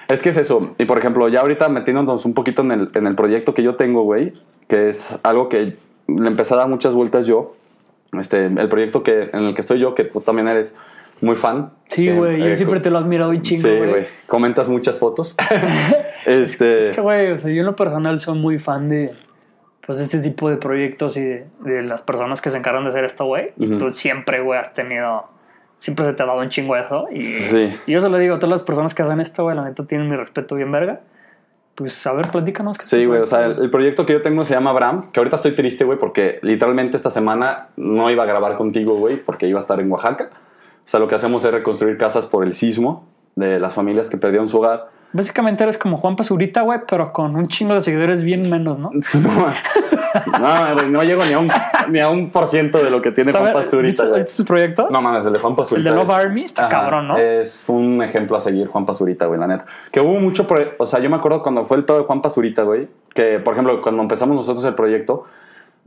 Es 0.08 0.22
que 0.22 0.28
es 0.28 0.36
eso. 0.36 0.74
Y 0.78 0.84
por 0.84 0.98
ejemplo, 0.98 1.28
ya 1.28 1.40
ahorita 1.40 1.68
metiéndonos 1.68 2.24
un 2.24 2.34
poquito 2.34 2.62
en 2.62 2.70
el, 2.72 2.88
en 2.94 3.06
el 3.06 3.14
proyecto 3.14 3.54
que 3.54 3.62
yo 3.62 3.74
tengo, 3.74 4.02
güey, 4.02 4.32
que 4.68 4.88
es 4.90 5.06
algo 5.22 5.48
que 5.48 5.76
le 6.06 6.28
empecé 6.28 6.54
a 6.54 6.58
dar 6.58 6.68
muchas 6.68 6.94
vueltas 6.94 7.26
yo. 7.26 7.54
Este, 8.12 8.46
el 8.46 8.68
proyecto 8.68 9.02
que, 9.02 9.30
en 9.32 9.44
el 9.44 9.54
que 9.54 9.60
estoy 9.60 9.80
yo, 9.80 9.94
que 9.94 10.04
tú 10.04 10.20
también 10.20 10.48
eres 10.48 10.76
muy 11.20 11.34
fan. 11.34 11.70
Sí, 11.88 12.10
güey, 12.10 12.38
yo 12.38 12.46
eh, 12.46 12.56
siempre 12.56 12.80
te 12.80 12.90
lo 12.90 12.98
he 12.98 13.02
admirado 13.02 13.30
un 13.30 13.42
chingo, 13.42 13.62
Sí, 13.62 13.76
güey. 13.76 14.06
Comentas 14.26 14.68
muchas 14.68 14.98
fotos. 14.98 15.34
Es 16.26 16.50
este, 16.50 16.92
que, 16.94 17.00
güey, 17.00 17.32
o 17.32 17.38
sea, 17.38 17.52
yo 17.52 17.60
en 17.60 17.66
lo 17.66 17.76
personal 17.76 18.18
soy 18.18 18.36
muy 18.36 18.58
fan 18.58 18.88
de, 18.88 19.12
pues, 19.86 20.00
este 20.00 20.18
tipo 20.18 20.50
de 20.50 20.56
proyectos 20.56 21.16
y 21.16 21.20
de, 21.20 21.46
de 21.60 21.82
las 21.82 22.02
personas 22.02 22.40
que 22.42 22.50
se 22.50 22.58
encargan 22.58 22.82
de 22.82 22.90
hacer 22.90 23.04
esto, 23.04 23.26
güey. 23.26 23.52
Y 23.58 23.68
Ujú. 23.68 23.78
tú 23.78 23.90
siempre, 23.92 24.40
güey, 24.40 24.58
has 24.58 24.74
tenido, 24.74 25.26
siempre 25.78 26.04
se 26.04 26.12
te 26.12 26.22
ha 26.22 26.26
dado 26.26 26.40
un 26.40 26.48
chingo 26.48 26.76
eso. 26.76 27.06
Y, 27.10 27.22
Sí. 27.34 27.76
y 27.86 27.92
yo 27.92 28.00
se 28.00 28.08
lo 28.08 28.18
digo 28.18 28.36
a 28.36 28.38
todas 28.38 28.50
las 28.50 28.62
personas 28.62 28.94
que 28.94 29.02
hacen 29.02 29.20
esto, 29.20 29.44
güey, 29.44 29.56
la 29.56 29.64
neta 29.64 29.84
tienen 29.84 30.08
mi 30.08 30.16
respeto 30.16 30.54
bien 30.54 30.70
verga. 30.72 31.00
Pues, 31.74 32.06
a 32.06 32.14
ver, 32.14 32.30
platícanos. 32.30 32.78
qué 32.78 32.86
Sí, 32.86 33.04
güey, 33.04 33.20
o 33.20 33.26
sea, 33.26 33.44
el, 33.46 33.60
el 33.60 33.70
proyecto 33.70 34.06
que 34.06 34.14
yo 34.14 34.22
tengo 34.22 34.46
se 34.46 34.54
llama 34.54 34.72
Bram, 34.72 35.10
que 35.12 35.20
ahorita 35.20 35.36
estoy 35.36 35.54
triste, 35.54 35.84
güey, 35.84 35.98
porque 35.98 36.38
literalmente 36.42 36.96
esta 36.96 37.10
semana 37.10 37.68
no 37.76 38.10
iba 38.10 38.22
a 38.22 38.26
grabar 38.26 38.56
contigo, 38.56 38.96
güey, 38.96 39.16
porque 39.22 39.46
iba 39.46 39.58
a 39.58 39.60
estar 39.60 39.78
en 39.80 39.92
Oaxaca. 39.92 40.30
O 40.32 40.88
sea, 40.88 41.00
lo 41.00 41.08
que 41.08 41.16
hacemos 41.16 41.44
es 41.44 41.50
reconstruir 41.50 41.98
casas 41.98 42.24
por 42.26 42.44
el 42.44 42.54
sismo 42.54 43.06
de 43.34 43.60
las 43.60 43.74
familias 43.74 44.08
que 44.08 44.16
perdieron 44.16 44.48
su 44.48 44.56
hogar. 44.58 44.86
Básicamente 45.16 45.64
eres 45.64 45.78
como 45.78 45.96
Juan 45.96 46.14
Pazurita, 46.16 46.62
güey, 46.62 46.80
pero 46.88 47.12
con 47.12 47.34
un 47.36 47.48
chingo 47.48 47.74
de 47.74 47.80
seguidores 47.80 48.22
bien 48.22 48.48
menos, 48.50 48.78
¿no? 48.78 48.90
No, 50.40 50.74
güey, 50.74 50.90
no 50.90 51.02
llego 51.02 51.24
ni 51.24 51.32
a 51.32 51.38
un, 51.38 51.50
ni 51.88 51.98
a 52.00 52.08
un 52.08 52.30
por 52.30 52.46
ciento 52.46 52.78
de 52.82 52.90
lo 52.90 53.02
que 53.02 53.12
tiene 53.12 53.32
Juan 53.32 53.52
Pazurita, 53.52 54.02
¿viste- 54.04 54.08
güey. 54.08 54.20
¿viste 54.22 54.32
su 54.36 54.44
proyecto? 54.44 54.88
No 54.90 55.02
mames, 55.02 55.24
el 55.24 55.32
de 55.32 55.38
Juan 55.38 55.52
El 55.52 55.56
Pazurita. 55.56 55.90
de 55.90 55.96
Love 55.96 56.04
es- 56.10 56.14
Army 56.16 56.42
está 56.44 56.66
Ajá, 56.66 56.70
cabrón, 56.80 57.08
¿no? 57.08 57.18
Es 57.18 57.64
un 57.68 58.02
ejemplo 58.02 58.36
a 58.36 58.40
seguir, 58.40 58.66
Juan 58.68 58.86
Pazurita, 58.86 59.26
güey, 59.26 59.38
la 59.40 59.46
neta. 59.46 59.66
Que 59.90 60.00
hubo 60.00 60.18
mucho, 60.20 60.46
o 60.78 60.86
sea, 60.86 61.00
yo 61.00 61.10
me 61.10 61.16
acuerdo 61.16 61.42
cuando 61.42 61.64
fue 61.64 61.76
el 61.76 61.84
pedo 61.84 61.98
de 61.98 62.04
Juan 62.04 62.22
Pazurita, 62.22 62.62
güey, 62.62 62.88
que 63.14 63.38
por 63.38 63.54
ejemplo, 63.54 63.80
cuando 63.80 64.02
empezamos 64.02 64.36
nosotros 64.36 64.64
el 64.64 64.74
proyecto, 64.74 65.24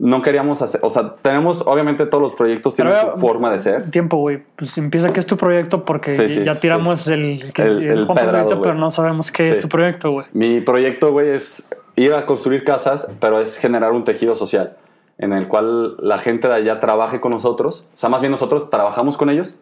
no 0.02 0.22
queríamos 0.22 0.62
hacer, 0.62 0.80
o 0.82 0.88
sea, 0.88 1.14
tenemos, 1.20 1.62
obviamente 1.66 2.06
todos 2.06 2.22
los 2.22 2.32
proyectos 2.32 2.74
tienen 2.74 2.94
Pero, 2.98 3.12
su 3.14 3.20
forma 3.20 3.50
de 3.52 3.58
ser. 3.58 3.90
Tiempo, 3.90 4.16
güey. 4.16 4.42
Pues 4.56 4.76
empieza 4.78 5.12
que 5.12 5.20
es 5.20 5.26
tu 5.26 5.36
proyecto 5.36 5.84
porque 5.84 6.12
Sí, 6.12 6.28
sí, 6.38 6.44
ya 6.44 6.54
sí. 6.54 6.60
tiramos 6.62 7.06
el, 7.08 7.42
El- 7.54 7.82
el 7.82 7.98
el 7.98 8.06
pedrado, 8.06 8.62
pero 8.62 8.74
no 8.74 8.90
sabemos 8.90 9.30
qué 9.30 9.50
es 9.50 9.60
tu 9.60 9.68
proyecto, 9.68 10.10
güey. 10.10 10.26
Mi 10.32 10.62
proyecto, 10.62 11.12
güey, 11.12 11.28
es 11.28 11.68
ir 11.96 12.14
a 12.14 12.24
construir 12.24 12.64
casas, 12.64 13.08
pero 13.20 13.40
es 13.40 13.58
generar 13.58 13.92
un 13.92 14.04
tejido 14.04 14.34
social 14.34 14.76
en 15.18 15.34
el 15.34 15.48
cual 15.48 15.96
la 15.98 16.16
gente 16.16 16.48
de 16.48 16.54
allá 16.54 16.80
trabaje 16.80 17.20
con 17.20 17.32
nosotros. 17.32 17.86
O 17.94 17.98
sea, 17.98 18.08
más 18.08 18.22
bien 18.22 18.30
nosotros 18.30 18.70
trabajamos 18.70 19.18
con 19.18 19.28
ellos 19.28 19.54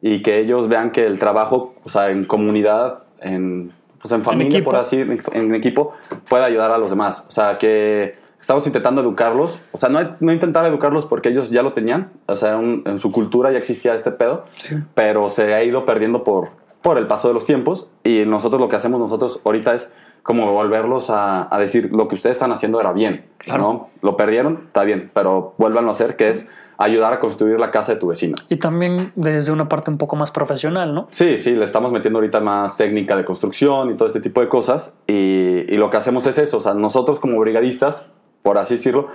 y 0.00 0.22
que 0.22 0.38
ellos 0.40 0.68
vean 0.68 0.90
que 0.90 1.04
el 1.04 1.18
trabajo, 1.18 1.74
o 1.84 1.90
sea, 1.90 2.08
en 2.08 2.24
comunidad, 2.24 3.00
en, 3.20 3.72
pues 4.00 4.10
en 4.12 4.22
familia, 4.22 4.56
equipo. 4.56 4.70
por 4.70 4.80
así, 4.80 4.96
en, 5.02 5.20
en 5.34 5.54
equipo, 5.54 5.92
puede 6.30 6.44
ayudar 6.46 6.70
a 6.70 6.78
los 6.78 6.88
demás. 6.88 7.26
O 7.28 7.30
sea, 7.30 7.58
que 7.58 8.21
estamos 8.42 8.66
intentando 8.66 9.00
educarlos. 9.00 9.58
O 9.72 9.78
sea, 9.78 9.88
no, 9.88 10.00
no 10.20 10.32
intentar 10.32 10.66
educarlos 10.66 11.06
porque 11.06 11.30
ellos 11.30 11.48
ya 11.50 11.62
lo 11.62 11.72
tenían. 11.72 12.10
O 12.26 12.36
sea, 12.36 12.58
un- 12.58 12.82
en 12.84 12.98
su 12.98 13.10
cultura 13.12 13.50
ya 13.52 13.58
existía 13.58 13.94
este 13.94 14.10
pedo 14.10 14.44
Sí. 14.56 14.76
pero 14.94 15.28
se 15.30 15.54
ha 15.54 15.62
ido 15.64 15.84
perdiendo 15.86 16.24
por, 16.24 16.48
por 16.82 16.98
el 16.98 17.06
paso 17.06 17.28
de 17.28 17.34
los 17.34 17.44
tiempos 17.46 17.88
y 18.04 18.24
nosotros 18.26 18.60
lo 18.60 18.68
que 18.68 18.76
hacemos 18.76 19.00
nosotros 19.00 19.40
ahorita 19.44 19.74
es 19.74 19.92
como 20.24 20.52
volverlos 20.52 21.08
a, 21.10 21.52
a 21.54 21.58
decir 21.58 21.90
lo 21.92 22.06
que 22.08 22.16
ustedes 22.16 22.36
están 22.36 22.52
haciendo 22.52 22.80
era 22.80 22.92
bien, 22.92 23.24
Claro. 23.38 23.62
¿no? 23.62 23.88
Lo 24.02 24.16
perdieron, 24.16 24.64
está 24.66 24.82
bien, 24.84 25.10
pero 25.14 25.54
vuélvanlo 25.58 25.90
a 25.90 25.92
hacer, 25.92 26.16
que 26.16 26.30
es 26.30 26.48
ayudar 26.78 27.12
a 27.12 27.20
construir 27.20 27.60
la 27.60 27.70
casa 27.70 27.94
de 27.94 28.00
tu 28.00 28.08
vecino. 28.08 28.34
Y 28.48 28.56
también 28.56 29.12
desde 29.14 29.52
una 29.52 29.68
parte 29.68 29.90
un 29.90 29.98
poco 29.98 30.16
más 30.16 30.30
profesional, 30.32 30.92
¿no? 30.94 31.06
Sí, 31.10 31.38
sí, 31.38 31.52
le 31.54 31.64
estamos 31.64 31.92
metiendo 31.92 32.18
ahorita 32.18 32.40
más 32.40 32.76
técnica 32.76 33.14
de 33.16 33.24
construcción 33.24 33.90
y 33.90 33.94
todo 33.96 34.08
este 34.08 34.20
tipo 34.20 34.40
de 34.40 34.48
cosas. 34.48 34.92
Y, 35.06 35.12
y 35.12 35.76
lo 35.76 35.90
que 35.90 35.96
hacemos 35.98 36.26
es 36.26 36.38
eso, 36.38 36.56
o 36.56 36.60
sea, 36.60 36.74
nosotros 36.74 37.20
como 37.20 37.38
brigadistas, 37.38 38.04
por 38.42 38.58
así 38.58 38.74
decirlo, 38.74 39.08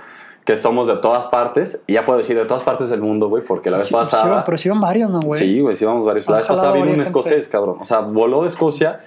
que 0.44 0.56
somos 0.56 0.88
de 0.88 0.96
todas 0.96 1.26
partes, 1.26 1.82
y 1.86 1.94
ya 1.94 2.04
puedo 2.06 2.18
decir 2.18 2.36
de 2.36 2.46
todas 2.46 2.62
partes 2.62 2.88
del 2.88 3.00
mundo, 3.02 3.28
güey, 3.28 3.42
porque 3.44 3.70
la 3.70 3.76
vez 3.78 3.86
Sí, 3.86 3.90
sí, 3.90 3.94
pasada... 3.94 4.44
pero 4.44 4.56
sí 4.56 4.68
van 4.70 4.80
varios, 4.80 5.10
¿no, 5.10 5.20
güey? 5.20 5.40
Sí, 5.40 5.60
güey, 5.60 5.76
sí 5.76 5.84
vamos 5.84 6.06
varios. 6.06 6.26
La 6.28 6.38
vez 6.38 6.46
pasada 6.46 6.72
vino 6.72 6.84
un 6.86 6.90
gente. 6.92 7.04
escocés, 7.04 7.48
cabrón. 7.48 7.76
O 7.80 7.84
sea, 7.84 8.00
voló 8.00 8.42
de 8.42 8.48
Escocia 8.48 9.00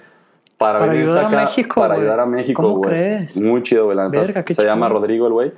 para, 0.56 0.78
Para 0.78 0.92
venirse 0.92 1.10
ayudar 1.12 1.24
a 1.24 1.28
acá, 1.28 1.40
México, 1.46 1.80
Para 1.80 1.94
güey. 1.94 2.00
ayudar 2.06 2.20
a 2.20 2.26
México, 2.26 2.62
¿Cómo 2.62 2.76
güey. 2.76 2.90
crees? 2.90 3.36
Muy 3.40 3.62
chido, 3.64 3.86
güey. 3.86 3.98
Se 4.54 4.64
llama. 4.64 4.88
Rodrigo, 4.88 5.26
el 5.26 5.32
güey. 5.32 5.52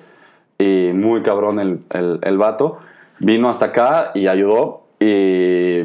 Y 0.59 0.93
muy 0.95 1.21
cabrón 1.23 1.61
el, 1.61 1.81
el, 1.91 2.19
el 2.23 2.39
vato. 2.39 2.79
Vino 3.19 3.51
hasta 3.51 3.67
acá 3.67 4.13
y 4.15 4.27
ayudó. 4.27 4.85
Y 5.01 5.81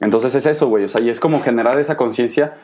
entonces 0.00 0.34
es 0.34 0.46
eso, 0.46 0.68
güey. 0.68 0.84
O 0.84 0.88
sea, 0.88 1.02
y 1.02 1.10
es 1.10 1.20
como 1.20 1.42
generar 1.42 1.78
esa 1.78 1.98
conciencia 1.98 2.54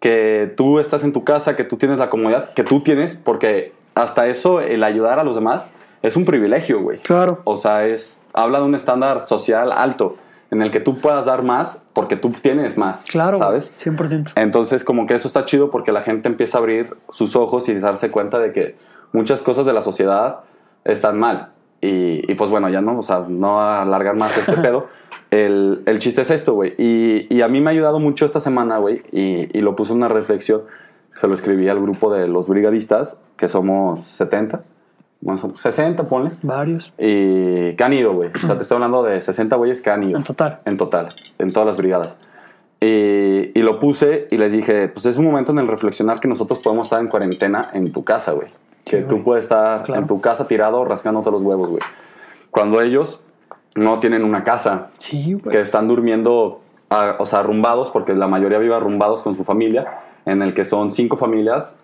que 0.00 0.50
tú 0.56 0.78
estás 0.78 1.04
en 1.04 1.12
tu 1.12 1.24
casa, 1.24 1.56
que 1.56 1.64
tú 1.64 1.76
tienes 1.76 1.98
la 1.98 2.08
comodidad, 2.08 2.54
que 2.54 2.62
tú 2.62 2.80
tienes, 2.80 3.16
porque 3.16 3.72
hasta 3.96 4.26
eso, 4.26 4.60
el 4.60 4.84
ayudar 4.84 5.18
a 5.18 5.24
los 5.24 5.34
demás 5.34 5.68
es 6.02 6.16
un 6.16 6.26
privilegio, 6.26 6.80
güey. 6.82 6.98
Claro. 6.98 7.40
O 7.44 7.56
sea, 7.56 7.86
es, 7.86 8.22
habla 8.34 8.58
de 8.58 8.66
un 8.66 8.74
estándar 8.74 9.24
social 9.24 9.72
alto 9.72 10.16
en 10.50 10.60
el 10.60 10.70
que 10.70 10.80
tú 10.80 10.98
puedas 11.00 11.24
dar 11.24 11.42
más 11.42 11.82
porque 11.94 12.14
tú 12.14 12.30
tienes 12.30 12.76
más. 12.76 13.04
Claro, 13.04 13.38
¿Sabes? 13.38 13.72
100%. 13.82 14.32
Entonces, 14.36 14.84
como 14.84 15.06
que 15.06 15.14
eso 15.14 15.26
está 15.26 15.46
chido 15.46 15.70
porque 15.70 15.92
la 15.92 16.02
gente 16.02 16.28
empieza 16.28 16.58
a 16.58 16.60
abrir 16.60 16.94
sus 17.08 17.34
ojos 17.36 17.70
y 17.70 17.74
darse 17.78 18.10
cuenta 18.10 18.38
de 18.38 18.52
que 18.52 18.76
muchas 19.12 19.40
cosas 19.40 19.64
de 19.64 19.72
la 19.72 19.80
sociedad 19.80 20.40
están 20.84 21.18
mal. 21.18 21.52
Y, 21.80 22.30
y 22.30 22.34
pues 22.34 22.50
bueno, 22.50 22.68
ya 22.68 22.82
no, 22.82 22.98
o 22.98 23.02
sea, 23.02 23.24
no 23.26 23.60
alargar 23.60 24.14
más 24.14 24.36
este 24.36 24.52
pedo. 24.62 24.88
El, 25.30 25.82
el 25.86 25.98
chiste 26.00 26.20
es 26.20 26.30
esto, 26.30 26.52
güey. 26.52 26.74
Y, 26.76 27.34
y 27.34 27.40
a 27.40 27.48
mí 27.48 27.62
me 27.62 27.70
ha 27.70 27.72
ayudado 27.72 27.98
mucho 27.98 28.26
esta 28.26 28.40
semana, 28.40 28.76
güey, 28.76 29.02
y, 29.10 29.58
y 29.58 29.62
lo 29.62 29.74
puse 29.74 29.92
en 29.92 29.98
una 29.98 30.08
reflexión. 30.08 30.62
Se 31.16 31.26
lo 31.28 31.34
escribí 31.34 31.68
al 31.68 31.80
grupo 31.80 32.12
de 32.12 32.28
los 32.28 32.46
brigadistas, 32.48 33.18
que 33.36 33.48
somos 33.48 34.06
70, 34.06 34.60
bueno, 35.20 35.38
somos 35.38 35.60
60, 35.60 36.04
ponle. 36.08 36.32
Varios. 36.42 36.92
Y 36.98 37.74
que 37.74 37.84
han 37.84 37.92
ido, 37.94 38.12
güey. 38.12 38.30
O 38.34 38.46
sea, 38.46 38.56
te 38.56 38.62
estoy 38.62 38.76
hablando 38.76 39.02
de 39.02 39.20
60 39.20 39.56
güeyes 39.56 39.80
que 39.80 39.90
han 39.90 40.02
ido. 40.04 40.18
En 40.18 40.24
total. 40.24 40.60
En 40.66 40.76
total, 40.76 41.08
en 41.38 41.52
todas 41.52 41.66
las 41.66 41.76
brigadas. 41.76 42.18
Y, 42.80 43.58
y 43.58 43.62
lo 43.62 43.80
puse 43.80 44.28
y 44.30 44.36
les 44.36 44.52
dije, 44.52 44.88
pues 44.88 45.06
es 45.06 45.16
un 45.16 45.24
momento 45.24 45.50
en 45.52 45.58
el 45.58 45.66
reflexionar 45.68 46.20
que 46.20 46.28
nosotros 46.28 46.60
podemos 46.60 46.86
estar 46.86 47.00
en 47.00 47.08
cuarentena 47.08 47.70
en 47.72 47.90
tu 47.92 48.04
casa, 48.04 48.32
güey. 48.32 48.48
Que 48.84 48.98
Sí, 48.98 49.04
tú 49.08 49.14
güey. 49.16 49.24
puedes 49.24 49.44
estar 49.46 49.82
Claro. 49.84 50.02
en 50.02 50.06
tu 50.06 50.20
casa 50.20 50.46
tirado 50.46 50.84
rascándote 50.84 51.30
los 51.30 51.42
huevos, 51.42 51.70
güey. 51.70 51.82
Cuando 52.50 52.80
ellos 52.82 53.22
no 53.74 53.98
tienen 54.00 54.22
una 54.24 54.44
casa, 54.44 54.88
Sí, 54.98 55.32
güey. 55.32 55.54
que 55.56 55.60
están 55.62 55.88
durmiendo 55.88 56.60
a- 56.90 57.16
o 57.18 57.24
sea, 57.26 57.40
arrumbados, 57.40 57.90
porque 57.90 58.14
la 58.14 58.28
mayoría 58.28 58.58
vive 58.58 58.74
arrumbados 58.74 59.22
con 59.22 59.34
su 59.34 59.42
familia, 59.44 59.86
en 60.26 60.42
el 60.42 60.52
que 60.52 60.64
son 60.66 60.90
cinco 60.90 61.16
familias, 61.16 61.76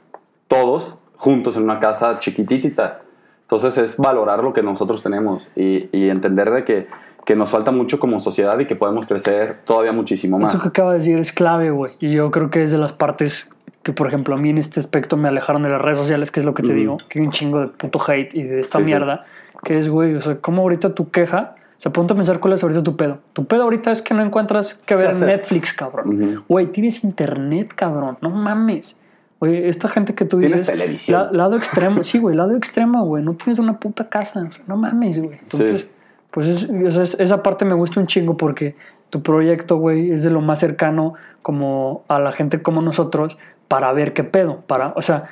todos 0.48 0.98
juntos 1.16 1.56
en 1.56 1.62
una 1.62 1.80
casa 1.80 2.18
chiquititita. 2.18 3.00
Entonces 3.42 3.78
es 3.78 3.96
valorar 3.96 4.42
lo 4.42 4.52
que 4.52 4.62
nosotros 4.62 5.02
tenemos 5.02 5.48
y, 5.56 5.88
y 5.96 6.08
entender 6.10 6.50
de 6.50 6.64
que, 6.64 6.86
que 7.24 7.36
nos 7.36 7.50
falta 7.50 7.70
mucho 7.70 7.98
como 8.00 8.18
sociedad 8.20 8.58
y 8.58 8.66
que 8.66 8.74
podemos 8.76 9.06
crecer 9.06 9.58
todavía 9.64 9.92
muchísimo 9.92 10.38
más. 10.38 10.54
Eso 10.54 10.62
que 10.62 10.68
acabas 10.68 10.92
de 10.94 10.98
decir 10.98 11.18
es 11.18 11.32
clave, 11.32 11.70
güey. 11.70 11.92
Y 12.00 12.12
yo 12.12 12.30
creo 12.30 12.50
que 12.50 12.62
es 12.62 12.70
de 12.72 12.78
las 12.78 12.92
partes 12.92 13.50
que, 13.82 13.92
por 13.92 14.06
ejemplo, 14.08 14.34
a 14.34 14.38
mí 14.38 14.50
en 14.50 14.58
este 14.58 14.80
aspecto 14.80 15.16
me 15.16 15.28
alejaron 15.28 15.62
de 15.62 15.68
las 15.68 15.80
redes 15.82 15.98
sociales, 15.98 16.30
que 16.30 16.40
es 16.40 16.46
lo 16.46 16.54
que 16.54 16.62
te 16.62 16.68
Ujú. 16.70 16.76
digo, 16.78 16.96
que 17.08 17.18
hay 17.18 17.24
un 17.26 17.32
chingo 17.32 17.60
de 17.60 17.68
puto 17.68 18.00
hate 18.06 18.34
y 18.34 18.42
de 18.44 18.60
esta 18.60 18.78
Sí, 18.78 18.84
sí. 18.84 18.86
mierda, 18.90 19.26
que 19.64 19.78
es, 19.78 19.88
güey, 19.88 20.14
o 20.14 20.20
sea, 20.20 20.38
¿cómo 20.40 20.62
ahorita 20.62 20.94
tu 20.94 21.10
queja? 21.10 21.54
Sea, 21.82 21.92
ponte 21.92 22.12
a 22.12 22.16
pensar 22.16 22.38
cuál 22.38 22.52
es 22.52 22.62
ahorita 22.62 22.82
tu 22.84 22.94
pedo. 22.96 23.18
Tu 23.32 23.44
pedo 23.44 23.64
ahorita 23.64 23.90
es 23.90 24.02
que 24.02 24.14
no 24.14 24.22
encuentras 24.22 24.74
que 24.86 24.94
ver? 24.94 25.16
Netflix, 25.16 25.72
cabrón. 25.72 26.44
Güey, 26.48 26.66
tienes 26.68 27.02
internet, 27.02 27.72
cabrón. 27.74 28.18
No 28.20 28.30
mames. 28.30 28.96
Güey, 29.40 29.66
esta 29.68 29.88
gente 29.88 30.14
que 30.14 30.24
tú 30.24 30.38
Tienes 30.38 30.60
dices. 30.60 30.72
televisión. 30.72 31.20
la- 31.20 31.32
lado 31.32 31.56
extremo. 31.56 32.04
Sí, 32.04 32.20
güey, 32.20 32.36
lado 32.36 32.54
extremo, 32.54 33.04
güey. 33.04 33.24
No 33.24 33.34
tienes 33.34 33.58
una 33.58 33.80
puta 33.80 34.08
casa. 34.08 34.44
O 34.48 34.52
sea, 34.52 34.62
no 34.68 34.76
mames, 34.76 35.20
güey. 35.20 35.38
Entonces, 35.42 35.80
Sí. 35.80 35.88
pues 36.30 36.46
es- 36.46 37.18
esa 37.18 37.42
parte 37.42 37.64
me 37.64 37.74
gusta 37.74 37.98
un 37.98 38.06
chingo 38.06 38.36
porque 38.36 38.76
tu 39.10 39.20
proyecto, 39.24 39.78
güey, 39.78 40.12
es 40.12 40.22
de 40.22 40.30
lo 40.30 40.40
más 40.40 40.60
cercano 40.60 41.14
como 41.42 42.04
a 42.06 42.20
la 42.20 42.30
gente 42.30 42.62
como 42.62 42.80
nosotros 42.80 43.36
para 43.66 43.92
ver 43.92 44.12
qué 44.12 44.22
pedo. 44.22 44.60
Para, 44.68 44.92
o 44.94 45.02
sea, 45.02 45.24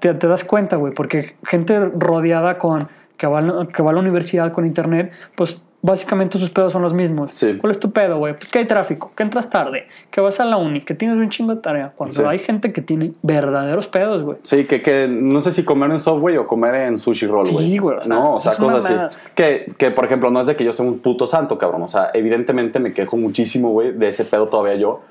te, 0.00 0.12
te 0.12 0.26
das 0.28 0.44
cuenta, 0.44 0.76
güey, 0.76 0.92
porque 0.92 1.36
gente 1.44 1.80
rodeada 1.96 2.58
con 2.58 2.88
va, 3.26 3.66
que 3.68 3.82
va 3.82 3.90
a 3.90 3.94
la 3.94 4.00
universidad 4.00 4.52
con 4.52 4.66
internet, 4.66 5.10
pues 5.34 5.62
básicamente 5.86 6.38
sus 6.38 6.48
pedos 6.48 6.72
son 6.72 6.80
los 6.80 6.94
mismos. 6.94 7.34
Sí. 7.34 7.58
¿Cuál 7.58 7.70
es 7.72 7.78
tu 7.78 7.90
pedo, 7.92 8.16
güey? 8.16 8.32
Pues 8.38 8.50
que 8.50 8.60
hay 8.60 8.66
tráfico, 8.66 9.12
que 9.14 9.22
entras 9.22 9.50
tarde, 9.50 9.86
que 10.10 10.22
vas 10.22 10.40
a 10.40 10.46
la 10.46 10.56
uni, 10.56 10.80
que 10.80 10.94
tienes 10.94 11.18
un 11.18 11.28
chingo 11.28 11.54
de 11.54 11.60
tarea. 11.60 11.92
Cuando 11.94 12.14
Sí. 12.16 12.22
hay 12.26 12.38
gente 12.38 12.72
que 12.72 12.80
tiene 12.80 13.12
verdaderos 13.22 13.86
pedos, 13.86 14.22
güey. 14.22 14.38
Sí, 14.44 14.64
que, 14.64 14.80
que 14.80 15.06
no 15.06 15.42
sé 15.42 15.52
si 15.52 15.62
comer 15.62 15.90
en 15.90 16.00
Subway 16.00 16.38
o 16.38 16.46
comer 16.46 16.74
en 16.74 16.96
sushi 16.96 17.26
roll, 17.26 17.46
Sí, 17.46 17.52
güey. 17.52 17.76
güey, 17.78 17.96
o 17.98 18.00
sea, 18.00 18.08
no, 18.08 18.34
o 18.36 18.40
sea, 18.40 18.54
cosas 18.56 18.86
así. 18.90 19.18
Que, 19.34 19.66
que, 19.76 19.90
por 19.90 20.06
ejemplo, 20.06 20.30
no 20.30 20.40
es 20.40 20.46
de 20.46 20.56
que 20.56 20.64
yo 20.64 20.72
sea 20.72 20.86
un 20.86 21.00
puto 21.00 21.26
santo, 21.26 21.58
cabrón. 21.58 21.82
O 21.82 21.88
sea, 21.88 22.10
evidentemente 22.14 22.80
me 22.80 22.94
quejo 22.94 23.18
muchísimo, 23.18 23.68
güey, 23.70 23.92
de 23.92 24.08
ese 24.08 24.24
pedo 24.24 24.48
todavía 24.48 24.76
yo. 24.76 25.02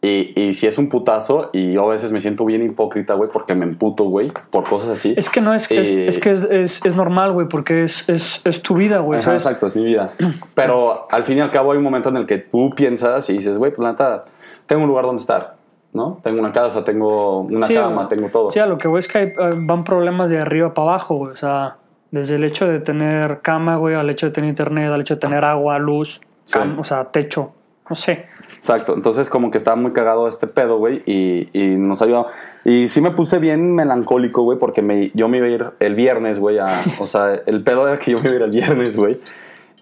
Y, 0.00 0.40
y 0.40 0.52
si 0.52 0.68
es 0.68 0.78
un 0.78 0.88
putazo, 0.88 1.50
y 1.52 1.72
yo 1.72 1.84
a 1.84 1.88
veces 1.90 2.12
me 2.12 2.20
siento 2.20 2.44
bien 2.44 2.62
hipócrita, 2.62 3.14
güey, 3.14 3.30
porque 3.32 3.56
me 3.56 3.64
emputo, 3.64 4.04
güey, 4.04 4.30
por 4.50 4.62
cosas 4.62 4.90
así. 4.90 5.12
Es 5.16 5.28
que 5.28 5.40
no 5.40 5.52
es, 5.52 5.68
es, 5.72 5.88
Eh, 5.88 6.06
es 6.06 6.18
que 6.20 6.30
es, 6.30 6.44
es, 6.44 6.84
es 6.86 6.94
normal, 6.94 7.32
güey, 7.32 7.48
porque 7.48 7.82
es, 7.82 8.08
es, 8.08 8.40
es 8.44 8.62
tu 8.62 8.74
vida, 8.74 8.98
güey. 8.98 9.18
Exacto, 9.18 9.66
es 9.66 9.74
mi 9.74 9.84
vida. 9.84 10.12
Pero 10.54 11.08
al 11.10 11.24
fin 11.24 11.38
y 11.38 11.40
al 11.40 11.50
cabo 11.50 11.72
hay 11.72 11.78
un 11.78 11.84
momento 11.84 12.10
en 12.10 12.16
el 12.16 12.26
que 12.26 12.38
tú 12.38 12.70
piensas 12.70 13.28
y 13.30 13.38
dices, 13.38 13.58
güey, 13.58 13.72
pues 13.72 13.82
la 13.84 13.90
neta, 13.90 14.24
tengo 14.66 14.82
un 14.82 14.88
lugar 14.88 15.04
donde 15.06 15.20
estar, 15.20 15.56
¿no? 15.92 16.20
Tengo 16.22 16.38
una 16.38 16.52
casa, 16.52 16.84
tengo 16.84 17.40
una 17.40 17.66
Sí, 17.66 17.74
cama, 17.74 18.08
tengo 18.08 18.28
todo. 18.28 18.50
Sí, 18.50 18.60
a 18.60 18.66
lo 18.66 18.78
que 18.78 18.86
voy 18.86 19.00
es 19.00 19.08
que 19.08 19.18
hay, 19.18 19.26
eh, 19.26 19.50
van 19.56 19.82
problemas 19.82 20.30
de 20.30 20.38
arriba 20.38 20.74
para 20.74 20.90
abajo, 20.90 21.16
güey. 21.16 21.32
O 21.32 21.36
sea, 21.36 21.76
desde 22.12 22.36
el 22.36 22.44
hecho 22.44 22.68
de 22.68 22.78
tener 22.78 23.40
cama, 23.40 23.74
güey, 23.76 23.96
al 23.96 24.08
hecho 24.10 24.26
de 24.26 24.32
tener 24.32 24.48
internet, 24.48 24.92
al 24.92 25.00
hecho 25.00 25.14
de 25.14 25.20
tener 25.20 25.44
agua, 25.44 25.76
luz, 25.80 26.20
Sí. 26.44 26.58
o 26.78 26.84
sea, 26.84 27.06
techo, 27.06 27.52
no 27.88 27.96
sé. 27.96 28.26
Exacto, 28.56 28.94
entonces 28.94 29.28
como 29.28 29.50
que 29.50 29.58
estaba 29.58 29.76
muy 29.76 29.92
cagado 29.92 30.28
este 30.28 30.46
pedo, 30.46 30.78
güey, 30.78 31.02
y, 31.06 31.48
y 31.52 31.76
nos 31.76 32.02
ayudó. 32.02 32.26
Y 32.64 32.88
sí 32.88 33.00
me 33.00 33.12
puse 33.12 33.38
bien 33.38 33.74
melancólico, 33.74 34.42
güey, 34.42 34.58
porque 34.58 34.82
me, 34.82 35.10
yo 35.14 35.28
me 35.28 35.38
iba 35.38 35.46
a 35.46 35.50
ir 35.50 35.66
el 35.80 35.94
viernes, 35.94 36.38
güey, 36.38 36.58
o 36.98 37.06
sea, 37.06 37.40
el 37.46 37.62
pedo 37.62 37.88
era 37.88 37.98
que 37.98 38.12
yo 38.12 38.18
me 38.18 38.24
iba 38.24 38.32
a 38.32 38.36
ir 38.36 38.42
el 38.42 38.50
viernes, 38.50 38.96
güey, 38.96 39.20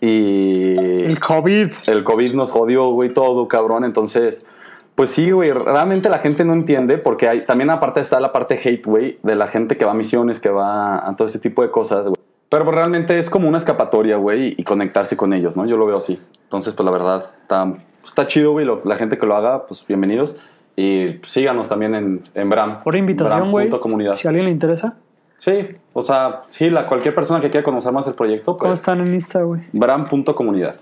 y 0.01 1.05
El 1.05 1.19
COVID. 1.19 1.71
el 1.87 2.05
COVID 2.05 2.35
nos 2.35 2.51
jodió, 2.51 2.91
güey, 2.91 3.09
todo, 3.11 3.49
cabrón, 3.49 3.85
entonces, 3.85 4.47
pues 4.95 5.11
sí, 5.11 5.31
güey, 5.31 5.53
realmente 5.53 6.09
la 6.11 6.19
gente 6.19 6.45
no 6.45 6.53
entiende, 6.53 6.99
porque 6.99 7.29
hay, 7.29 7.45
también 7.47 7.71
aparte 7.71 8.01
está 8.01 8.21
la 8.21 8.33
parte 8.33 8.61
hate, 8.63 8.85
güey, 8.85 9.19
de 9.23 9.35
la 9.35 9.47
gente 9.47 9.77
que 9.77 9.85
va 9.85 9.93
a 9.93 9.95
misiones, 9.95 10.39
que 10.39 10.51
va 10.51 11.09
a 11.09 11.17
todo 11.17 11.27
este 11.27 11.39
tipo 11.39 11.63
de 11.63 11.71
cosas, 11.71 12.09
güey. 12.09 12.26
Pero 12.57 12.65
pues, 12.65 12.75
realmente 12.75 13.19
es 13.19 13.29
como 13.29 13.51
una 13.51 13.59
escapatoria, 13.59 14.17
güey, 14.17 14.55
y 14.57 14.65
conectarse 14.65 15.15
con 15.15 15.35
ellos, 15.35 15.59
¿no? 15.59 15.67
Yo 15.67 15.77
lo 15.77 15.85
veo 15.85 15.99
así. 15.99 16.19
Entonces, 16.45 16.73
pues 16.73 16.87
la 16.87 16.91
verdad, 16.91 17.27
está, 17.43 17.71
está 18.03 18.27
chido, 18.27 18.53
güey, 18.53 18.67
la 18.83 18.97
gente 18.97 19.19
que 19.19 19.27
lo 19.27 19.37
haga, 19.37 19.67
pues 19.67 19.85
bienvenidos. 19.87 20.39
Y 20.75 21.09
pues, 21.19 21.33
síganos 21.33 21.69
también 21.69 21.95
en, 21.95 22.23
en 22.33 22.49
Bram. 22.49 22.83
Por 22.83 22.97
invitación, 22.97 23.51
güey. 23.51 23.71
Si 24.15 24.27
a 24.27 24.31
alguien 24.31 24.47
le 24.47 24.53
interesa. 24.53 24.95
Sí, 25.37 25.69
o 25.93 26.01
sea, 26.03 26.45
sí, 26.47 26.71
la, 26.71 26.87
cualquier 26.87 27.15
persona 27.15 27.43
que 27.43 27.51
quiera 27.51 27.63
conocer 27.63 27.93
más 27.93 28.07
el 28.07 28.15
proyecto, 28.15 28.57
¿Cómo 28.57 28.71
pues 28.71 28.81
están 28.81 29.03
en 29.03 29.13
Insta, 29.13 29.43
güey? 29.43 29.61
Bram.comunidad. 29.75 30.77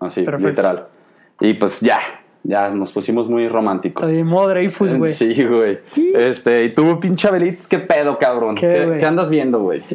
Así, 0.00 0.22
Perfecto. 0.22 0.48
literal. 0.48 0.86
Y 1.40 1.52
pues 1.52 1.80
ya, 1.82 1.98
ya 2.42 2.70
nos 2.70 2.92
pusimos 2.92 3.28
muy 3.28 3.48
románticos. 3.48 4.10
Modo 4.24 4.48
Dreyfus, 4.48 4.94
güey. 4.94 5.12
Sí, 5.12 5.44
güey. 5.44 5.78
Este, 6.14 6.64
y 6.64 6.72
tú, 6.72 6.98
pinche 7.00 7.30
Belitz, 7.30 7.66
¿qué 7.66 7.78
pedo, 7.78 8.18
cabrón? 8.18 8.54
¿Qué, 8.54 8.68
¿Qué, 8.68 8.86
güey? 8.86 8.98
qué 8.98 9.06
andas 9.06 9.28
viendo, 9.28 9.60
güey? 9.60 9.82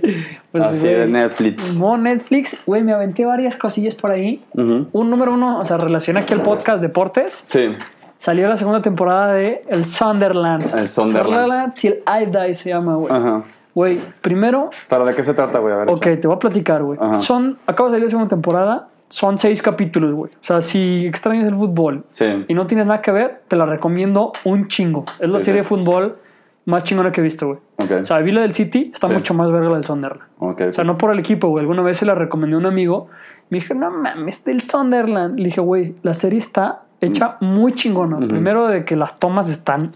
Pues, 0.53 0.65
Así 0.65 0.87
de 0.87 1.07
Netflix. 1.07 1.73
Modo 1.73 1.97
Netflix, 1.97 2.63
güey, 2.67 2.83
me 2.83 2.93
aventé 2.93 3.25
varias 3.25 3.57
cosillas 3.57 3.95
por 3.95 4.11
ahí. 4.11 4.39
Un 4.53 5.09
número 5.09 5.33
uno, 5.33 5.59
o 5.59 5.65
sea, 5.65 5.77
relaciona 5.77 6.19
aquí 6.19 6.33
al 6.35 6.43
podcast 6.43 6.79
Deportes. 6.79 7.41
Sí. 7.47 7.73
Salió 8.17 8.47
la 8.47 8.55
segunda 8.55 8.79
temporada 8.79 9.33
de 9.33 9.63
El 9.67 9.85
Sunderland. 9.85 10.71
El 10.77 10.87
Sunderland. 10.87 11.73
Till 11.73 12.03
I 12.05 12.25
Die 12.27 12.53
se 12.53 12.69
llama, 12.69 12.97
güey. 12.97 13.11
Ajá. 13.11 13.43
Güey, 13.75 13.99
primero, 14.21 14.69
¿Pero 14.87 15.05
de 15.05 15.15
qué 15.15 15.23
se 15.23 15.33
trata, 15.33 15.57
güey? 15.57 15.73
A 15.73 15.77
ver. 15.77 15.89
ok, 15.89 16.03
te 16.03 16.27
voy 16.27 16.35
a 16.35 16.39
platicar, 16.39 16.83
güey. 16.83 16.99
Son, 17.21 17.57
acaba 17.65 17.89
de 17.89 17.95
salir 17.95 18.05
la 18.05 18.09
segunda 18.11 18.29
temporada, 18.29 18.87
son 19.13 19.37
seis 19.37 19.61
capítulos, 19.61 20.11
güey. 20.11 20.31
O 20.33 20.37
sea, 20.43 20.61
si 20.61 21.05
extrañas 21.05 21.45
el 21.45 21.53
fútbol 21.53 22.03
Sí. 22.09 22.25
y 22.47 22.53
no 22.55 22.65
tienes 22.65 22.87
nada 22.87 22.99
que 22.99 23.11
ver, 23.11 23.41
te 23.47 23.55
la 23.55 23.67
recomiendo 23.67 24.31
un 24.43 24.67
chingo. 24.67 25.05
Es 25.19 25.29
la 25.29 25.37
Sí, 25.37 25.45
serie 25.45 25.61
sí. 25.61 25.63
de 25.63 25.69
fútbol 25.69 26.17
más 26.65 26.83
chingona 26.83 27.11
que 27.11 27.21
he 27.21 27.23
visto, 27.23 27.45
güey. 27.45 27.59
Ok. 27.77 27.91
O 28.01 28.05
sea, 28.07 28.17
vi 28.19 28.31
la 28.31 28.41
del 28.41 28.55
City, 28.55 28.89
está 28.91 29.07
mucho 29.07 29.35
más 29.35 29.51
verga 29.51 29.69
la 29.69 29.75
del 29.75 29.85
Sunderland. 29.85 30.23
Ok. 30.39 30.61
O 30.69 30.73
sea, 30.73 30.83
no 30.83 30.97
por 30.97 31.11
el 31.11 31.19
equipo, 31.19 31.49
güey. 31.49 31.61
Alguna 31.61 31.83
vez 31.83 31.97
se 31.97 32.07
la 32.07 32.15
recomendé 32.15 32.55
a 32.55 32.59
un 32.59 32.65
amigo. 32.65 33.07
Me 33.51 33.59
dije, 33.59 33.75
no 33.75 33.91
mames, 33.91 34.43
del 34.45 34.63
Sunderland. 34.67 35.37
Le 35.37 35.45
dije, 35.45 35.61
güey, 35.61 35.93
la 36.01 36.15
serie 36.15 36.39
está 36.39 36.81
hecha 36.99 37.37
muy 37.39 37.73
chingona. 37.73 38.17
Primero 38.17 38.67
de 38.67 38.83
que 38.83 38.95
las 38.95 39.19
tomas 39.19 39.47
están 39.47 39.93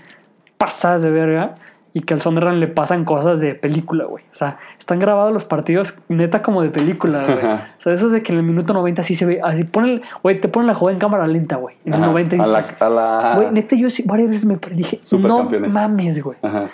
pasadas 0.59 1.01
de 1.01 1.09
verga 1.09 1.55
y 1.97 2.01
que 2.01 2.13
al 2.13 2.21
Sunderland 2.21 2.59
le 2.59 2.67
pasan 2.67 3.05
cosas 3.05 3.39
de 3.39 3.55
película, 3.55 4.05
güey. 4.05 4.23
O 4.31 4.35
sea, 4.35 4.59
están 4.77 4.99
grabados 4.99 5.33
los 5.33 5.45
partidos 5.45 5.97
neta 6.09 6.43
como 6.43 6.61
de 6.61 6.69
película, 6.69 7.23
güey. 7.23 7.37
o 7.37 7.81
sea, 7.81 7.93
eso 7.93 8.05
es 8.05 8.11
de 8.11 8.21
que 8.21 8.33
en 8.33 8.37
el 8.37 8.43
minuto 8.43 8.71
90 8.73 9.01
así 9.01 9.15
se 9.15 9.25
ve, 9.25 9.39
así 9.43 9.63
ponen, 9.63 10.01
güey, 10.21 10.39
te 10.39 10.47
ponen 10.47 10.67
la 10.67 10.75
jugada 10.75 10.93
en 10.93 10.99
cámara 10.99 11.25
lenta, 11.25 11.55
güey. 11.55 11.75
En 11.85 11.93
el 11.95 12.03
Ajá. 12.03 12.11
90 12.11 12.35
y 12.35 12.39
dices, 12.39 12.77
a 12.81 12.89
la... 12.89 13.33
güey, 13.35 13.51
neta 13.51 13.75
yo 13.75 13.89
sí, 13.89 14.03
varias 14.05 14.29
veces 14.29 14.45
me 14.45 14.59
dije, 14.75 14.99
no 15.17 15.49
mames, 15.71 16.23
güey 16.23 16.37
Ajá. 16.43 16.69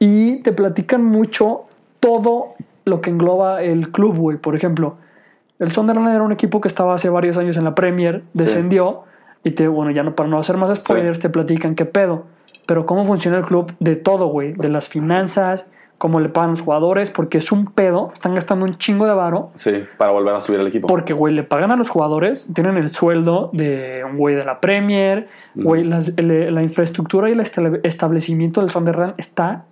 y 0.00 0.36
te 0.42 0.50
platican 0.52 1.04
mucho 1.04 1.66
todo 2.00 2.54
lo 2.84 3.00
que 3.00 3.10
engloba 3.10 3.62
el 3.62 3.90
club, 3.92 4.16
güey. 4.16 4.36
Por 4.38 4.56
ejemplo, 4.56 4.96
el 5.60 5.70
Sunderland 5.70 6.14
era 6.14 6.24
un 6.24 6.32
equipo 6.32 6.60
que 6.60 6.66
estaba 6.68 6.94
hace 6.94 7.08
varios 7.08 7.38
años 7.38 7.56
en 7.56 7.64
la 7.64 7.74
Premier, 7.76 8.22
descendió 8.32 9.02
y 9.44 9.52
te, 9.52 9.68
bueno, 9.68 9.90
ya 9.92 10.02
no 10.02 10.14
para 10.16 10.28
no 10.28 10.38
hacer 10.38 10.56
más 10.56 10.76
spoilers, 10.78 11.18
Sí. 11.18 11.22
te 11.22 11.28
platican 11.30 11.74
qué 11.76 11.84
pedo. 11.84 12.24
Pero 12.66 12.86
cómo 12.86 13.04
funciona 13.04 13.36
el 13.38 13.44
club 13.44 13.72
de 13.78 13.96
todo, 13.96 14.26
güey, 14.28 14.52
de 14.54 14.68
las 14.70 14.88
finanzas, 14.88 15.66
cómo 15.98 16.18
le 16.20 16.28
pagan 16.28 16.50
los 16.52 16.60
jugadores, 16.62 17.10
porque 17.10 17.38
es 17.38 17.52
un 17.52 17.66
pedo, 17.66 18.10
están 18.12 18.34
gastando 18.34 18.64
un 18.66 18.76
chingo 18.78 19.06
de 19.06 19.14
varo. 19.14 19.50
Sí, 19.54 19.84
para 19.96 20.10
volver 20.12 20.34
a 20.34 20.40
subir 20.40 20.60
al 20.60 20.66
equipo. 20.66 20.86
Porque, 20.86 21.12
güey, 21.12 21.34
le 21.34 21.44
pagan 21.44 21.70
a 21.72 21.76
los 21.76 21.88
jugadores, 21.88 22.48
tienen 22.54 22.76
el 22.76 22.92
sueldo 22.92 23.50
de 23.52 24.02
un 24.10 24.16
güey 24.18 24.34
de 24.34 24.44
la 24.44 24.60
Premier, 24.60 25.28
güey, 25.54 25.84
la 25.84 26.62
infraestructura 26.62 27.28
y 27.28 27.32
el 27.32 27.40
estable- 27.40 27.80
establecimiento 27.84 28.60
del 28.60 28.70
Sunderland 28.70 29.14
está 29.18 29.64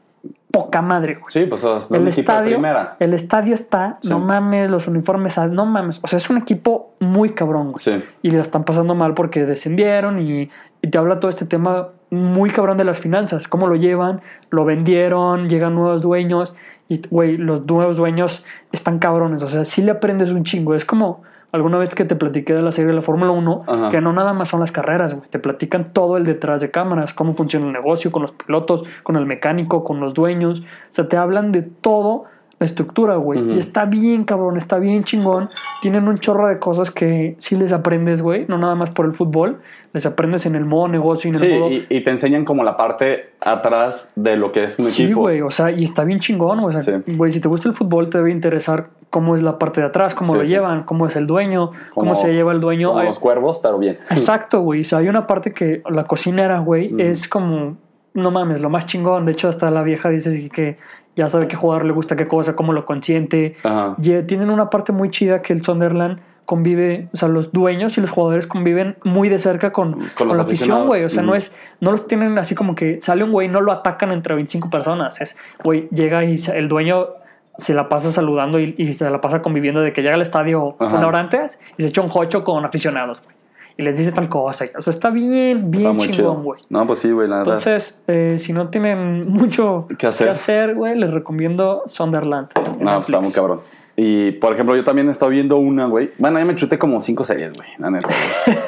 poca 0.51 0.83
madre, 0.83 1.15
güey. 1.15 1.25
Sí, 1.31 1.47
pues 1.47 1.65
es 1.65 1.91
El 1.91 2.07
estadio, 2.09 2.53
primera. 2.57 2.97
el 3.01 3.15
estadio 3.15 3.55
está, 3.55 3.97
Sí. 4.03 4.09
no 4.11 4.19
mames, 4.19 4.71
los 4.71 4.87
uniformes, 4.87 5.39
ah, 5.39 5.47
no 5.49 5.65
mames. 5.67 5.99
O 6.05 6.07
sea, 6.07 6.19
es 6.19 6.29
un 6.31 6.37
equipo 6.37 6.93
muy 7.01 7.31
cabrón, 7.31 7.73
güey. 7.73 7.79
Sí. 7.83 8.05
Y 8.23 8.31
le 8.31 8.39
están 8.41 8.65
pasando 8.65 8.95
mal 8.95 9.15
porque 9.15 9.45
descendieron 9.47 10.19
y, 10.21 10.51
y 10.83 10.89
te 10.91 10.99
habla 10.99 11.21
todo 11.21 11.31
este 11.31 11.47
tema 11.47 11.89
muy 12.13 12.51
cabrón 12.51 12.77
de 12.79 12.85
las 12.85 13.01
finanzas. 13.01 13.49
Cómo 13.49 13.67
lo 13.67 13.75
llevan, 13.75 14.21
lo 14.51 14.65
vendieron, 14.65 15.49
llegan 15.49 15.75
nuevos 15.75 16.03
dueños 16.03 16.55
y, 16.89 17.01
güey, 17.09 17.39
los 17.39 17.67
nuevos 17.67 17.97
dueños 17.97 18.45
están 18.71 18.99
cabrones. 18.99 19.43
O 19.43 19.49
sea, 19.49 19.65
sí 19.65 19.83
le 19.83 19.93
aprendes 19.93 20.31
un 20.31 20.45
chingo. 20.45 20.75
Es 20.75 20.85
como 20.85 21.23
alguna 21.53 21.79
vez 21.79 21.95
que 21.95 22.05
te 22.05 22.15
platiqué 22.15 22.55
de 22.55 22.63
la 22.63 22.73
serie 22.73 22.89
de 22.89 22.97
la 22.97 23.03
Fórmula 23.03 23.31
1, 23.31 23.65
Ajá. 23.67 23.91
que 23.91 24.01
no 24.01 24.13
nada 24.13 24.33
más 24.35 24.49
son 24.49 24.61
las 24.61 24.73
carreras, 24.73 25.15
güey. 25.15 25.29
Te 25.31 25.39
platican 25.39 25.93
todo 25.93 26.17
el 26.17 26.25
detrás 26.25 26.61
de 26.61 26.71
cámaras, 26.71 27.15
cómo 27.15 27.35
funciona 27.35 27.67
el 27.67 27.73
negocio, 27.73 28.13
con 28.13 28.23
los 28.23 28.33
pilotos, 28.33 28.85
con 29.03 29.17
el 29.17 29.27
mecánico, 29.27 29.85
con 29.85 30.01
los 30.01 30.13
dueños. 30.15 30.61
O 30.61 30.65
sea, 30.91 31.09
te 31.09 31.17
hablan 31.17 31.51
de 31.53 31.63
todo 31.63 32.25
la 32.59 32.67
estructura, 32.67 33.17
güey. 33.17 33.55
Y 33.55 33.59
está 33.59 33.87
bien, 33.87 34.25
cabrón, 34.25 34.57
está 34.57 34.79
bien 34.79 35.03
chingón. 35.05 35.51
Tienen 35.83 36.07
un 36.07 36.19
chorro 36.19 36.47
de 36.47 36.59
cosas 36.59 36.91
que 36.91 37.37
sí 37.39 37.57
les 37.57 37.73
aprendes, 37.73 38.23
güey. 38.23 38.47
No 38.49 38.57
nada 38.57 38.75
más 38.77 38.91
por 38.91 39.05
el 39.05 39.13
fútbol. 39.13 39.61
Les 39.93 40.07
aprendes 40.07 40.47
en 40.47 40.55
el 40.55 40.65
modo 40.65 40.89
negocio 40.89 41.31
y 41.31 41.35
en 41.35 41.39
Sí, 41.41 41.47
el 41.47 41.59
modo... 41.59 41.71
y, 41.71 41.87
y 41.91 42.03
te 42.03 42.11
enseñan 42.11 42.45
como 42.47 42.65
la 42.65 42.77
parte 42.79 43.33
atrás 43.41 44.11
de 44.17 44.37
lo 44.37 44.51
que 44.51 44.65
es 44.65 44.79
un 44.79 44.87
Sí, 44.87 45.05
equipo. 45.05 45.21
güey, 45.21 45.43
o 45.43 45.51
sea, 45.51 45.71
y 45.71 45.85
está 45.85 46.05
bien 46.05 46.19
chingón, 46.19 46.61
güey. 46.63 46.75
O 46.77 46.81
sea, 46.81 47.01
Sí. 47.05 47.15
güey, 47.15 47.31
si 47.33 47.41
te 47.41 47.49
gusta 47.49 47.69
el 47.69 47.75
fútbol, 47.75 48.09
te 48.09 48.19
debe 48.19 48.31
interesar 48.31 48.89
cómo 49.11 49.37
es 49.37 49.43
la 49.43 49.59
parte 49.59 49.83
de 49.83 49.89
atrás, 49.89 50.15
cómo 50.15 50.33
Sí, 50.33 50.39
lo 50.39 50.45
sí. 50.47 50.51
llevan, 50.51 50.85
cómo 50.85 51.07
es 51.07 51.17
el 51.17 51.27
dueño, 51.27 51.73
cómo 51.95 52.13
Como- 52.13 52.15
se 52.15 52.33
lleva 52.33 52.53
el 52.53 52.61
dueño. 52.61 52.89
Como 52.89 53.01
Ay, 53.01 53.07
los 53.09 53.19
cuervos, 53.19 53.59
pero 53.63 53.79
bien. 53.79 53.99
Exacto, 54.11 54.61
güey. 54.63 54.81
O 54.81 54.85
sea, 54.85 54.99
hay 55.01 55.09
una 55.09 55.27
parte 55.27 55.53
que 55.53 55.83
la 55.91 56.05
cocinera, 56.05 56.61
güey, 56.61 56.91
Mm. 56.91 57.01
es 57.01 57.29
como, 57.29 57.77
no 58.15 58.31
mames, 58.31 58.63
lo 58.63 58.71
más 58.71 58.87
chingón. 58.87 59.27
De 59.27 59.33
hecho, 59.33 59.51
hasta 59.51 59.71
la 59.71 59.83
vieja 59.83 60.09
dice 60.09 60.49
que 60.49 60.79
ya 61.17 61.29
sabe 61.29 61.47
qué 61.49 61.57
jugador 61.57 61.85
le 61.85 61.93
gusta 61.93 62.17
qué 62.17 62.27
cosa, 62.27 62.57
cómo 62.57 62.73
lo 62.73 62.87
consiente. 62.87 63.57
Ajá. 63.63 63.95
Y 64.03 64.13
eh, 64.13 64.23
tienen 64.23 64.49
una 64.49 64.71
parte 64.71 64.93
muy 64.93 65.11
chida 65.11 65.43
que 65.43 65.53
el 65.53 65.63
Sunderland 65.63 66.21
convive, 66.45 67.09
o 67.13 67.17
sea, 67.17 67.29
los 67.29 67.53
dueños 67.53 67.97
y 67.99 68.01
los 68.01 68.11
jugadores 68.11 68.47
conviven 68.47 68.97
muy 69.05 69.29
de 69.29 69.39
cerca 69.39 69.73
con, 69.73 70.11
con, 70.17 70.29
los 70.29 70.37
la 70.37 70.43
afición, 70.43 70.87
güey. 70.87 71.05
O 71.05 71.11
sea, 71.11 71.23
no 71.23 71.35
es, 71.35 71.55
no 71.81 71.93
los 71.93 72.07
tienen 72.07 72.37
así 72.39 72.55
como 72.55 72.75
que 72.75 73.01
sale 73.01 73.25
un 73.25 73.33
güey, 73.33 73.49
no 73.49 73.61
lo 73.61 73.73
atacan 73.73 74.13
entre 74.13 74.35
25 74.35 74.71
personas. 74.71 75.21
Es, 75.21 75.37
güey, 75.63 75.89
llega 75.91 76.25
y 76.25 76.37
el 76.55 76.69
dueño 76.69 77.09
se 77.59 77.75
la 77.75 77.89
pasa 77.89 78.13
saludando 78.13 78.59
y, 78.59 78.75
y 78.79 78.95
se 78.95 79.09
la 79.09 79.21
pasa 79.21 79.43
conviviendo 79.43 79.81
de 79.81 79.93
que 79.93 80.03
llega 80.03 80.15
al 80.15 80.23
estadio 80.23 80.77
Ajá. 80.79 80.97
una 80.97 81.07
hora 81.07 81.21
antes 81.21 81.59
y 81.77 81.83
se 81.83 81.89
echa 81.89 82.01
un 82.01 82.09
jocho 82.09 82.45
con 82.45 82.65
aficionados, 82.65 83.23
güey. 83.23 83.37
Y 83.77 83.83
les 83.83 83.97
dice 83.97 84.13
tal 84.13 84.29
cosa. 84.29 84.67
O 84.77 84.83
sea, 84.83 84.91
está 84.93 85.09
bien, 85.09 85.71
bien 85.71 85.99
Está 85.99 86.13
chingón, 86.13 86.43
güey. 86.43 86.61
No, 86.69 86.87
pues 86.87 86.99
sí, 86.99 87.11
güey, 87.11 87.27
la 87.27 87.39
verdad. 87.39 87.55
Entonces, 87.55 88.03
eh, 88.07 88.37
si 88.39 88.53
no 88.53 88.69
tienen 88.69 89.29
mucho 89.31 89.89
¿Qué 89.99 90.07
hacer? 90.07 90.75
güey, 90.75 90.99
les 90.99 91.11
recomiendo 91.11 91.83
Sunderland. 91.87 92.49
No, 92.55 92.63
pues 92.63 92.79
Netflix. 92.79 93.09
está 93.09 93.21
muy 93.21 93.33
cabrón. 93.33 93.61
Y, 93.95 94.33
por 94.33 94.55
ejemplo, 94.55 94.75
yo 94.75 94.85
también 94.85 95.09
he 95.09 95.13
estado 95.13 95.31
viendo 95.31 95.59
una, 95.59 95.87
güey. 95.87 96.11
Bueno, 96.19 96.39
ya 96.39 96.45
me 96.47 96.57
chuté 96.57 96.79
como 96.79 97.01
cinco 97.01 97.25
series, 97.25 97.53
güey, 97.53 97.69
la 97.79 97.91
neta. 97.91 98.09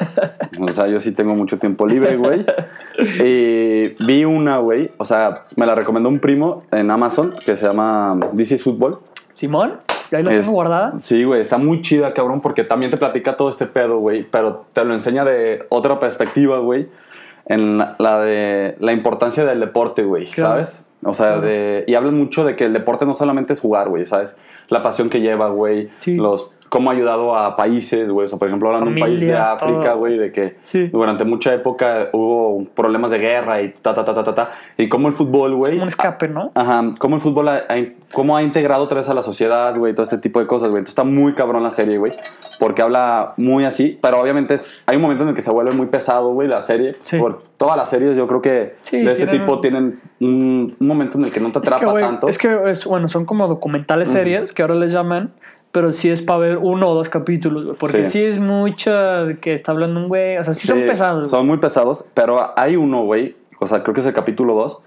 o 0.59 0.69
sea, 0.69 0.87
yo 0.87 0.99
sí 0.99 1.11
tengo 1.13 1.33
mucho 1.33 1.57
tiempo 1.57 1.87
libre, 1.87 2.15
güey. 2.15 2.45
Y 3.19 3.95
vi 4.05 4.23
una, 4.25 4.57
güey. 4.59 4.91
O 4.97 5.05
sea, 5.05 5.43
me 5.55 5.65
la 5.65 5.75
recomendó 5.75 6.09
un 6.09 6.19
primo 6.19 6.63
en 6.71 6.91
Amazon 6.91 7.33
que 7.45 7.57
se 7.57 7.65
llama 7.65 8.17
This 8.35 8.51
is 8.53 8.63
Football. 8.63 8.99
Simón, 9.33 9.79
y 10.11 10.15
ahí 10.15 10.23
la 10.23 10.29
tengo 10.31 10.51
guardada. 10.51 10.93
Sí, 10.99 11.23
güey, 11.25 11.41
está 11.41 11.57
muy 11.57 11.81
chida, 11.81 12.13
cabrón, 12.13 12.39
porque 12.39 12.63
también 12.63 12.89
te 12.91 12.95
platica 12.97 13.35
todo 13.35 13.49
este 13.49 13.65
pedo, 13.65 13.97
güey, 13.97 14.23
pero 14.23 14.65
te 14.71 14.85
lo 14.85 14.93
enseña 14.93 15.25
de 15.25 15.65
otra 15.69 15.99
perspectiva, 15.99 16.59
güey, 16.59 16.87
en 17.47 17.77
la, 17.77 17.95
la 17.99 18.19
de 18.19 18.77
la 18.79 18.93
importancia 18.93 19.43
del 19.43 19.59
deporte, 19.59 20.03
güey, 20.03 20.27
Claro. 20.27 20.51
¿sabes? 20.65 20.84
O 21.03 21.13
sea, 21.13 21.39
de, 21.39 21.83
y 21.87 21.93
hablan 21.95 22.15
mucho 22.17 22.43
de 22.45 22.55
que 22.55 22.65
el 22.65 22.73
deporte 22.73 23.05
no 23.05 23.13
solamente 23.13 23.53
es 23.53 23.59
jugar, 23.59 23.89
güey, 23.89 24.05
¿sabes? 24.05 24.37
La 24.69 24.81
pasión 24.81 25.09
que 25.09 25.21
lleva, 25.21 25.49
güey, 25.49 25.89
Sí. 25.99 26.15
los 26.15 26.51
cómo 26.69 26.89
ha 26.89 26.93
ayudado 26.93 27.35
a 27.37 27.55
países, 27.55 28.09
güey, 28.09 28.25
o 28.25 28.27
sea, 28.27 28.37
por 28.39 28.47
ejemplo, 28.47 28.67
hablando 28.69 28.89
de 28.89 28.95
un 28.95 29.01
país 29.01 29.21
de 29.21 29.35
África, 29.37 29.93
güey, 29.93 30.17
de 30.17 30.31
que 30.31 30.55
Sí. 30.63 30.87
durante 30.87 31.23
mucha 31.23 31.53
época 31.53 32.09
hubo 32.11 32.65
problemas 32.75 33.11
de 33.11 33.19
guerra 33.19 33.61
y 33.61 33.69
ta, 33.81 33.93
ta, 33.93 34.03
ta, 34.03 34.13
ta, 34.13 34.23
ta, 34.23 34.35
ta, 34.35 34.51
y 34.77 34.87
cómo 34.89 35.07
el 35.07 35.13
fútbol, 35.13 35.51
Es 35.51 35.57
güey, 35.57 35.71
como 35.73 35.83
un 35.83 35.87
escape, 35.89 36.27
¿no? 36.27 36.51
Ajá, 36.55 36.83
cómo 36.99 37.15
el 37.15 37.21
fútbol 37.21 37.47
ha, 37.49 37.55
ha- 37.69 37.85
cómo 38.13 38.35
ha 38.35 38.43
integrado 38.43 38.83
otra 38.83 38.97
vez 38.97 39.09
a 39.09 39.13
la 39.13 39.21
sociedad, 39.21 39.75
güey, 39.77 39.93
todo 39.93 40.03
este 40.03 40.17
tipo 40.17 40.39
de 40.39 40.47
cosas, 40.47 40.69
güey. 40.69 40.79
Entonces 40.79 40.91
está 40.93 41.03
muy 41.03 41.33
cabrón 41.33 41.63
la 41.63 41.71
serie, 41.71 41.97
güey, 41.97 42.11
porque 42.59 42.81
habla 42.81 43.33
muy 43.37 43.63
así, 43.65 43.97
pero 44.01 44.19
obviamente 44.19 44.55
es, 44.55 44.73
hay 44.85 44.95
un 44.97 45.01
momento 45.01 45.23
en 45.23 45.29
el 45.29 45.35
que 45.35 45.41
se 45.41 45.51
vuelve 45.51 45.71
muy 45.71 45.87
pesado, 45.87 46.33
güey, 46.33 46.47
la 46.47 46.61
serie. 46.61 46.95
Sí. 47.01 47.17
Por 47.17 47.43
todas 47.57 47.77
las 47.77 47.89
series 47.89 48.17
yo 48.17 48.27
creo 48.27 48.41
que 48.41 48.75
Sí, 48.81 48.97
de 49.01 49.11
este 49.13 49.25
tienen 49.25 49.41
tipo 49.41 49.59
tienen 49.61 49.99
un, 50.19 50.75
un 50.79 50.87
momento 50.87 51.17
en 51.17 51.25
el 51.25 51.31
que 51.31 51.39
no 51.39 51.51
te 51.51 51.59
Es 51.59 51.63
que, 51.69 51.75
atrapa 51.75 51.91
güey, 51.91 52.03
tanto. 52.03 52.27
es 52.27 52.37
que, 52.37 52.57
es, 52.71 52.85
bueno, 52.85 53.07
son 53.07 53.25
como 53.25 53.47
documentales 53.47 54.09
series 54.09 54.51
que 54.51 54.61
ahora 54.61 54.75
les 54.75 54.91
llaman, 54.91 55.31
pero 55.75 55.91
sí 55.91 56.09
es 56.09 56.21
para 56.21 56.39
ver 56.39 56.57
uno 56.61 56.87
o 56.89 56.93
dos 56.95 57.09
capítulos, 57.09 57.65
güey, 57.65 57.75
porque 57.77 58.05
Sí. 58.05 58.11
sí. 58.19 58.23
es 58.23 58.39
mucho 58.39 58.91
que 59.41 59.53
está 59.55 59.73
hablando 59.73 59.99
un 59.99 60.07
güey, 60.07 60.37
o 60.37 60.43
sea, 60.45 60.53
sí, 60.53 60.65
son 60.67 60.79
Sí, 60.79 60.85
pesados. 60.87 61.19
güey. 61.23 61.29
Son 61.29 61.45
muy 61.45 61.57
pesados, 61.57 62.05
pero 62.13 62.53
hay 62.57 62.77
uno, 62.77 63.03
güey, 63.03 63.35
o 63.59 63.67
sea, 63.67 63.83
creo 63.83 63.93
que 63.93 63.99
es 63.99 64.07
el 64.07 64.13
capítulo 64.13 64.53
2 64.55 64.79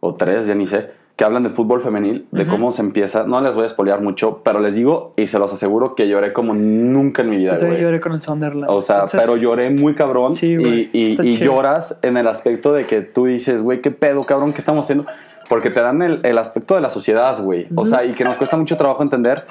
o 0.00 0.14
3, 0.16 0.48
ya 0.48 0.56
ni 0.56 0.66
sé, 0.66 0.90
que 1.14 1.24
hablan 1.24 1.44
de 1.44 1.50
fútbol 1.50 1.80
femenil, 1.80 2.26
de 2.32 2.42
Ujú. 2.42 2.50
cómo 2.50 2.72
se 2.72 2.82
empieza. 2.82 3.22
No 3.24 3.40
les 3.40 3.54
voy 3.54 3.66
a 3.66 3.68
spoilear 3.68 4.00
mucho, 4.00 4.40
pero 4.42 4.58
les 4.58 4.74
digo 4.74 5.12
y 5.16 5.28
se 5.28 5.38
los 5.38 5.52
aseguro 5.52 5.94
que 5.94 6.08
lloré 6.08 6.32
como 6.32 6.54
nunca 6.54 7.22
en 7.22 7.30
mi 7.30 7.36
vida, 7.36 7.58
güey. 7.58 7.80
lloré 7.80 8.00
con 8.00 8.12
el 8.12 8.20
Sunderland. 8.22 8.68
O 8.68 8.80
sea, 8.82 8.96
Entonces, 8.96 9.20
pero 9.20 9.36
lloré 9.36 9.70
muy 9.70 9.94
cabrón 9.94 10.32
Sí, 10.32 10.56
güey, 10.56 10.90
y, 10.92 11.16
y- 11.20 11.28
y 11.28 11.38
lloras 11.38 11.98
en 12.02 12.16
el 12.16 12.26
aspecto 12.26 12.72
de 12.72 12.84
que 12.84 13.02
tú 13.02 13.26
dices, 13.26 13.62
güey, 13.62 13.80
qué 13.80 13.92
pedo, 13.92 14.24
cabrón, 14.24 14.52
¿qué 14.52 14.58
estamos 14.58 14.86
haciendo? 14.86 15.04
Porque 15.52 15.68
te 15.68 15.82
dan 15.82 16.00
el, 16.00 16.20
el 16.24 16.38
aspecto 16.38 16.76
de 16.76 16.80
la 16.80 16.88
sociedad, 16.88 17.38
güey. 17.42 17.66
O 17.74 17.84
sea, 17.84 18.06
y 18.06 18.12
que 18.12 18.24
nos 18.24 18.38
cuesta 18.38 18.56
mucho 18.56 18.78
trabajo 18.78 19.02
entender 19.02 19.44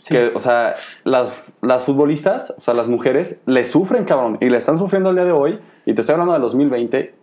Sí. 0.00 0.14
que, 0.14 0.32
o 0.34 0.40
sea, 0.40 0.76
las, 1.04 1.30
las 1.60 1.84
futbolistas, 1.84 2.54
o 2.56 2.60
sea, 2.62 2.72
las 2.72 2.88
mujeres, 2.88 3.40
le 3.44 3.66
sufren, 3.66 4.04
cabrón, 4.04 4.38
y 4.40 4.48
le 4.48 4.56
están 4.56 4.78
sufriendo 4.78 5.10
el 5.10 5.16
día 5.16 5.26
de 5.26 5.32
hoy, 5.32 5.58
y 5.84 5.92
te 5.92 6.00
estoy 6.00 6.14
hablando 6.14 6.32
del 6.32 6.40
2020, 6.40 7.14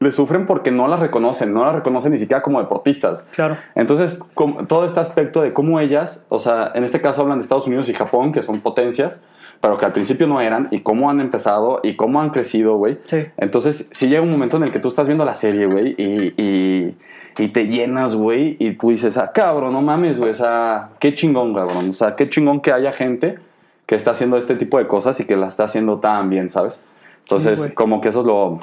le 0.00 0.12
sufren 0.12 0.44
porque 0.44 0.70
no 0.70 0.88
las 0.88 1.00
reconocen, 1.00 1.54
no 1.54 1.64
las 1.64 1.74
reconocen 1.74 2.12
ni 2.12 2.18
siquiera 2.18 2.42
como 2.42 2.60
deportistas. 2.60 3.22
Claro. 3.32 3.56
Entonces, 3.74 4.22
todo 4.68 4.84
este 4.84 5.00
aspecto 5.00 5.40
de 5.40 5.54
cómo 5.54 5.80
ellas, 5.80 6.24
o 6.28 6.38
sea, 6.38 6.70
en 6.74 6.84
este 6.84 7.00
caso 7.00 7.22
hablan 7.22 7.38
de 7.38 7.42
Estados 7.44 7.66
Unidos 7.66 7.88
y 7.88 7.94
Japón, 7.94 8.32
que 8.32 8.42
son 8.42 8.60
potencias, 8.60 9.20
pero 9.60 9.76
que 9.76 9.86
al 9.86 9.92
principio 9.92 10.26
no 10.26 10.40
eran, 10.40 10.68
y 10.70 10.80
cómo 10.80 11.10
han 11.10 11.20
empezado 11.20 11.80
y 11.82 11.96
cómo 11.96 12.20
han 12.20 12.30
crecido, 12.30 12.76
güey. 12.76 12.98
Sí. 13.06 13.26
Entonces, 13.38 13.88
sí 13.90 14.08
llega 14.08 14.22
un 14.22 14.30
momento 14.30 14.56
en 14.58 14.64
el 14.64 14.70
que 14.70 14.78
tú 14.78 14.88
estás 14.88 15.08
viendo 15.08 15.24
la 15.24 15.34
serie, 15.34 15.66
güey, 15.66 15.94
y, 15.98 16.34
y, 16.42 16.96
y 17.38 17.48
te 17.48 17.66
llenas, 17.66 18.16
güey, 18.16 18.56
y 18.58 18.72
tú 18.72 18.90
dices, 18.90 19.16
ah, 19.16 19.30
cabrón, 19.32 19.72
no 19.72 19.80
mames, 19.80 20.18
güey, 20.18 20.30
o 20.30 20.34
sea, 20.34 20.90
qué 20.98 21.14
chingón, 21.14 21.54
cabrón. 21.54 21.90
O 21.90 21.92
sea, 21.92 22.16
qué 22.16 22.28
chingón 22.28 22.60
que 22.60 22.72
haya 22.72 22.92
gente 22.92 23.38
que 23.86 23.94
está 23.94 24.10
haciendo 24.10 24.36
este 24.36 24.54
tipo 24.56 24.78
de 24.78 24.86
cosas 24.86 25.18
y 25.20 25.24
que 25.24 25.36
la 25.36 25.46
está 25.48 25.64
haciendo 25.64 25.98
tan 25.98 26.28
bien, 26.30 26.50
¿sabes? 26.50 26.80
Entonces, 27.22 27.58
güey. 27.58 27.72
como 27.74 28.00
que 28.00 28.08
eso 28.08 28.20
es 28.20 28.26
lo, 28.26 28.58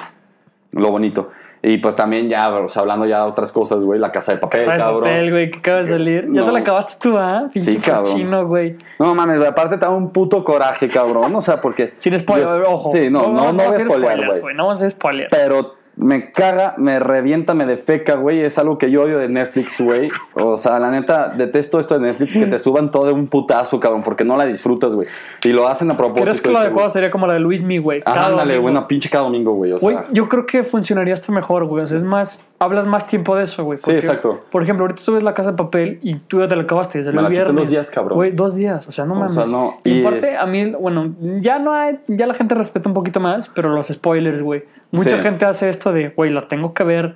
lo 0.72 0.90
bonito. 0.90 1.30
Y 1.62 1.78
pues 1.78 1.96
también 1.96 2.28
ya, 2.28 2.48
o 2.54 2.68
sea, 2.68 2.82
hablando 2.82 3.06
ya 3.06 3.22
de 3.24 3.30
otras 3.30 3.50
cosas, 3.50 3.82
güey, 3.82 3.98
la 3.98 4.12
casa 4.12 4.32
de 4.32 4.38
papel, 4.38 4.68
Ay, 4.70 4.78
cabrón. 4.78 5.00
papel, 5.04 5.30
güey, 5.30 5.50
que 5.50 5.58
acaba 5.58 5.78
de 5.78 5.86
salir. 5.86 6.24
Ya 6.26 6.40
No. 6.40 6.44
te 6.46 6.52
la 6.52 6.58
acabaste 6.60 6.94
tú, 7.00 7.16
¿ah? 7.18 7.48
Pinche 7.52 7.72
Sí, 7.72 7.78
cabrón. 7.78 8.12
cochino, 8.12 8.46
güey. 8.46 8.76
No 9.00 9.14
mames, 9.14 9.44
aparte 9.44 9.76
te 9.78 9.84
da 9.84 9.90
un 9.90 10.10
puto 10.10 10.44
coraje, 10.44 10.88
cabrón. 10.88 11.34
O 11.34 11.40
sea, 11.40 11.60
porque. 11.60 11.94
Sin 11.98 12.16
spoiler, 12.18 12.62
ojo. 12.66 12.92
Sí, 12.92 13.08
no, 13.10 13.22
no, 13.22 13.28
no, 13.28 13.34
vamos 13.46 13.54
voy 13.54 13.64
a 13.64 13.68
hacer 13.70 13.86
spoilear, 13.86 14.12
spoilers, 14.16 14.40
güey. 14.42 14.54
No 14.54 14.62
vamos 14.66 14.82
a 14.82 14.86
hacer 14.86 14.90
spoilers. 14.92 15.28
Pero 15.30 15.75
me 15.96 16.30
caga, 16.30 16.74
me 16.76 16.98
revienta, 16.98 17.54
me 17.54 17.64
defeca, 17.64 18.16
güey. 18.16 18.42
Es 18.42 18.58
algo 18.58 18.76
que 18.76 18.90
yo 18.90 19.02
odio 19.04 19.18
de 19.18 19.28
Netflix, 19.30 19.80
güey. 19.80 20.10
O 20.34 20.56
sea, 20.58 20.78
la 20.78 20.90
neta, 20.90 21.28
detesto 21.30 21.80
esto 21.80 21.98
de 21.98 22.00
Netflix, 22.06 22.34
que 22.36 22.46
te 22.46 22.58
suban 22.58 22.90
todo 22.90 23.06
de 23.06 23.12
un 23.12 23.26
putazo, 23.28 23.80
cabrón, 23.80 24.02
porque 24.02 24.22
no 24.22 24.36
la 24.36 24.44
disfrutas, 24.44 24.94
güey. 24.94 25.08
Y 25.44 25.48
lo 25.48 25.66
hacen 25.66 25.90
a 25.90 25.96
propósito. 25.96 26.24
¿Crees 26.24 26.40
que 26.42 26.50
lo 26.50 26.58
adecuado 26.58 26.88
güey. 26.88 26.92
sería 26.92 27.10
como 27.10 27.26
la 27.26 27.32
de 27.34 27.40
Luis 27.40 27.62
Mi, 27.62 27.78
güey? 27.78 28.02
Ándale, 28.04 28.58
güey, 28.58 28.70
una 28.72 28.86
pinche 28.86 29.08
cada 29.08 29.24
domingo, 29.24 29.54
güey. 29.54 29.72
O 29.72 29.78
Güey, 29.78 29.96
sea, 29.96 30.06
yo 30.12 30.28
creo 30.28 30.44
que 30.44 30.64
funcionaría 30.64 31.14
hasta 31.14 31.32
mejor, 31.32 31.64
güey. 31.64 31.84
O 31.84 31.86
sea, 31.86 31.96
es 31.96 32.04
más, 32.04 32.46
hablas 32.58 32.86
más 32.86 33.06
tiempo 33.06 33.34
de 33.34 33.44
eso, 33.44 33.64
güey. 33.64 33.78
Sí, 33.78 33.92
exacto. 33.92 34.40
Por 34.52 34.62
ejemplo, 34.62 34.84
ahorita 34.84 35.00
subes 35.00 35.22
la 35.22 35.32
casa 35.32 35.52
de 35.52 35.56
papel 35.56 35.98
y 36.02 36.16
tú 36.16 36.40
ya 36.40 36.48
te 36.48 36.56
la 36.56 36.62
acabaste. 36.64 36.98
Desde 36.98 37.12
Me 37.12 37.22
la 37.22 37.28
en 37.28 37.32
viernes. 37.32 37.54
dos 37.56 37.70
días, 37.70 37.90
cabrón. 37.90 38.16
Güey, 38.16 38.32
dos 38.32 38.54
días. 38.54 38.86
O 38.86 38.92
sea, 38.92 39.06
no 39.06 39.14
O 39.14 39.16
mames. 39.16 39.32
sea, 39.32 39.46
no, 39.46 39.78
Y, 39.82 39.92
y 39.92 40.00
aparte, 40.04 40.32
es- 40.34 40.38
a 40.38 40.44
mí, 40.46 40.72
bueno, 40.78 41.14
ya 41.40 41.58
no 41.58 41.72
hay, 41.72 41.98
ya 42.06 42.26
la 42.26 42.34
gente 42.34 42.54
respeta 42.54 42.88
un 42.90 42.94
poquito 42.94 43.18
más, 43.18 43.48
pero 43.48 43.70
los 43.70 43.88
spoilers, 43.88 44.42
güey. 44.42 44.64
Mucha 44.90 45.16
Sí. 45.16 45.22
gente 45.22 45.44
hace 45.44 45.68
esto 45.68 45.92
de, 45.92 46.08
güey, 46.10 46.30
la 46.30 46.42
tengo 46.42 46.72
que 46.74 46.84
ver 46.84 47.14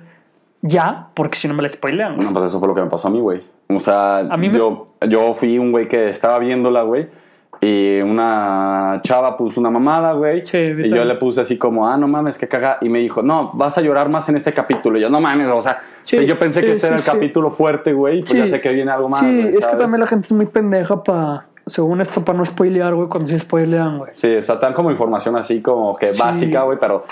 ya, 0.61 1.07
porque 1.15 1.37
si 1.37 1.47
no 1.47 1.53
me 1.53 1.63
la 1.63 1.69
spoilean, 1.69 2.15
güey. 2.15 2.27
No, 2.27 2.33
pues 2.33 2.45
eso 2.45 2.59
fue 2.59 2.67
lo 2.67 2.75
que 2.75 2.81
me 2.81 2.89
pasó 2.89 3.07
a 3.07 3.11
mí, 3.11 3.19
güey. 3.19 3.41
O 3.69 3.79
sea, 3.79 4.17
A 4.19 4.37
mí 4.37 4.49
me- 4.49 4.57
yo, 4.57 4.87
yo 5.07 5.33
fui 5.33 5.57
un 5.57 5.71
güey 5.71 5.87
que 5.87 6.09
estaba 6.09 6.37
viéndola, 6.39 6.81
güey. 6.83 7.07
Y 7.63 8.01
una 8.01 8.99
chava 9.03 9.37
puso 9.37 9.59
una 9.59 9.69
mamada, 9.69 10.13
güey. 10.13 10.43
Sí, 10.43 10.57
y 10.57 10.89
yo 10.89 11.05
le 11.05 11.15
puse 11.15 11.41
así 11.41 11.57
como, 11.59 11.87
ah, 11.87 11.95
no 11.95 12.07
mames, 12.07 12.37
que 12.39 12.47
caga. 12.47 12.77
Y 12.81 12.89
me 12.89 12.99
dijo, 12.99 13.21
no, 13.21 13.51
vas 13.53 13.77
a 13.77 13.81
llorar 13.81 14.09
más 14.09 14.27
en 14.29 14.35
este 14.35 14.51
capítulo. 14.51 14.97
Y 14.97 15.01
yo, 15.01 15.09
no 15.09 15.21
mames, 15.21 15.47
o 15.47 15.61
sea, 15.61 15.79
Sí, 16.01 16.25
yo 16.25 16.39
pensé 16.39 16.61
sí, 16.61 16.65
que 16.65 16.71
este 16.73 16.87
era 16.87 16.95
el 16.95 17.03
capítulo 17.03 17.51
fuerte, 17.51 17.93
güey. 17.93 18.21
Pues 18.21 18.31
Sí. 18.31 18.37
ya 18.39 18.47
sé 18.47 18.59
que 18.59 18.69
viene 18.73 18.89
algo 18.91 19.07
más. 19.09 19.19
sí, 19.21 19.27
güey, 19.43 19.49
es 19.49 19.65
que 19.65 19.75
también 19.77 19.99
la 19.99 20.07
gente 20.07 20.25
es 20.25 20.31
muy 20.31 20.47
pendeja 20.47 21.03
para, 21.03 21.45
según 21.67 22.01
esto, 22.01 22.25
para 22.25 22.39
no 22.39 22.45
spoilear, 22.45 22.95
güey, 22.95 23.07
cuando 23.07 23.29
sí 23.29 23.37
spoilean, 23.37 23.99
güey. 23.99 24.11
Sí, 24.15 24.41
sea, 24.41 24.59
tan 24.59 24.73
como 24.73 24.89
información 24.89 25.35
así 25.37 25.61
como 25.61 25.95
que 25.95 26.13
Sí. 26.13 26.19
básica, 26.19 26.63
güey, 26.63 26.79
pero... 26.79 27.03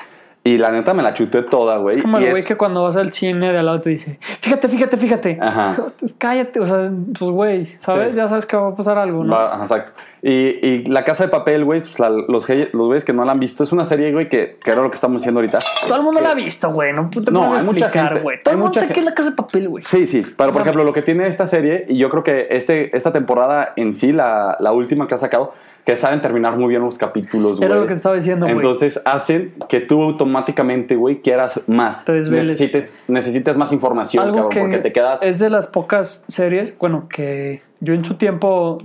Y 0.49 0.57
la 0.57 0.71
neta 0.71 0.93
me 0.93 1.03
la 1.03 1.13
chuté 1.13 1.41
toda, 1.43 1.77
güey. 1.77 1.97
Es 1.97 2.01
como 2.01 2.19
y 2.19 2.23
el 2.23 2.29
güey 2.31 2.41
es- 2.41 2.47
que 2.47 2.55
cuando 2.57 2.83
vas 2.83 2.95
al 2.95 3.11
cine 3.11 3.51
de 3.51 3.57
al 3.59 3.65
lado 3.65 3.81
te 3.81 3.89
dice, 3.91 4.17
fíjate, 4.41 4.67
fíjate, 4.69 4.97
fíjate. 4.97 5.37
Ajá. 5.41 5.77
Cállate, 6.17 6.59
o 6.59 6.65
sea, 6.65 6.89
pues 7.17 7.29
güey, 7.31 7.65
¿sabes? 7.79 8.11
Sí. 8.11 8.15
Ya 8.17 8.27
sabes 8.27 8.45
que 8.45 8.57
va 8.57 8.69
a 8.69 8.75
pasar 8.75 8.97
algo, 8.97 9.23
¿no? 9.23 9.35
Va, 9.35 9.57
exacto. 9.59 9.91
Y, 10.21 10.31
y 10.31 10.85
La 10.85 11.05
Casa 11.05 11.23
de 11.25 11.29
Papel, 11.29 11.63
güey, 11.65 11.81
pues, 11.81 11.99
la- 11.99 12.09
los, 12.09 12.45
ge- 12.45 12.69
los 12.73 12.87
güeyes 12.87 13.05
que 13.05 13.13
no 13.13 13.23
la 13.25 13.31
han 13.33 13.39
visto, 13.39 13.63
es 13.63 13.71
una 13.71 13.85
serie, 13.85 14.11
güey, 14.11 14.27
que, 14.27 14.57
que 14.63 14.71
era 14.71 14.81
lo 14.81 14.89
que 14.89 14.95
estamos 14.95 15.21
diciendo 15.21 15.39
ahorita. 15.39 15.59
Todo 15.85 15.95
el 15.97 16.01
mundo 16.03 16.19
que- 16.19 16.25
la 16.25 16.31
ha 16.31 16.35
visto, 16.35 16.71
güey. 16.71 16.93
No 16.93 17.09
te 17.09 17.31
No, 17.31 17.47
puedes 17.47 17.63
explicar, 17.63 18.21
güey. 18.21 18.41
Todo 18.43 18.53
el 18.53 18.59
mundo 18.59 18.73
sabe 18.73 18.93
que 18.93 18.99
es 18.99 19.05
la 19.05 19.13
casa 19.13 19.29
de 19.29 19.35
papel, 19.35 19.69
güey. 19.69 19.83
Sí, 19.85 20.07
sí, 20.07 20.23
pero 20.37 20.51
por 20.51 20.61
ejemplo, 20.61 20.83
lo 20.83 20.93
que 20.93 21.01
tiene 21.01 21.27
esta 21.27 21.45
serie, 21.47 21.85
y 21.87 21.97
yo 21.97 22.09
creo 22.09 22.23
que 22.23 22.47
este, 22.49 22.95
esta 22.97 23.13
temporada 23.13 23.73
en 23.75 23.93
sí, 23.93 24.11
la, 24.11 24.57
la 24.59 24.71
última 24.71 25.07
que 25.07 25.15
ha 25.15 25.17
sacado, 25.17 25.53
que 25.85 25.95
saben 25.95 26.21
terminar 26.21 26.57
muy 26.57 26.67
bien 26.67 26.81
los 26.81 26.97
capítulos, 26.97 27.57
güey. 27.57 27.69
Era 27.69 27.79
lo 27.79 27.87
que 27.87 27.93
te 27.93 27.97
estaba 27.97 28.15
diciendo, 28.15 28.45
güey. 28.45 28.55
Entonces 28.55 29.01
hacen 29.05 29.53
que 29.67 29.79
tú 29.79 30.01
automáticamente, 30.03 30.95
güey, 30.95 31.21
quieras 31.21 31.59
más. 31.67 32.07
Necesites, 32.07 32.93
necesites 33.07 33.57
más 33.57 33.73
información, 33.73 34.23
Algo 34.23 34.35
cabrón, 34.35 34.51
que 34.51 34.59
porque 34.59 34.77
te 34.77 34.91
quedas... 34.91 35.23
es 35.23 35.39
de 35.39 35.49
las 35.49 35.67
pocas 35.67 36.23
series, 36.27 36.77
bueno, 36.77 37.07
que 37.09 37.61
yo 37.79 37.93
en 37.93 38.05
su 38.05 38.15
tiempo, 38.15 38.77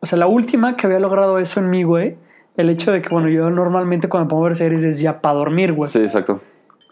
o 0.00 0.06
sea, 0.06 0.18
la 0.18 0.26
última 0.26 0.76
que 0.76 0.86
había 0.86 1.00
logrado 1.00 1.38
eso 1.38 1.60
en 1.60 1.70
mí, 1.70 1.84
güey, 1.84 2.16
el 2.56 2.70
hecho 2.70 2.92
de 2.92 3.02
que, 3.02 3.08
bueno, 3.08 3.28
yo 3.28 3.50
normalmente 3.50 4.08
cuando 4.08 4.28
pongo 4.28 4.44
a 4.44 4.48
ver 4.48 4.56
series 4.56 4.82
es 4.84 5.00
ya 5.00 5.20
para 5.20 5.36
dormir, 5.36 5.72
güey. 5.72 5.90
Sí, 5.90 6.00
exacto. 6.00 6.40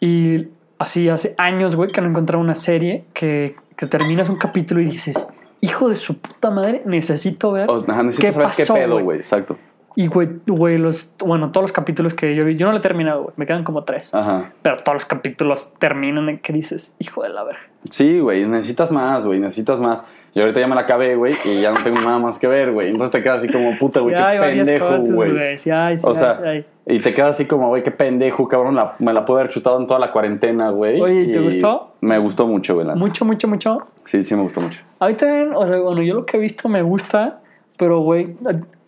Y 0.00 0.48
así 0.78 1.08
hace 1.08 1.34
años, 1.38 1.76
güey, 1.76 1.90
que 1.90 2.00
no 2.00 2.08
encontraba 2.08 2.42
una 2.42 2.54
serie 2.54 3.04
que, 3.14 3.56
que 3.76 3.86
terminas 3.86 4.28
un 4.28 4.36
capítulo 4.36 4.80
y 4.80 4.86
dices, 4.86 5.16
hijo 5.64 5.88
de 5.88 5.96
su 5.96 6.18
puta 6.18 6.50
madre, 6.50 6.82
necesito 6.84 7.52
ver 7.52 7.68
O- 7.70 7.84
ajá, 7.88 8.02
necesito 8.02 8.26
qué 8.26 8.32
saber 8.32 8.48
qué 8.56 8.62
pasó, 8.62 8.74
pedo, 8.74 9.00
güey. 9.00 9.18
Exacto. 9.18 9.56
Y, 9.96 10.08
güey, 10.08 10.28
güey, 10.46 10.76
los, 10.76 11.12
bueno, 11.20 11.52
todos 11.52 11.62
los 11.64 11.72
capítulos 11.72 12.14
que 12.14 12.34
yo 12.34 12.44
vi, 12.44 12.56
yo 12.56 12.66
no 12.66 12.72
lo 12.72 12.78
he 12.78 12.82
terminado, 12.82 13.22
güey, 13.22 13.34
me 13.36 13.46
quedan 13.46 13.62
como 13.62 13.84
tres. 13.84 14.12
Ajá. 14.12 14.52
Pero 14.60 14.78
todos 14.78 14.94
los 14.94 15.04
capítulos 15.04 15.72
terminan 15.78 16.28
en 16.28 16.38
que 16.38 16.52
dices, 16.52 16.94
hijo 16.98 17.22
de 17.22 17.28
la 17.28 17.44
verga. 17.44 17.60
Sí, 17.90 18.18
güey, 18.18 18.44
necesitas 18.46 18.90
más, 18.90 19.24
güey, 19.24 19.38
necesitas 19.38 19.78
más. 19.78 20.04
Yo 20.34 20.42
ahorita 20.42 20.58
ya 20.58 20.66
me 20.66 20.74
la 20.74 20.80
acabé, 20.80 21.14
güey, 21.14 21.34
y 21.44 21.60
ya 21.60 21.70
no 21.70 21.80
tengo 21.84 22.02
nada 22.02 22.18
más 22.18 22.40
que 22.40 22.48
ver, 22.48 22.72
güey. 22.72 22.88
Entonces 22.88 23.12
te 23.12 23.22
quedas 23.22 23.38
así 23.38 23.48
como, 23.48 23.78
puta, 23.78 24.00
güey, 24.00 24.16
Sí 24.16 24.22
qué 24.32 24.38
pendejo, 24.40 24.96
güey. 25.14 25.58
Sí 25.60 25.70
sí 25.70 26.06
O 26.06 26.14
sea, 26.14 26.34
sí 26.34 26.42
hay. 26.44 26.66
Y 26.86 27.00
te 27.00 27.14
quedas 27.14 27.30
así 27.30 27.46
como, 27.46 27.68
güey, 27.68 27.82
qué 27.82 27.90
pendejo, 27.90 28.46
cabrón. 28.48 28.74
la- 28.76 28.94
me 28.98 29.12
la 29.12 29.24
pude 29.24 29.40
haber 29.40 29.52
chutado 29.52 29.78
en 29.80 29.86
toda 29.86 29.98
la 30.00 30.10
cuarentena, 30.12 30.70
güey. 30.70 31.00
Oye, 31.00 31.22
¿y 31.22 31.32
te 31.32 31.40
gustó? 31.40 31.92
Me 32.00 32.18
gustó 32.18 32.46
mucho, 32.46 32.74
güey. 32.74 32.86
Mucho, 32.94 33.24
mucho, 33.24 33.48
mucho. 33.48 33.78
Sí, 34.04 34.22
sí, 34.22 34.34
me 34.36 34.42
gustó 34.42 34.60
mucho. 34.60 34.82
A 35.00 35.08
mí 35.08 35.14
también, 35.14 35.52
o 35.54 35.66
sea, 35.66 35.78
bueno, 35.80 36.02
yo 36.02 36.14
lo 36.14 36.26
que 36.26 36.36
he 36.36 36.40
visto 36.40 36.68
me 36.68 36.82
gusta, 36.82 37.40
pero, 37.78 38.00
güey, 38.00 38.36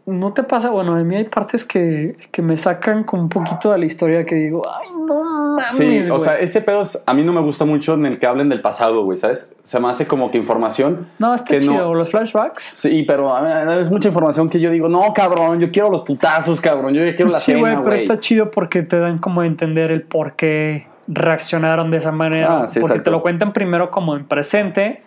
no 0.04 0.32
te 0.32 0.42
pasa, 0.44 0.70
bueno, 0.70 0.94
de 0.94 1.02
mí 1.04 1.16
hay 1.16 1.24
partes 1.24 1.64
que, 1.64 2.16
que 2.30 2.42
me 2.42 2.56
sacan 2.56 3.02
como 3.04 3.22
un 3.22 3.28
poquito 3.28 3.72
de 3.72 3.78
la 3.78 3.86
historia 3.86 4.24
que 4.24 4.34
digo, 4.36 4.62
ay, 4.72 4.88
no 5.06 5.25
mames, 5.56 5.72
Sí, 6.04 6.10
o 6.10 6.14
güey". 6.16 6.28
sea, 6.28 6.38
ese 6.38 6.60
pedo 6.60 6.82
es- 6.82 7.02
a 7.06 7.14
mí 7.14 7.22
no 7.22 7.32
me 7.32 7.40
gusta 7.40 7.64
mucho 7.64 7.94
en 7.94 8.06
el 8.06 8.18
que 8.18 8.26
hablen 8.26 8.48
del 8.48 8.60
pasado, 8.60 9.02
güey, 9.04 9.16
¿sabes? 9.18 9.52
Se 9.62 9.80
me 9.80 9.88
hace 9.88 10.06
como 10.06 10.30
que 10.30 10.38
información. 10.38 11.08
No, 11.18 11.34
está 11.34 11.46
que 11.48 11.60
no- 11.60 11.72
chido, 11.72 11.94
los 11.94 12.10
flashbacks. 12.10 12.62
Sí, 12.62 13.04
pero 13.06 13.34
a 13.34 13.40
ver, 13.40 13.80
es 13.80 13.90
mucha 13.90 14.08
información 14.08 14.48
que 14.48 14.60
yo 14.60 14.70
digo, 14.70 14.88
no, 14.88 15.12
cabrón, 15.14 15.58
yo 15.58 15.70
quiero 15.70 15.90
los 15.90 16.02
putazos, 16.02 16.60
cabrón, 16.60 16.94
yo 16.94 17.04
ya 17.04 17.14
quiero 17.14 17.30
la 17.32 17.40
sí, 17.40 17.54
güey, 17.54 17.72
pero 17.72 17.82
güey. 17.82 18.02
está 18.02 18.20
chido 18.20 18.50
porque 18.50 18.82
te 18.82 18.98
dan 18.98 19.18
como 19.18 19.40
a 19.40 19.46
entender 19.46 19.90
el 19.90 20.02
por 20.02 20.34
qué 20.36 20.86
reaccionaron 21.08 21.90
de 21.90 21.98
esa 21.98 22.12
manera. 22.12 22.62
Ah, 22.62 22.66
sí, 22.66 22.80
porque 22.80 22.94
exacto. 22.94 23.02
te 23.04 23.10
lo 23.10 23.22
cuentan 23.22 23.52
primero 23.52 23.90
como 23.90 24.16
en 24.16 24.24
presente 24.26 25.02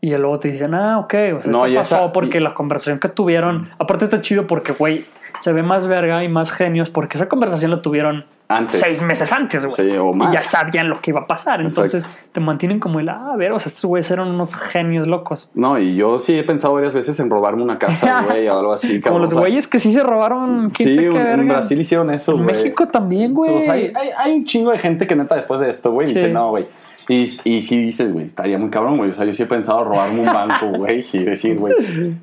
y 0.00 0.10
luego 0.16 0.38
te 0.40 0.48
dicen, 0.50 0.74
ah, 0.74 0.98
ok, 1.00 1.14
o 1.38 1.42
sea, 1.42 1.52
No, 1.52 1.66
y 1.66 1.76
esto 1.76 1.82
pasó 1.82 1.96
esa- 2.04 2.12
porque 2.12 2.38
y- 2.38 2.40
la 2.40 2.54
conversación 2.54 2.98
que 2.98 3.08
tuvieron, 3.08 3.68
aparte 3.78 4.04
está 4.06 4.20
chido 4.22 4.46
porque, 4.46 4.72
güey, 4.72 5.04
se 5.40 5.52
ve 5.52 5.62
más 5.62 5.86
verga 5.86 6.22
y 6.24 6.28
más 6.28 6.50
genios 6.50 6.90
porque 6.90 7.18
esa 7.18 7.28
conversación 7.28 7.70
la 7.70 7.82
tuvieron 7.82 8.24
Antes. 8.52 8.80
seis 8.80 9.00
meses 9.00 9.32
antes, 9.32 9.64
güey. 9.64 9.90
Sí, 9.90 9.96
o 9.96 10.12
más. 10.12 10.32
Y 10.34 10.36
ya 10.36 10.42
sabían 10.42 10.88
lo 10.88 11.00
que 11.00 11.12
iba 11.12 11.20
a 11.20 11.26
pasar. 11.26 11.60
Exacto. 11.60 11.84
Entonces 11.86 12.10
te 12.32 12.40
mantienen 12.40 12.80
como 12.80 12.98
el, 13.00 13.08
ah, 13.08 13.30
a 13.32 13.36
ver, 13.36 13.52
o 13.52 13.60
sea, 13.60 13.70
estos 13.70 13.84
güeyes 13.84 14.10
eran 14.10 14.28
unos 14.28 14.54
genios 14.54 15.06
locos. 15.06 15.50
No, 15.54 15.78
y 15.78 15.94
yo 15.94 16.18
sí 16.18 16.36
he 16.38 16.42
pensado 16.42 16.74
varias 16.74 16.92
veces 16.92 17.18
en 17.20 17.30
robarme 17.30 17.62
una 17.62 17.78
casa, 17.78 18.24
güey, 18.28 18.48
o 18.48 18.58
algo 18.58 18.72
así. 18.72 19.00
Como 19.00 19.20
los 19.20 19.32
güeyes 19.32 19.66
que 19.68 19.78
sí 19.78 19.92
se 19.92 20.02
robaron, 20.02 20.72
Sí, 20.74 20.84
qué 20.84 21.06
en. 21.06 21.48
Brasil 21.48 21.80
hicieron 21.80 22.10
eso, 22.10 22.32
En 22.32 22.42
güey. 22.44 22.56
México 22.56 22.88
también, 22.88 23.32
güey. 23.34 23.50
O 23.54 23.60
sea, 23.62 23.74
hay, 23.74 23.92
hay, 23.94 24.10
hay 24.16 24.32
un 24.34 24.44
chingo 24.44 24.72
de 24.72 24.78
gente 24.78 25.06
que 25.06 25.14
neta 25.16 25.36
después 25.36 25.60
de 25.60 25.68
esto, 25.68 25.92
güey, 25.92 26.08
Sí. 26.08 26.14
dice, 26.14 26.28
no, 26.28 26.50
güey. 26.50 26.64
Y, 27.08 27.22
y 27.44 27.62
si 27.62 27.76
dices, 27.82 28.12
güey, 28.12 28.26
estaría 28.26 28.58
muy 28.58 28.70
cabrón, 28.70 28.96
güey. 28.96 29.10
O 29.10 29.12
sea, 29.12 29.24
yo 29.24 29.32
sí 29.32 29.42
he 29.42 29.46
pensado 29.46 29.82
robarme 29.84 30.20
un 30.20 30.26
banco, 30.26 30.66
güey, 30.76 31.04
y 31.12 31.18
decir, 31.24 31.56
güey. 31.58 31.74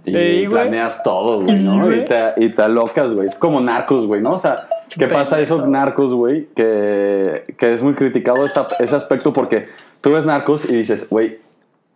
Y 0.05 0.15
Ey, 0.15 0.47
planeas 0.47 1.01
todo, 1.03 1.41
güey, 1.41 1.59
Y, 1.59 1.63
¿no? 1.63 1.83
güey. 1.85 2.01
Y 2.01 2.05
te, 2.05 2.33
y 2.37 2.49
te 2.49 2.61
alocas, 2.61 3.13
güey. 3.13 3.27
Es 3.27 3.37
como 3.39 3.59
narcos, 3.59 4.05
güey, 4.05 4.21
¿no? 4.21 4.31
O 4.31 4.39
sea, 4.39 4.67
¿qué 4.97 5.07
pasa 5.07 5.39
eso, 5.39 5.65
narcos, 5.67 6.13
güey? 6.13 6.47
Que, 6.55 7.45
que 7.57 7.73
es 7.73 7.81
muy 7.81 7.93
criticado 7.95 8.45
esta- 8.45 8.67
ese 8.79 8.95
aspecto 8.95 9.33
porque 9.33 9.65
tú 10.01 10.13
ves 10.13 10.25
narcos 10.25 10.65
y 10.65 10.73
dices, 10.73 11.07
güey, 11.09 11.39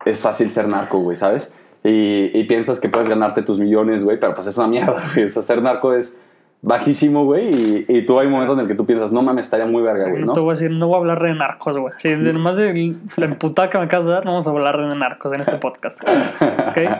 es 0.05 0.19
fácil 0.19 0.49
ser 0.51 0.67
narco, 0.67 0.99
güey, 0.99 1.15
¿sabes? 1.15 1.53
Y, 1.83 2.31
y 2.33 2.43
piensas 2.45 2.79
que 2.79 2.89
puedes 2.89 3.09
ganarte 3.09 3.41
tus 3.41 3.59
millones, 3.59 4.03
güey, 4.03 4.19
pero 4.19 4.33
pues 4.35 4.47
es 4.47 4.57
una 4.57 4.67
mierda, 4.67 5.01
güey. 5.13 5.25
O 5.25 5.29
sea, 5.29 5.41
ser 5.41 5.61
narco 5.61 5.93
es 5.93 6.17
bajísimo, 6.63 7.25
güey, 7.25 7.49
y, 7.49 7.85
y 7.87 8.05
tú 8.05 8.19
hay 8.19 8.27
un 8.27 8.33
momento 8.33 8.53
en 8.53 8.59
el 8.59 8.67
que 8.67 8.75
tú 8.75 8.85
piensas, 8.85 9.11
no 9.11 9.23
mames, 9.23 9.45
estaría 9.45 9.65
muy 9.65 9.81
verga, 9.81 10.09
güey, 10.09 10.23
No 10.23 10.33
te 10.33 10.39
voy 10.39 10.51
a 10.51 10.53
decir, 10.53 10.69
no 10.69 10.87
voy 10.87 10.95
a 10.95 10.99
hablar 10.99 11.21
de 11.21 11.33
narcos, 11.33 11.77
güey. 11.77 11.93
Sí, 11.97 12.09
de 12.09 12.33
nomás 12.33 12.55
de 12.55 12.95
la 13.17 13.25
emputada 13.25 13.69
que 13.69 13.77
me 13.79 13.85
acabas 13.85 14.05
de 14.05 14.11
dar, 14.13 14.25
no 14.25 14.31
vamos 14.31 14.45
a 14.45 14.51
hablar 14.51 14.77
de 14.77 14.95
narcos 14.95 15.33
en 15.33 15.41
este 15.41 15.57
podcast. 15.57 15.97
¿Ok? 16.01 16.77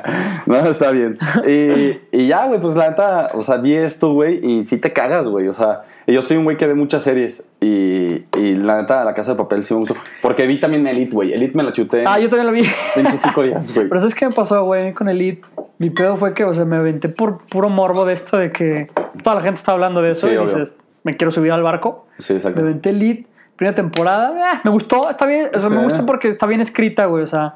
No, 0.47 0.55
está 0.57 0.91
bien. 0.91 1.17
Y, 1.47 1.99
y 2.11 2.27
ya, 2.27 2.47
güey, 2.47 2.59
pues 2.59 2.75
la 2.75 2.89
neta, 2.89 3.27
o 3.33 3.41
sea, 3.41 3.57
vi 3.57 3.75
esto, 3.75 4.13
güey, 4.13 4.43
y 4.43 4.65
sí 4.65 4.77
te 4.77 4.91
cagas, 4.91 5.27
güey. 5.27 5.47
O 5.47 5.53
sea, 5.53 5.83
yo 6.07 6.21
soy 6.21 6.37
un 6.37 6.43
güey 6.43 6.57
que 6.57 6.65
ve 6.65 6.73
muchas 6.73 7.03
series. 7.03 7.45
Y, 7.59 8.23
y 8.37 8.55
la 8.55 8.81
neta, 8.81 9.03
La 9.05 9.13
Casa 9.13 9.33
de 9.33 9.37
Papel 9.37 9.63
sí 9.63 9.73
me 9.73 9.81
gustó. 9.81 9.95
Porque 10.21 10.47
vi 10.47 10.59
también 10.59 10.87
Elite, 10.87 11.13
güey. 11.13 11.33
Elite 11.33 11.55
me 11.55 11.63
la 11.63 11.71
chuté 11.71 12.03
Ah, 12.05 12.19
yo 12.19 12.27
también 12.29 12.47
lo 12.47 12.53
vi. 12.53 12.63
25 12.95 13.43
días, 13.43 13.73
güey. 13.73 13.87
Pero 13.87 14.01
¿sabes 14.01 14.15
qué 14.15 14.25
me 14.27 14.33
pasó, 14.33 14.63
güey, 14.65 14.93
con 14.93 15.07
Elite? 15.09 15.41
Mi 15.77 15.91
pedo 15.91 16.17
fue 16.17 16.33
que, 16.33 16.43
o 16.43 16.53
sea, 16.53 16.65
me 16.65 16.77
aventé 16.77 17.07
por 17.07 17.45
puro 17.45 17.69
morbo 17.69 18.05
de 18.05 18.13
esto 18.13 18.37
de 18.37 18.51
que 18.51 18.89
toda 19.23 19.35
la 19.37 19.41
gente 19.41 19.59
está 19.59 19.71
hablando 19.73 20.01
de 20.01 20.11
eso 20.11 20.27
Sí, 20.27 20.33
y 20.33 20.37
obvio. 20.37 20.49
dices, 20.55 20.75
me 21.03 21.17
quiero 21.17 21.31
subir 21.31 21.51
al 21.51 21.63
barco. 21.63 22.07
Sí, 22.17 22.33
Me 22.33 22.37
exacto. 22.39 22.59
aventé 22.61 22.89
Elite, 22.91 23.27
primera 23.55 23.75
temporada. 23.75 24.33
ah, 24.53 24.61
me 24.63 24.71
gustó, 24.71 25.09
está 25.09 25.25
bien. 25.25 25.49
O 25.53 25.59
sea, 25.59 25.69
me 25.69 25.83
gusta 25.83 26.05
porque 26.05 26.29
está 26.29 26.45
bien 26.47 26.61
escrita, 26.61 27.05
güey. 27.05 27.23
O 27.23 27.27
sea, 27.27 27.55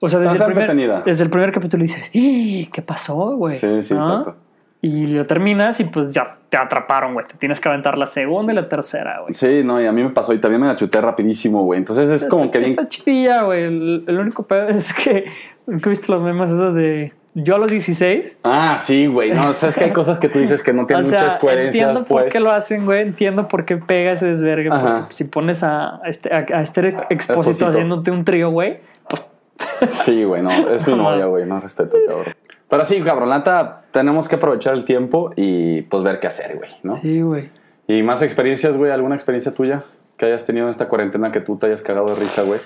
o 0.00 0.08
sea 0.08 0.18
desde, 0.20 0.36
el 0.36 0.44
primer, 0.44 1.04
desde 1.04 1.24
el 1.24 1.30
primer 1.30 1.52
capítulo 1.52 1.82
dices, 1.82 2.10
"Ih, 2.12 2.68
¿qué 2.72 2.82
pasó, 2.82 3.36
güey? 3.36 3.56
Sí, 3.56 3.82
sí, 3.82 3.94
¿No? 3.94 4.00
exacto. 4.20 4.36
Y 4.82 5.06
lo 5.06 5.26
terminas 5.26 5.80
y 5.80 5.84
pues 5.84 6.12
ya 6.12 6.36
te 6.50 6.56
atraparon, 6.56 7.14
güey. 7.14 7.26
Te 7.26 7.34
tienes 7.34 7.58
que 7.58 7.68
aventar 7.68 7.96
la 7.98 8.06
segunda 8.06 8.52
y 8.52 8.56
la 8.56 8.68
tercera, 8.68 9.20
güey. 9.22 9.34
Sí, 9.34 9.62
no, 9.64 9.80
y 9.80 9.86
a 9.86 9.90
mí 9.92 10.02
me 10.02 10.10
pasó. 10.10 10.32
Y 10.34 10.38
también 10.38 10.60
me 10.60 10.66
la 10.68 10.76
chuté 10.76 11.00
rapidísimo, 11.00 11.64
güey. 11.64 11.78
Entonces 11.78 12.08
es 12.10 12.28
como 12.28 12.50
que. 12.50 12.58
Está 12.62 12.86
chidilla, 12.86 13.42
güey. 13.42 13.64
El, 13.64 14.04
el 14.06 14.18
único 14.18 14.42
pedo 14.44 14.68
es 14.68 14.92
que 14.92 15.24
nunca 15.66 15.88
viste 15.90 16.12
los 16.12 16.22
memes 16.22 16.50
esos 16.50 16.74
de 16.74 17.12
yo 17.36 17.54
a 17.54 17.58
los 17.58 17.70
16. 17.70 18.40
Ah, 18.42 18.78
sí, 18.78 19.06
güey. 19.06 19.30
No, 19.30 19.50
o 19.50 19.52
sea, 19.52 19.68
es 19.68 19.76
que 19.76 19.84
hay 19.84 19.92
cosas 19.92 20.18
que 20.18 20.28
tú 20.28 20.38
dices 20.38 20.62
que 20.62 20.72
no 20.72 20.82
O 20.82 20.86
tienen 20.86 21.06
sea, 21.06 21.20
muchas 21.20 21.36
coherencias, 21.38 21.88
entiendo 21.88 22.08
por 22.08 22.22
pues. 22.22 22.32
qué 22.32 22.40
lo 22.40 22.50
hacen, 22.50 22.86
güey. 22.86 23.02
Entiendo 23.02 23.46
por 23.46 23.64
qué 23.66 23.76
pega 23.76 24.12
ese 24.12 24.26
desvergue. 24.26 24.70
Si 25.10 25.24
pones 25.24 25.62
a, 25.62 25.96
a 25.96 26.08
este, 26.08 26.32
a, 26.34 26.38
a 26.38 26.62
este 26.62 26.96
expósito 27.10 27.68
haciéndote 27.68 28.10
un 28.10 28.24
trío, 28.24 28.50
güey, 28.50 28.78
pues 29.08 29.24
Sí, 30.04 30.24
güey, 30.24 30.42
no, 30.42 30.50
es 30.70 30.86
mi 30.86 30.94
novia, 30.94 31.26
güey, 31.26 31.44
no 31.46 31.60
respeto, 31.60 31.96
cabrón. 32.06 32.34
Pero 32.68 32.84
sí, 32.84 33.00
cabrón, 33.02 33.30
neta, 33.30 33.82
tenemos 33.90 34.28
que 34.28 34.36
aprovechar 34.36 34.74
el 34.74 34.84
tiempo 34.84 35.32
y 35.36 35.82
pues 35.82 36.02
ver 36.02 36.18
qué 36.18 36.26
hacer, 36.26 36.56
güey, 36.56 36.70
¿no? 36.82 36.96
sí, 37.00 37.20
güey. 37.20 37.50
Y 37.86 38.02
más 38.02 38.22
experiencias, 38.22 38.76
güey, 38.76 38.90
¿alguna 38.90 39.14
experiencia 39.14 39.54
tuya 39.54 39.84
que 40.16 40.26
hayas 40.26 40.44
tenido 40.44 40.66
en 40.66 40.70
esta 40.70 40.88
cuarentena 40.88 41.30
que 41.30 41.40
tú 41.40 41.56
te 41.56 41.66
hayas 41.66 41.82
cagado 41.82 42.08
de 42.08 42.16
risa, 42.16 42.42
güey? 42.42 42.60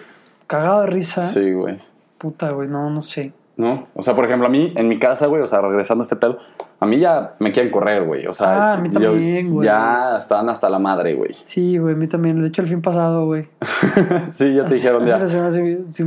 Cagado 0.47 0.81
de 0.83 0.87
risa. 0.87 1.29
Sí, 1.29 1.53
güey. 1.53 1.79
Puta, 2.17 2.51
güey, 2.51 2.69
no, 2.69 2.89
no 2.89 3.03
sé. 3.03 3.33
¿No? 3.61 3.89
O 3.95 4.03
sea, 4.03 4.15
por 4.15 4.25
ejemplo, 4.25 4.47
a 4.47 4.51
mí, 4.51 4.73
en 4.75 4.89
mi 4.89 4.99
casa, 4.99 5.27
güey, 5.27 5.43
o 5.43 5.47
sea, 5.47 5.61
regresando 5.61 6.01
a 6.01 6.05
este 6.05 6.17
pedo, 6.17 6.39
a 6.81 6.87
mí 6.87 6.99
ya 6.99 7.35
me 7.41 7.53
quieren 7.53 7.71
correr, 7.71 8.05
güey. 8.05 8.27
O 8.27 8.33
sea, 8.33 8.71
Ah, 8.71 8.73
a 8.73 8.77
mí 8.79 8.89
yo- 8.89 9.01
también, 9.13 9.53
güey. 9.53 9.69
Ya 9.69 10.17
están 10.17 10.49
hasta 10.49 10.71
la 10.71 10.79
madre, 10.79 11.15
güey. 11.15 11.35
Sí, 11.45 11.77
güey, 11.77 11.93
a 11.93 11.97
mí 11.99 12.07
también. 12.09 12.41
De 12.41 12.49
hecho, 12.49 12.63
el 12.63 12.69
fin 12.69 12.81
pasado, 12.81 13.27
güey. 13.27 13.49
sí, 14.33 14.55
ya 14.55 14.65
te 14.65 14.77
dijeron 14.77 15.05
ya. 15.05 15.19
Me 15.19 15.27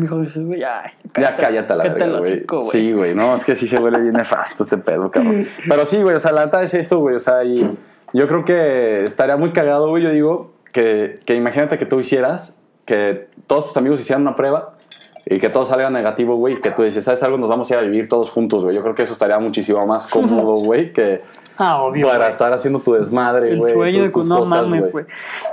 dijo, 0.02 0.18
güey, 0.18 0.60
ya. 0.60 0.84
Ya 1.16 1.36
cállate 1.36 1.76
la 1.76 1.84
verga, 1.84 2.18
güey. 2.18 2.44
Sí, 2.64 2.92
güey, 2.92 3.14
no, 3.14 3.36
es 3.36 3.46
que 3.46 3.56
sí 3.56 3.68
se 3.68 3.78
huele 3.80 4.00
bien 4.02 4.14
nefasto 4.14 4.64
este 4.64 4.80
pedo, 4.80 5.12
cabrón. 5.12 5.46
Pero 5.70 5.86
sí, 5.86 6.02
güey, 6.02 6.16
o 6.16 6.20
sea, 6.20 6.32
la 6.32 6.46
neta 6.46 6.64
es 6.64 6.74
eso, 6.74 7.00
güey, 7.00 7.16
o 7.16 7.20
sea, 7.20 7.44
y 7.44 7.78
yo 8.14 8.28
creo 8.28 8.44
que 8.44 9.04
estaría 9.04 9.38
muy 9.38 9.52
cagado, 9.52 9.90
güey, 9.90 10.02
yo 10.02 10.10
digo, 10.10 10.54
que, 10.72 11.20
que 11.26 11.36
imagínate 11.36 11.78
que 11.78 11.86
tú 11.86 12.00
hicieras, 12.00 12.58
que 12.86 13.28
todos 13.46 13.68
tus 13.68 13.78
amigos 13.78 14.02
hicieran 14.02 14.24
una 14.24 14.36
prueba 14.36 14.73
y 15.26 15.40
que 15.40 15.50
todo 15.50 15.66
salga 15.66 15.90
negativo, 15.90 16.36
güey, 16.36 16.60
que 16.60 16.72
tú 16.72 16.84
dices, 16.84 17.04
¿sabes 17.06 17.24
algo? 17.24 17.38
Nos 17.38 17.50
vamos 17.50 17.70
a 17.72 17.76
ir 17.76 17.80
a 17.80 17.84
vivir 17.84 18.10
todos 18.10 18.30
juntos, 18.30 18.64
güey. 18.64 18.76
Yo 18.76 18.82
creo 18.82 18.94
que 18.96 19.04
eso 19.04 19.14
estaría 19.14 19.40
muchísimo 19.40 19.86
más 19.88 20.06
cómodo, 20.08 20.56
güey, 20.66 20.92
que 20.92 21.22
Ah, 21.58 21.82
obvio. 21.82 22.08
para 22.08 22.28
estar 22.30 22.52
haciendo 22.52 22.80
tu 22.80 22.94
desmadre, 22.94 23.52
El 23.52 23.60
güey. 23.60 23.74
sueño 23.74 23.98
tus- 24.00 24.06
de 24.08 24.12
que 24.24 24.28
no 24.30 24.40
cosas, 24.40 24.64
mames, 24.68 24.92
güey. 24.92 25.06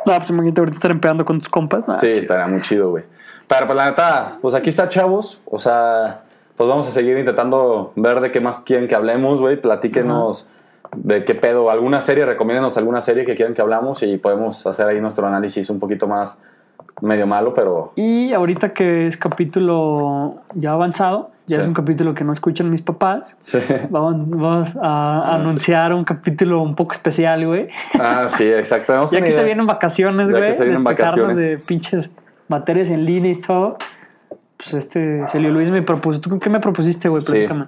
No, 0.07 0.17
pues 0.17 0.31
imagínate 0.31 0.61
ahorita 0.61 0.77
estar 0.77 0.91
empleando 0.91 1.25
con 1.25 1.39
tus 1.39 1.49
compas. 1.49 1.87
nah, 1.87 1.95
Sí, 1.97 2.07
chido. 2.09 2.19
estaría 2.21 2.47
muy 2.47 2.61
chido, 2.63 2.91
güey. 2.91 3.05
Pero 3.47 3.67
pues 3.67 3.77
la 3.77 3.87
neta, 3.87 4.39
pues 4.41 4.55
aquí 4.55 4.71
está, 4.71 4.89
chavos. 4.89 5.41
O 5.45 5.59
sea, 5.59 6.23
pues 6.57 6.69
vamos 6.69 6.87
a 6.89 6.91
seguir 6.91 7.17
intentando 7.19 7.93
ver 7.97 8.21
de 8.21 8.31
qué 8.33 8.41
más 8.41 8.61
quieren 8.61 8.89
que 8.89 8.95
hablemos, 8.95 9.41
güey. 9.41 9.61
Platíquenos 9.61 10.47
de 10.97 11.25
qué 11.25 11.35
pedo. 11.35 11.71
Alguna 11.71 12.01
serie, 12.01 12.25
recomiéndenos 12.27 12.77
alguna 12.77 13.01
serie 13.01 13.25
que 13.25 13.35
quieran 13.37 13.55
que 13.55 13.63
hablamos 13.63 14.03
y 14.03 14.17
podemos 14.19 14.67
hacer 14.67 14.87
ahí 14.89 15.01
nuestro 15.01 15.27
análisis 15.27 15.69
un 15.71 15.79
poquito 15.79 16.07
más 16.09 16.39
medio 17.01 17.27
malo, 17.27 17.55
pero 17.55 17.93
Y 17.97 18.33
ahorita 18.33 18.73
que 18.73 19.07
es 19.07 19.17
capítulo 19.17 20.37
ya 20.55 20.73
avanzado, 20.73 21.31
ya 21.47 21.57
Sí. 21.57 21.63
es 21.63 21.69
un 21.69 21.75
capítulo 21.75 22.15
que 22.15 22.23
no 22.25 22.33
escuchan 22.33 22.71
mis 22.71 22.83
papás, 22.83 23.35
sí. 23.41 23.59
vamos, 23.91 24.29
vamos 24.31 24.77
a 24.77 24.81
Ah, 24.83 25.35
anunciar 25.35 25.93
un 25.93 26.05
capítulo 26.05 26.63
un 26.63 26.75
poco 26.77 26.93
especial, 26.93 27.47
güey. 27.47 27.69
Ah, 27.99 28.27
sí, 28.29 28.45
exacto. 28.45 28.93
Ya 29.11 29.21
que 29.21 29.33
se 29.33 29.45
vienen 29.45 29.67
vacaciones, 29.67 30.29
Ya 30.29 30.35
que 30.37 30.41
güey, 30.43 30.55
se 30.55 30.65
vienen 30.65 30.85
vacaciones. 30.85 31.37
de 31.37 31.57
pinches 31.67 32.09
materias 32.49 32.89
en 32.91 33.05
línea 33.05 33.33
y 33.33 33.37
todo. 33.41 33.77
Pues 34.57 34.75
este, 34.75 35.27
Celio 35.29 35.51
Luis 35.51 35.71
me 35.71 35.81
propuso. 35.83 36.21
¿Tú 36.21 36.39
qué 36.39 36.51
me 36.51 36.61
propusiste, 36.61 37.09
güey? 37.09 37.23
Sí. 37.25 37.33
Platícame. 37.33 37.67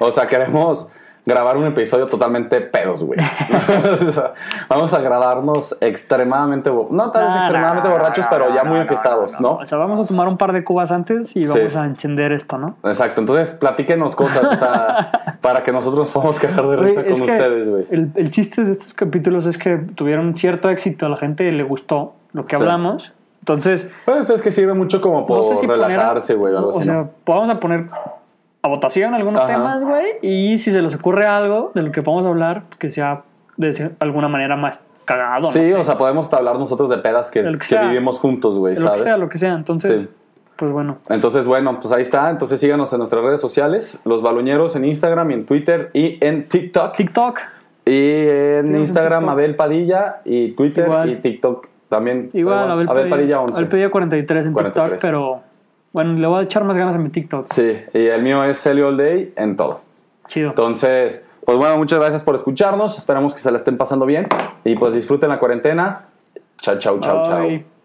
O 0.00 0.10
sea, 0.10 0.26
queremos 0.26 0.88
grabar 1.30 1.56
un 1.56 1.66
episodio 1.66 2.06
totalmente 2.08 2.60
pedos, 2.60 3.02
güey. 3.04 3.18
O 4.08 4.12
sea, 4.12 4.34
Vamos 4.68 4.92
a 4.92 5.00
grabarnos 5.00 5.76
extremadamente, 5.80 6.70
no 6.90 7.10
tal 7.10 7.24
vez 7.26 7.34
extremadamente 7.36 7.88
borrachos, 7.88 8.26
pero 8.30 8.54
ya 8.54 8.64
muy 8.64 8.78
enfiestados, 8.80 9.40
¿no? 9.40 9.52
O 9.56 9.66
sea, 9.66 9.78
vamos 9.78 10.00
a 10.00 10.06
tomar 10.06 10.28
un 10.28 10.36
par 10.36 10.52
de 10.52 10.64
cubas 10.64 10.90
antes 10.90 11.34
y 11.36 11.46
vamos 11.46 11.72
Sí. 11.72 11.78
a 11.78 11.84
encender 11.84 12.32
esto, 12.32 12.58
¿no? 12.58 12.76
Exacto, 12.84 13.20
entonces 13.20 13.50
platíquenos 13.54 14.14
cosas, 14.16 14.44
o 14.44 14.56
sea, 14.56 15.10
para 15.40 15.62
que 15.62 15.72
nosotros 15.72 16.00
nos 16.00 16.10
podamos 16.10 16.38
quedar 16.38 16.66
de 16.66 16.76
risa 16.76 17.04
con 17.04 17.22
ustedes, 17.22 17.70
güey. 17.70 17.86
El, 17.90 18.10
el 18.14 18.30
chiste 18.30 18.64
de 18.64 18.72
estos 18.72 18.94
capítulos 18.94 19.46
es 19.46 19.56
que 19.58 19.76
tuvieron 19.94 20.34
cierto 20.34 20.68
éxito, 20.70 21.06
a 21.06 21.08
la 21.08 21.16
gente 21.16 21.50
le 21.52 21.62
gustó 21.62 22.14
lo 22.32 22.44
que 22.46 22.56
Sí. 22.56 22.62
hablamos. 22.62 23.12
Entonces, 23.40 23.88
Pues 24.04 24.28
es 24.28 24.42
que 24.42 24.50
sirve 24.50 24.74
mucho 24.74 25.00
como 25.00 25.26
por 25.26 25.44
sé 25.44 25.56
si 25.56 25.66
relajarse, 25.66 26.34
güey, 26.34 26.52
o 26.54 26.58
algo 26.58 26.70
o 26.70 26.82
sea, 26.82 27.08
vamos 27.26 27.48
a 27.50 27.58
poner 27.58 27.86
a 28.62 28.68
votación 28.68 29.14
algunos 29.14 29.42
Ajá. 29.42 29.52
temas, 29.54 29.82
güey. 29.82 30.06
Y 30.22 30.58
si 30.58 30.72
se 30.72 30.82
les 30.82 30.94
ocurre 30.94 31.24
algo 31.26 31.72
de 31.74 31.82
lo 31.82 31.92
que 31.92 32.02
podamos 32.02 32.26
hablar, 32.26 32.64
que 32.78 32.90
sea 32.90 33.22
de 33.56 33.90
alguna 34.00 34.28
manera 34.28 34.56
más 34.56 34.82
cagado. 35.04 35.42
no 35.42 35.50
Sí, 35.52 35.58
sé, 35.60 35.74
o 35.74 35.84
sea, 35.84 35.98
podemos 35.98 36.32
hablar 36.32 36.58
nosotros 36.58 36.88
de 36.90 36.98
pedas 36.98 37.30
que, 37.30 37.42
De 37.42 37.58
que 37.58 37.78
vivimos 37.78 38.18
juntos, 38.18 38.58
güey, 38.58 38.74
de 38.74 38.80
lo 38.80 38.84
que 38.86 38.88
¿sabes? 38.90 39.02
sea, 39.04 39.16
lo 39.16 39.28
que 39.28 39.38
sea. 39.38 39.54
Entonces, 39.54 40.02
Sí. 40.02 40.08
pues 40.56 40.70
bueno. 40.72 40.98
Entonces, 41.08 41.46
bueno, 41.46 41.80
pues 41.80 41.92
ahí 41.92 42.02
está. 42.02 42.30
Entonces 42.30 42.60
síganos 42.60 42.92
en 42.92 42.98
nuestras 42.98 43.22
redes 43.24 43.40
sociales, 43.40 44.00
Los 44.04 44.22
Baluñeros 44.22 44.76
en 44.76 44.84
Instagram 44.84 45.30
y 45.30 45.34
en 45.34 45.46
Twitter 45.46 45.90
y 45.94 46.18
en 46.24 46.48
TikTok. 46.48 46.94
TikTok, 46.96 47.38
Y 47.86 48.28
en 48.28 48.76
Instagram. 48.76 49.28
Abel 49.30 49.56
Padilla 49.56 50.20
y 50.24 50.52
Twitter 50.52 50.84
Igual. 50.86 51.10
y 51.10 51.16
TikTok 51.16 51.66
también. 51.88 52.30
igual, 52.34 52.70
Abel, 52.70 52.88
Abel 52.88 53.08
Padilla 53.08 53.40
11. 53.40 53.56
Abel 53.58 53.68
Padilla 53.68 53.90
43 53.90 54.46
en 54.46 54.52
43. 54.52 54.90
TikTok, 54.92 55.00
pero 55.10 55.40
bueno, 55.92 56.14
le 56.14 56.26
voy 56.26 56.40
a 56.40 56.42
echar 56.42 56.64
más 56.64 56.76
ganas 56.76 56.94
a 56.96 56.98
mi 56.98 57.08
TikTok. 57.08 57.46
Sí, 57.52 57.76
y 57.92 58.06
el 58.06 58.22
mío 58.22 58.44
es 58.44 58.60
Celio 58.60 58.88
All 58.88 58.96
Day 58.96 59.32
en 59.36 59.56
todo. 59.56 59.80
Chido. 60.28 60.50
Entonces, 60.50 61.24
pues 61.44 61.58
bueno, 61.58 61.76
muchas 61.78 61.98
gracias 61.98 62.22
por 62.22 62.34
escucharnos. 62.34 62.96
Esperamos 62.96 63.34
que 63.34 63.40
se 63.40 63.50
la 63.50 63.56
estén 63.56 63.76
pasando 63.76 64.06
bien. 64.06 64.28
Y 64.64 64.76
pues 64.76 64.94
disfruten 64.94 65.28
la 65.28 65.38
cuarentena. 65.38 66.06
Chao, 66.60 66.78
chao, 66.78 67.00
chao, 67.00 67.24
chao. 67.24 67.79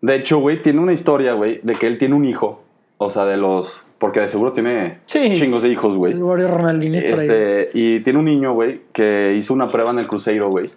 De 0.00 0.14
hecho, 0.16 0.38
güey, 0.38 0.62
tiene 0.62 0.80
una 0.80 0.92
historia, 0.92 1.32
güey, 1.34 1.60
de 1.62 1.74
que 1.74 1.86
él 1.86 1.98
tiene 1.98 2.14
un 2.14 2.24
hijo. 2.24 2.62
O 2.98 3.10
sea, 3.10 3.24
de 3.24 3.36
los. 3.36 3.84
Porque 3.98 4.20
de 4.20 4.28
seguro 4.28 4.52
tiene 4.52 4.98
Sí. 5.06 5.32
chingos 5.34 5.62
de 5.64 5.70
hijos, 5.70 5.96
güey. 5.96 6.14
Este, 7.22 7.70
y 7.74 8.00
tiene 8.00 8.18
un 8.20 8.24
niño, 8.26 8.52
güey, 8.54 8.80
que 8.92 9.34
hizo 9.36 9.52
una 9.54 9.68
prueba 9.68 9.90
en 9.90 9.98
el 9.98 10.06
Cruzeiro, 10.06 10.48
güey. 10.48 10.70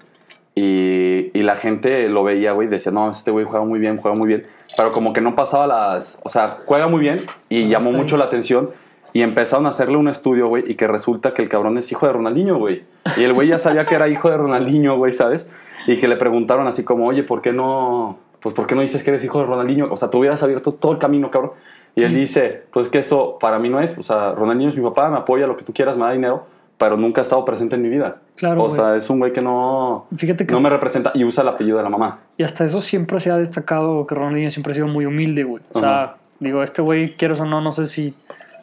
Y, 0.55 1.32
y 1.34 1.41
la 1.43 1.55
gente 1.55 2.09
lo 2.09 2.24
veía, 2.24 2.51
güey, 2.51 2.67
decía, 2.67 2.91
no, 2.91 3.09
este 3.11 3.32
güey 3.32 3.45
juega 3.45 3.63
muy 3.65 3.80
bien, 3.80 3.97
juega 3.97 4.17
muy 4.17 4.28
bien. 4.28 4.45
Pero 4.76 4.91
como 4.91 5.13
que 5.13 5.22
no 5.22 5.36
pasaba 5.36 5.65
las... 5.67 6.19
O 6.24 6.30
sea, 6.30 6.57
juega 6.65 6.88
muy 6.88 6.99
bien 6.99 7.19
y 7.49 7.63
Ah, 7.65 7.67
llamó 7.78 7.91
mucho 7.91 8.15
ahí. 8.15 8.19
la 8.19 8.26
atención. 8.26 8.69
Y 9.13 9.22
empezaron 9.22 9.65
a 9.65 9.69
hacerle 9.69 9.97
un 9.97 10.07
estudio, 10.07 10.47
güey, 10.47 10.63
y 10.67 10.76
que 10.76 10.88
resulta 10.88 11.34
que 11.34 11.41
el 11.41 11.49
cabrón 11.49 11.78
es 11.78 11.91
hijo 11.91 12.05
de 12.07 12.13
Ronaldinho, 12.13 12.57
güey. 12.57 12.84
Y 13.17 13.24
el 13.24 13.34
güey 13.34 13.49
ya 13.49 13.57
sabía 13.59 13.86
que 13.86 13.95
era 13.95 14.07
hijo 14.07 14.30
de 14.30 14.38
Ronaldinho, 14.38 14.95
güey, 14.97 15.11
¿sabes? 15.13 15.49
Y 15.88 15.97
que 15.97 16.07
le 16.07 16.15
preguntaron 16.15 16.67
así 16.67 16.84
como, 16.84 17.07
oye, 17.07 17.24
¿por 17.24 17.41
qué 17.41 17.51
no... 17.53 18.19
Pues, 18.41 18.55
¿por 18.55 18.65
qué 18.67 18.75
no 18.75 18.81
dices 18.81 19.03
que 19.03 19.11
eres 19.11 19.23
hijo 19.23 19.39
de 19.39 19.45
Ronaldinho? 19.45 19.87
O 19.91 19.97
sea, 19.97 20.09
tú 20.09 20.19
hubieras 20.19 20.41
abierto 20.43 20.73
todo 20.73 20.91
el 20.93 20.97
camino, 20.97 21.29
cabrón. 21.29 21.51
Y 21.95 22.03
él 22.03 22.15
dice, 22.15 22.63
pues 22.71 22.87
que 22.89 22.99
eso 22.99 23.37
para 23.39 23.59
mí 23.59 23.67
no 23.67 23.81
es, 23.81 23.97
o 23.97 24.03
sea, 24.03 24.31
Ronaldinho 24.31 24.69
es 24.69 24.77
mi 24.77 24.83
papá, 24.83 25.09
me 25.09 25.17
apoya, 25.17 25.45
lo 25.45 25.57
que 25.57 25.63
tú 25.63 25.73
quieras, 25.73 25.97
me 25.97 26.05
da 26.05 26.11
dinero, 26.13 26.45
pero 26.77 26.95
nunca 26.95 27.19
ha 27.21 27.23
estado 27.23 27.43
presente 27.43 27.75
en 27.75 27.81
mi 27.81 27.89
vida. 27.89 28.17
Claro, 28.37 28.63
O 28.63 28.67
güey. 28.67 28.77
sea, 28.79 28.95
es 28.95 29.09
un 29.09 29.19
güey 29.19 29.33
que 29.33 29.41
no, 29.41 30.07
Fíjate 30.15 30.47
que 30.47 30.53
no 30.53 30.61
me 30.61 30.69
representa 30.69 31.11
y 31.13 31.25
usa 31.25 31.43
el 31.43 31.49
apellido 31.49 31.77
de 31.77 31.83
la 31.83 31.89
mamá. 31.89 32.19
Y 32.37 32.43
hasta 32.43 32.63
eso 32.63 32.79
siempre 32.79 33.19
se 33.19 33.29
ha 33.29 33.37
destacado 33.37 34.07
que 34.07 34.15
Ronaldinho 34.15 34.51
siempre 34.51 34.71
ha 34.71 34.75
sido 34.75 34.87
muy 34.87 35.05
humilde, 35.05 35.43
güey. 35.43 35.61
O 35.73 35.79
sea, 35.79 36.15
digo, 36.39 36.63
este 36.63 36.81
güey, 36.81 37.13
quieres 37.15 37.39
o 37.41 37.45
no, 37.45 37.59
no 37.59 37.73
sé 37.73 37.85
si 37.87 38.13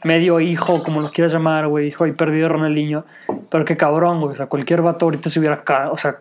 medio 0.05 0.41
hijo, 0.41 0.83
como 0.83 1.01
lo 1.03 1.09
quieras 1.09 1.33
llamar, 1.33 1.69
güey, 1.69 1.89
hijo 1.89 2.05
ahí 2.05 2.13
perdido 2.13 2.45
de 2.45 2.55
Ronaldinho. 2.55 3.05
Pero 3.51 3.65
qué 3.65 3.77
cabrón, 3.77 4.21
güey. 4.21 4.33
O 4.33 4.37
sea, 4.37 4.47
cualquier 4.47 4.81
vato 4.83 5.05
ahorita 5.05 5.29
se 5.29 5.39
hubiera 5.39 5.63
O 5.93 5.99
sea, 5.99 6.17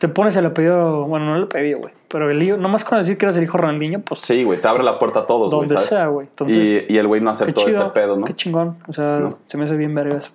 te 0.00 0.08
pones 0.08 0.34
el 0.34 0.46
apellido, 0.46 1.04
bueno, 1.04 1.26
no 1.26 1.36
el 1.36 1.44
apellido, 1.44 1.78
güey. 1.78 1.92
Pero 2.08 2.28
el 2.28 2.42
hijo, 2.42 2.56
nomás 2.56 2.84
con 2.84 2.98
decir 2.98 3.16
que 3.16 3.26
eres 3.26 3.36
el 3.36 3.44
hijo 3.44 3.56
Ronaldinho, 3.58 4.00
pues 4.00 4.22
Sí, 4.22 4.42
güey, 4.42 4.60
te 4.60 4.66
abre 4.66 4.82
la 4.82 4.98
puerta 4.98 5.20
a 5.20 5.26
todos, 5.26 5.48
güey, 5.54 5.68
donde 5.68 5.74
¿sabes? 5.76 5.88
sea, 5.90 6.06
güey. 6.08 6.26
Y, 6.48 6.92
y 6.92 6.98
el 6.98 7.06
güey 7.06 7.20
no 7.20 7.30
aceptó 7.30 7.64
chido, 7.64 7.82
ese 7.82 7.90
pedo, 7.90 8.16
¿no? 8.16 8.26
qué 8.26 8.34
chingón. 8.34 8.78
O 8.88 8.92
sea, 8.92 9.20
No. 9.20 9.38
se 9.46 9.56
me 9.56 9.64
hace 9.64 9.76
bien 9.76 9.94
verga 9.94 10.16
eso. 10.16 10.30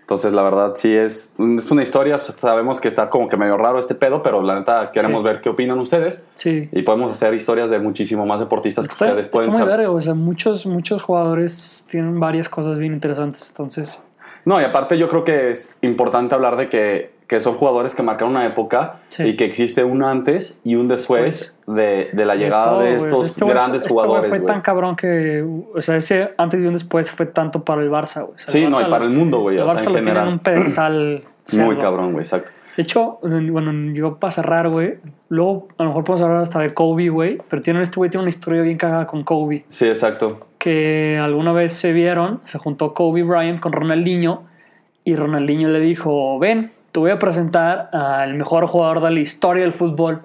Entonces, 0.00 0.32
la 0.32 0.42
verdad, 0.42 0.72
sí 0.74 0.92
es, 0.92 1.32
es 1.56 1.70
una 1.70 1.84
historia, 1.84 2.16
pues, 2.18 2.34
sabemos 2.36 2.80
que 2.80 2.88
está 2.88 3.08
como 3.10 3.28
que 3.28 3.36
medio 3.36 3.56
raro 3.56 3.78
este 3.78 3.94
pedo, 3.94 4.24
pero 4.24 4.42
la 4.42 4.58
neta 4.58 4.90
queremos 4.90 5.20
Sí. 5.22 5.24
ver 5.28 5.40
qué 5.40 5.50
opinan 5.50 5.78
ustedes 5.78 6.26
Sí. 6.34 6.68
y 6.72 6.82
podemos 6.82 7.12
hacer 7.12 7.32
historias 7.34 7.70
de 7.70 7.78
muchísimo 7.78 8.26
más 8.26 8.40
deportistas 8.40 8.88
que 8.88 8.92
Está, 8.92 9.04
ustedes 9.04 9.26
está 9.26 9.32
pueden 9.32 9.50
muy 9.50 9.60
saber. 9.60 9.76
verga, 9.78 9.92
o 9.92 10.00
sea, 10.00 10.14
muchos, 10.14 10.66
muchos 10.66 11.02
jugadores 11.04 11.86
tienen 11.88 12.18
varias 12.18 12.48
cosas 12.48 12.78
bien 12.78 12.92
interesantes. 12.92 13.50
Entonces, 13.50 14.00
No, 14.44 14.58
y 14.60 14.64
aparte 14.64 14.96
yo 14.98 15.06
creo 15.08 15.22
que 15.22 15.50
es 15.50 15.72
importante 15.82 16.34
hablar 16.34 16.56
de 16.56 16.68
que, 16.70 17.10
que 17.30 17.38
son 17.38 17.54
jugadores 17.54 17.94
que 17.94 18.02
marcaron 18.02 18.32
una 18.34 18.44
época 18.44 18.96
Sí. 19.10 19.22
y 19.22 19.36
que 19.36 19.44
existe 19.44 19.84
un 19.84 20.02
antes 20.02 20.58
y 20.64 20.74
un 20.74 20.88
después 20.88 21.56
de, 21.68 22.10
de 22.12 22.24
la 22.26 22.34
llegada 22.34 22.70
todo, 22.72 22.80
de 22.80 22.96
estos 22.96 23.26
Este 23.26 23.44
grandes 23.44 23.82
este 23.82 23.92
jugadores, 23.94 24.28
fue 24.28 24.38
güey. 24.40 24.52
tan 24.52 24.60
cabrón 24.62 24.96
que, 24.96 25.44
o 25.72 25.80
sea, 25.80 25.96
ese 25.96 26.30
antes 26.36 26.60
y 26.60 26.66
un 26.66 26.72
después 26.72 27.08
fue 27.12 27.26
tanto 27.26 27.62
para 27.64 27.82
el 27.82 27.88
Barça, 27.90 28.22
güey. 28.26 28.34
O 28.34 28.38
sea, 28.38 28.48
Sí, 28.48 28.64
el 28.64 28.70
no, 28.70 28.80
y 28.80 28.84
Barça 28.84 28.90
para 28.90 29.04
el 29.04 29.12
mundo, 29.12 29.38
güey, 29.42 29.58
El 29.58 29.62
o 29.62 29.66
sea, 29.68 29.74
Barça 29.76 29.78
en 29.78 29.84
lo 29.84 29.92
tiene 29.92 29.98
en 30.00 30.06
general. 30.16 30.28
un 30.32 30.38
pedestal. 30.40 31.22
Muy 31.52 31.76
cabrón, 31.76 32.12
güey, 32.14 32.24
exacto. 32.24 32.50
De 32.76 32.82
hecho, 32.82 33.18
bueno, 33.22 33.72
yo 33.94 34.16
para 34.16 34.30
cerrar, 34.32 34.68
güey, 34.68 34.94
luego 35.28 35.68
a 35.78 35.84
lo 35.84 35.90
mejor 35.90 36.02
podemos 36.04 36.26
hablar 36.26 36.42
hasta 36.42 36.58
de 36.58 36.74
Kobe, 36.74 37.10
güey, 37.10 37.38
pero 37.48 37.62
tiene, 37.62 37.80
este 37.82 37.94
güey 37.96 38.10
tiene 38.10 38.22
una 38.22 38.30
historia 38.30 38.62
bien 38.62 38.76
cagada 38.76 39.06
con 39.06 39.22
Kobe, 39.22 39.64
Sí, 39.68 39.86
exacto. 39.86 40.46
que 40.58 41.16
alguna 41.22 41.52
vez 41.52 41.74
se 41.74 41.92
vieron, 41.92 42.40
se 42.44 42.58
juntó 42.58 42.92
Kobe 42.94 43.22
Bryant 43.22 43.60
con 43.60 43.72
Ronaldinho 43.72 44.42
y 45.04 45.14
Ronaldinho 45.14 45.68
le 45.68 45.78
dijo, 45.80 46.38
ven, 46.38 46.72
te 46.92 47.00
voy 47.00 47.10
a 47.10 47.18
presentar 47.18 47.90
al 47.92 48.34
mejor 48.34 48.66
jugador 48.66 49.00
de 49.02 49.10
la 49.10 49.20
historia 49.20 49.62
del 49.62 49.72
fútbol. 49.72 50.22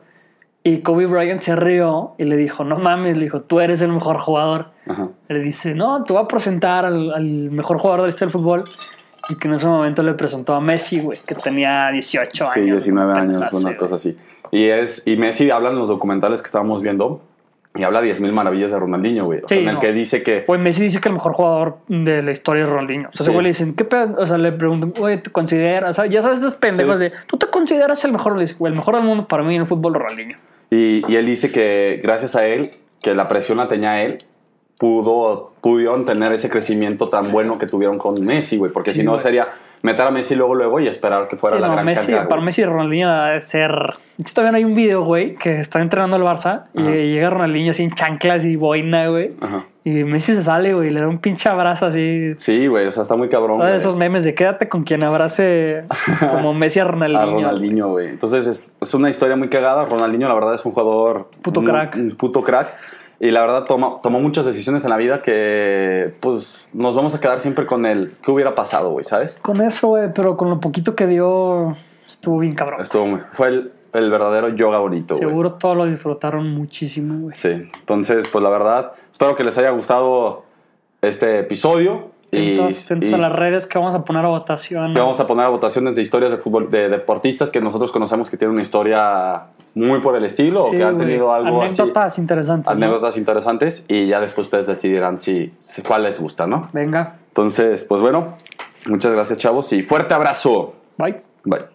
Y 0.63 0.80
Kobe 0.80 1.05
Bryant 1.05 1.41
se 1.41 1.55
rió 1.55 2.16
y 2.18 2.24
le 2.24 2.38
dijo, 2.38 2.63
no 2.63 2.78
mames, 2.78 3.16
le 3.16 3.24
dijo, 3.26 3.41
tú 3.41 3.59
eres 3.59 3.82
el 3.82 3.91
mejor 3.91 4.18
jugador. 4.18 4.72
Ajá. 4.88 5.09
Le 5.28 5.39
dice, 5.39 5.76
no, 5.76 6.03
te 6.03 6.13
voy 6.13 6.24
a 6.24 6.28
presentar 6.28 6.86
al, 6.86 7.13
al 7.13 7.24
mejor 7.51 7.78
jugador 7.78 8.01
de 8.01 8.07
la 8.07 8.09
historia 8.09 8.32
del 8.32 8.41
fútbol. 8.41 8.63
Y 9.30 9.36
que 9.36 9.47
en 9.47 9.55
ese 9.55 9.68
momento 9.68 10.01
le 10.03 10.13
presentó 10.13 10.53
a 10.53 10.61
Messi, 10.61 11.01
güey, 11.01 11.20
que 11.26 11.36
tenía 11.36 11.89
18 11.91 12.47
Sí, 12.53 12.59
años. 12.59 12.84
19 12.84 13.11
una 13.11 13.22
años, 13.22 13.34
pendejada 13.34 13.57
una 13.57 13.78
cosa 13.78 13.95
así. 13.95 14.18
Y, 14.51 14.66
es, 14.66 15.03
y 15.05 15.18
Messi 15.18 15.49
habla 15.51 15.70
en 15.70 15.78
los 15.78 15.88
documentales 15.88 16.41
que 16.41 16.47
estábamos 16.47 16.82
viendo 16.82 17.22
y 17.76 17.84
habla 17.84 18.01
10.000 18.01 18.32
maravillas 18.32 18.71
de 18.71 18.80
Ronaldinho, 18.80 19.26
güey. 19.26 19.41
O 19.43 19.47
sea, 19.47 19.57
en 19.57 19.67
el 19.67 19.73
no. 19.76 19.80
que 19.82 19.91
dice 19.91 20.23
que... 20.23 20.43
Güey, 20.47 20.59
Messi 20.59 20.84
dice 20.84 21.01
que 21.01 21.09
el 21.09 21.15
mejor 21.15 21.34
jugador 21.34 21.78
de 21.88 22.23
la 22.23 22.32
historia 22.32 22.63
es 22.63 22.69
Ronaldinho. 22.69 23.09
O 23.09 23.11
sea, 23.11 23.23
ese 23.23 23.26
Sí. 23.26 23.32
güey 23.32 23.43
le 23.43 23.49
dicen, 23.49 23.76
¿qué 23.76 23.84
pedo? 23.86 24.15
O 24.17 24.26
sea, 24.28 24.38
le 24.38 24.51
preguntan, 24.51 24.93
güey, 24.97 25.21
¿te 25.21 25.30
consideras? 25.32 25.99
Ya 26.09 26.21
sabes, 26.21 26.39
esos 26.39 26.55
pendejos 26.55 26.95
Sí. 26.97 27.03
de, 27.05 27.11
¿tú 27.28 27.38
te 27.38 27.47
consideras 27.47 28.03
el 28.05 28.11
mejor? 28.13 28.38
Le 28.38 28.45
el 28.45 28.73
mejor 28.73 28.95
del 28.95 29.03
mundo 29.03 29.28
para 29.28 29.43
mí 29.43 29.55
en 29.55 29.61
el 29.61 29.67
fútbol, 29.67 29.93
Ronaldinho. 29.93 30.38
Y, 30.71 31.03
y 31.11 31.15
él 31.15 31.26
dice 31.26 31.51
que 31.51 31.99
gracias 32.03 32.36
a 32.36 32.45
él, 32.45 32.71
que 33.01 33.13
la 33.13 33.28
presión 33.28 33.57
la 33.57 33.67
tenía 33.67 34.01
él, 34.01 34.19
pudo, 34.78 35.53
pudieron 35.61 36.05
tener 36.05 36.34
ese 36.34 36.49
crecimiento 36.49 37.07
tan 37.09 37.32
bueno 37.32 37.57
que 37.57 37.65
tuvieron 37.67 37.97
con 37.97 38.23
Messi, 38.23 38.57
güey. 38.57 38.71
Porque 38.71 38.93
si 38.93 39.03
no 39.03 39.17
sería 39.19 39.47
meter 39.86 40.05
a 40.07 40.11
Messi 40.11 40.36
luego, 40.36 40.55
luego 40.55 40.79
y 40.79 40.88
esperar 40.88 41.27
que 41.27 41.38
fuera 41.38 41.57
Sí, 41.57 41.61
la 41.61 41.67
no, 41.67 41.73
gran 41.73 41.86
Messi, 41.86 42.11
carga, 42.11 42.27
para. 42.27 42.41
Messi 42.41 42.65
Ronaldinho 42.65 43.09
debe 43.09 43.41
ser. 43.43 43.71
De 44.17 44.23
todavía 44.33 44.57
hay 44.57 44.63
un 44.65 44.75
video, 44.75 45.03
güey, 45.03 45.36
que 45.36 45.59
está 45.59 45.81
entrenando 45.81 46.17
el 46.17 46.23
Barça 46.23 46.65
y 46.73 46.81
llega 46.81 47.29
Ronaldinho 47.29 47.71
así 47.71 47.83
en 47.83 47.91
chanclas 47.91 48.45
y 48.45 48.55
boina, 48.55 49.07
güey. 49.07 49.29
Ajá. 49.41 49.65
Y 49.83 50.03
Messi 50.03 50.33
se 50.36 50.41
sale, 50.41 50.73
güey, 50.73 50.88
y 50.88 50.91
le 50.91 51.01
da 51.01 51.07
un 51.07 51.19
pinche 51.19 51.47
abrazo 51.47 51.86
así. 51.86 52.33
Sí, 52.38 52.65
güey, 52.67 52.88
o 52.88 52.91
sea, 52.91 53.03
está 53.03 53.15
muy 53.15 53.29
cabrón. 53.29 53.57
¿Sabes? 53.59 53.73
güey. 53.73 53.77
Esos 53.81 53.95
memes 53.95 54.23
de 54.23 54.33
quédate 54.33 54.67
con 54.67 54.83
quien 54.83 55.03
abrace 55.03 55.83
como 56.31 56.53
Messi 56.53 56.79
a 56.79 56.83
A 56.83 56.88
Ronaldinho. 56.88 57.25
Ronaldinho, 57.41 57.89
güey. 57.89 58.07
Entonces 58.09 58.47
es, 58.47 58.71
es 58.81 58.93
una 58.93 59.09
historia 59.09 59.36
muy 59.36 59.49
cagada. 59.49 59.86
Ronaldinho, 59.86 60.27
la 60.27 60.33
verdad, 60.33 60.55
es 60.55 60.65
un 60.65 60.71
jugador. 60.71 61.29
Puto 61.41 61.61
muy- 61.61 61.69
crack. 61.69 61.95
Un 61.95 62.15
puto 62.15 62.41
crack. 62.41 62.69
Y 63.20 63.32
la 63.32 63.41
verdad 63.41 63.63
tomó, 63.63 63.99
tomó 64.03 64.20
muchas 64.20 64.45
decisiones 64.45 64.84
en 64.84 64.89
la 64.89 64.97
vida 64.97 65.22
que 65.22 66.13
pues 66.20 66.57
nos 66.74 66.95
vamos 66.95 67.16
a 67.16 67.20
quedar 67.22 67.39
siempre 67.39 67.66
con 67.66 67.86
el 67.86 68.13
qué 68.22 68.32
hubiera 68.32 68.55
pasado, 68.55 68.91
güey, 68.91 69.05
¿sabes? 69.05 69.38
Con 69.41 69.61
eso, 69.61 69.88
güey, 69.89 70.13
pero 70.13 70.36
con 70.36 70.49
lo 70.49 70.59
poquito 70.59 70.95
que 70.95 71.07
dio, 71.07 71.76
estuvo 72.07 72.39
bien 72.39 72.55
cabrón. 72.55 72.82
Estuvo 72.82 73.05
muy- 73.05 73.22
fue 73.32 73.47
el, 73.47 73.72
el 73.93 74.11
verdadero 74.11 74.49
yoga 74.49 74.80
bonito. 74.80 75.16
Seguro 75.16 75.53
todos 75.53 75.78
lo 75.78 75.86
disfrutaron 75.86 76.53
muchísimo, 76.53 77.20
güey. 77.22 77.38
Sí, 77.38 77.49
entonces 77.80 78.28
pues 78.28 78.43
la 78.43 78.49
verdad, 78.49 78.91
espero 79.11 79.36
que 79.36 79.43
les 79.45 79.57
haya 79.57 79.70
gustado 79.70 80.43
este 81.01 81.39
episodio. 81.39 82.13
Y, 82.32 82.51
Entonces, 82.53 82.86
atentos 82.86 83.09
y 83.11 83.13
a 83.13 83.18
las 83.18 83.34
redes 83.39 83.66
que 83.66 83.78
vamos 83.78 83.95
a 83.95 84.03
poner 84.03 84.26
a 84.26 84.28
votación. 84.28 84.93
que 84.93 84.99
vamos 84.99 85.20
a 85.22 85.28
poner 85.28 85.45
a 85.45 85.49
votaciones 85.49 85.95
de 85.95 86.01
historias 86.01 86.32
de 86.32 86.38
fútbol, 86.38 86.70
de 86.70 86.89
deportistas 86.89 87.49
que 87.49 87.61
nosotros 87.61 87.93
conocemos 87.93 88.30
que 88.30 88.36
tienen 88.36 88.53
una 88.53 88.61
historia 88.61 89.43
muy 89.76 89.99
por 89.99 90.15
el 90.15 90.26
estilo 90.26 90.65
o 90.65 90.71
que 90.71 90.84
han 90.84 90.97
tenido 90.97 91.32
algo 91.32 91.61
así. 91.61 91.80
Anécdotas 91.82 92.17
interesantes. 92.17 92.65
¿no? 92.65 92.71
anécdotas 92.86 93.17
interesantes 93.17 93.86
y 93.88 94.07
ya 94.07 94.19
después 94.19 94.47
ustedes 94.47 94.65
decidirán 94.67 95.19
si- 95.19 95.53
cuál 95.88 96.03
les 96.03 96.19
gusta, 96.19 96.47
¿no? 96.47 96.69
Venga, 96.73 97.17
Entonces, 97.28 97.84
pues 97.84 98.01
bueno, 98.01 98.38
muchas 98.88 99.11
gracias 99.11 99.38
chavos 99.39 99.71
y 99.73 99.84
fuerte 99.84 100.13
abrazo. 100.13 100.73
bye. 100.97 101.21
Bye. 101.43 101.74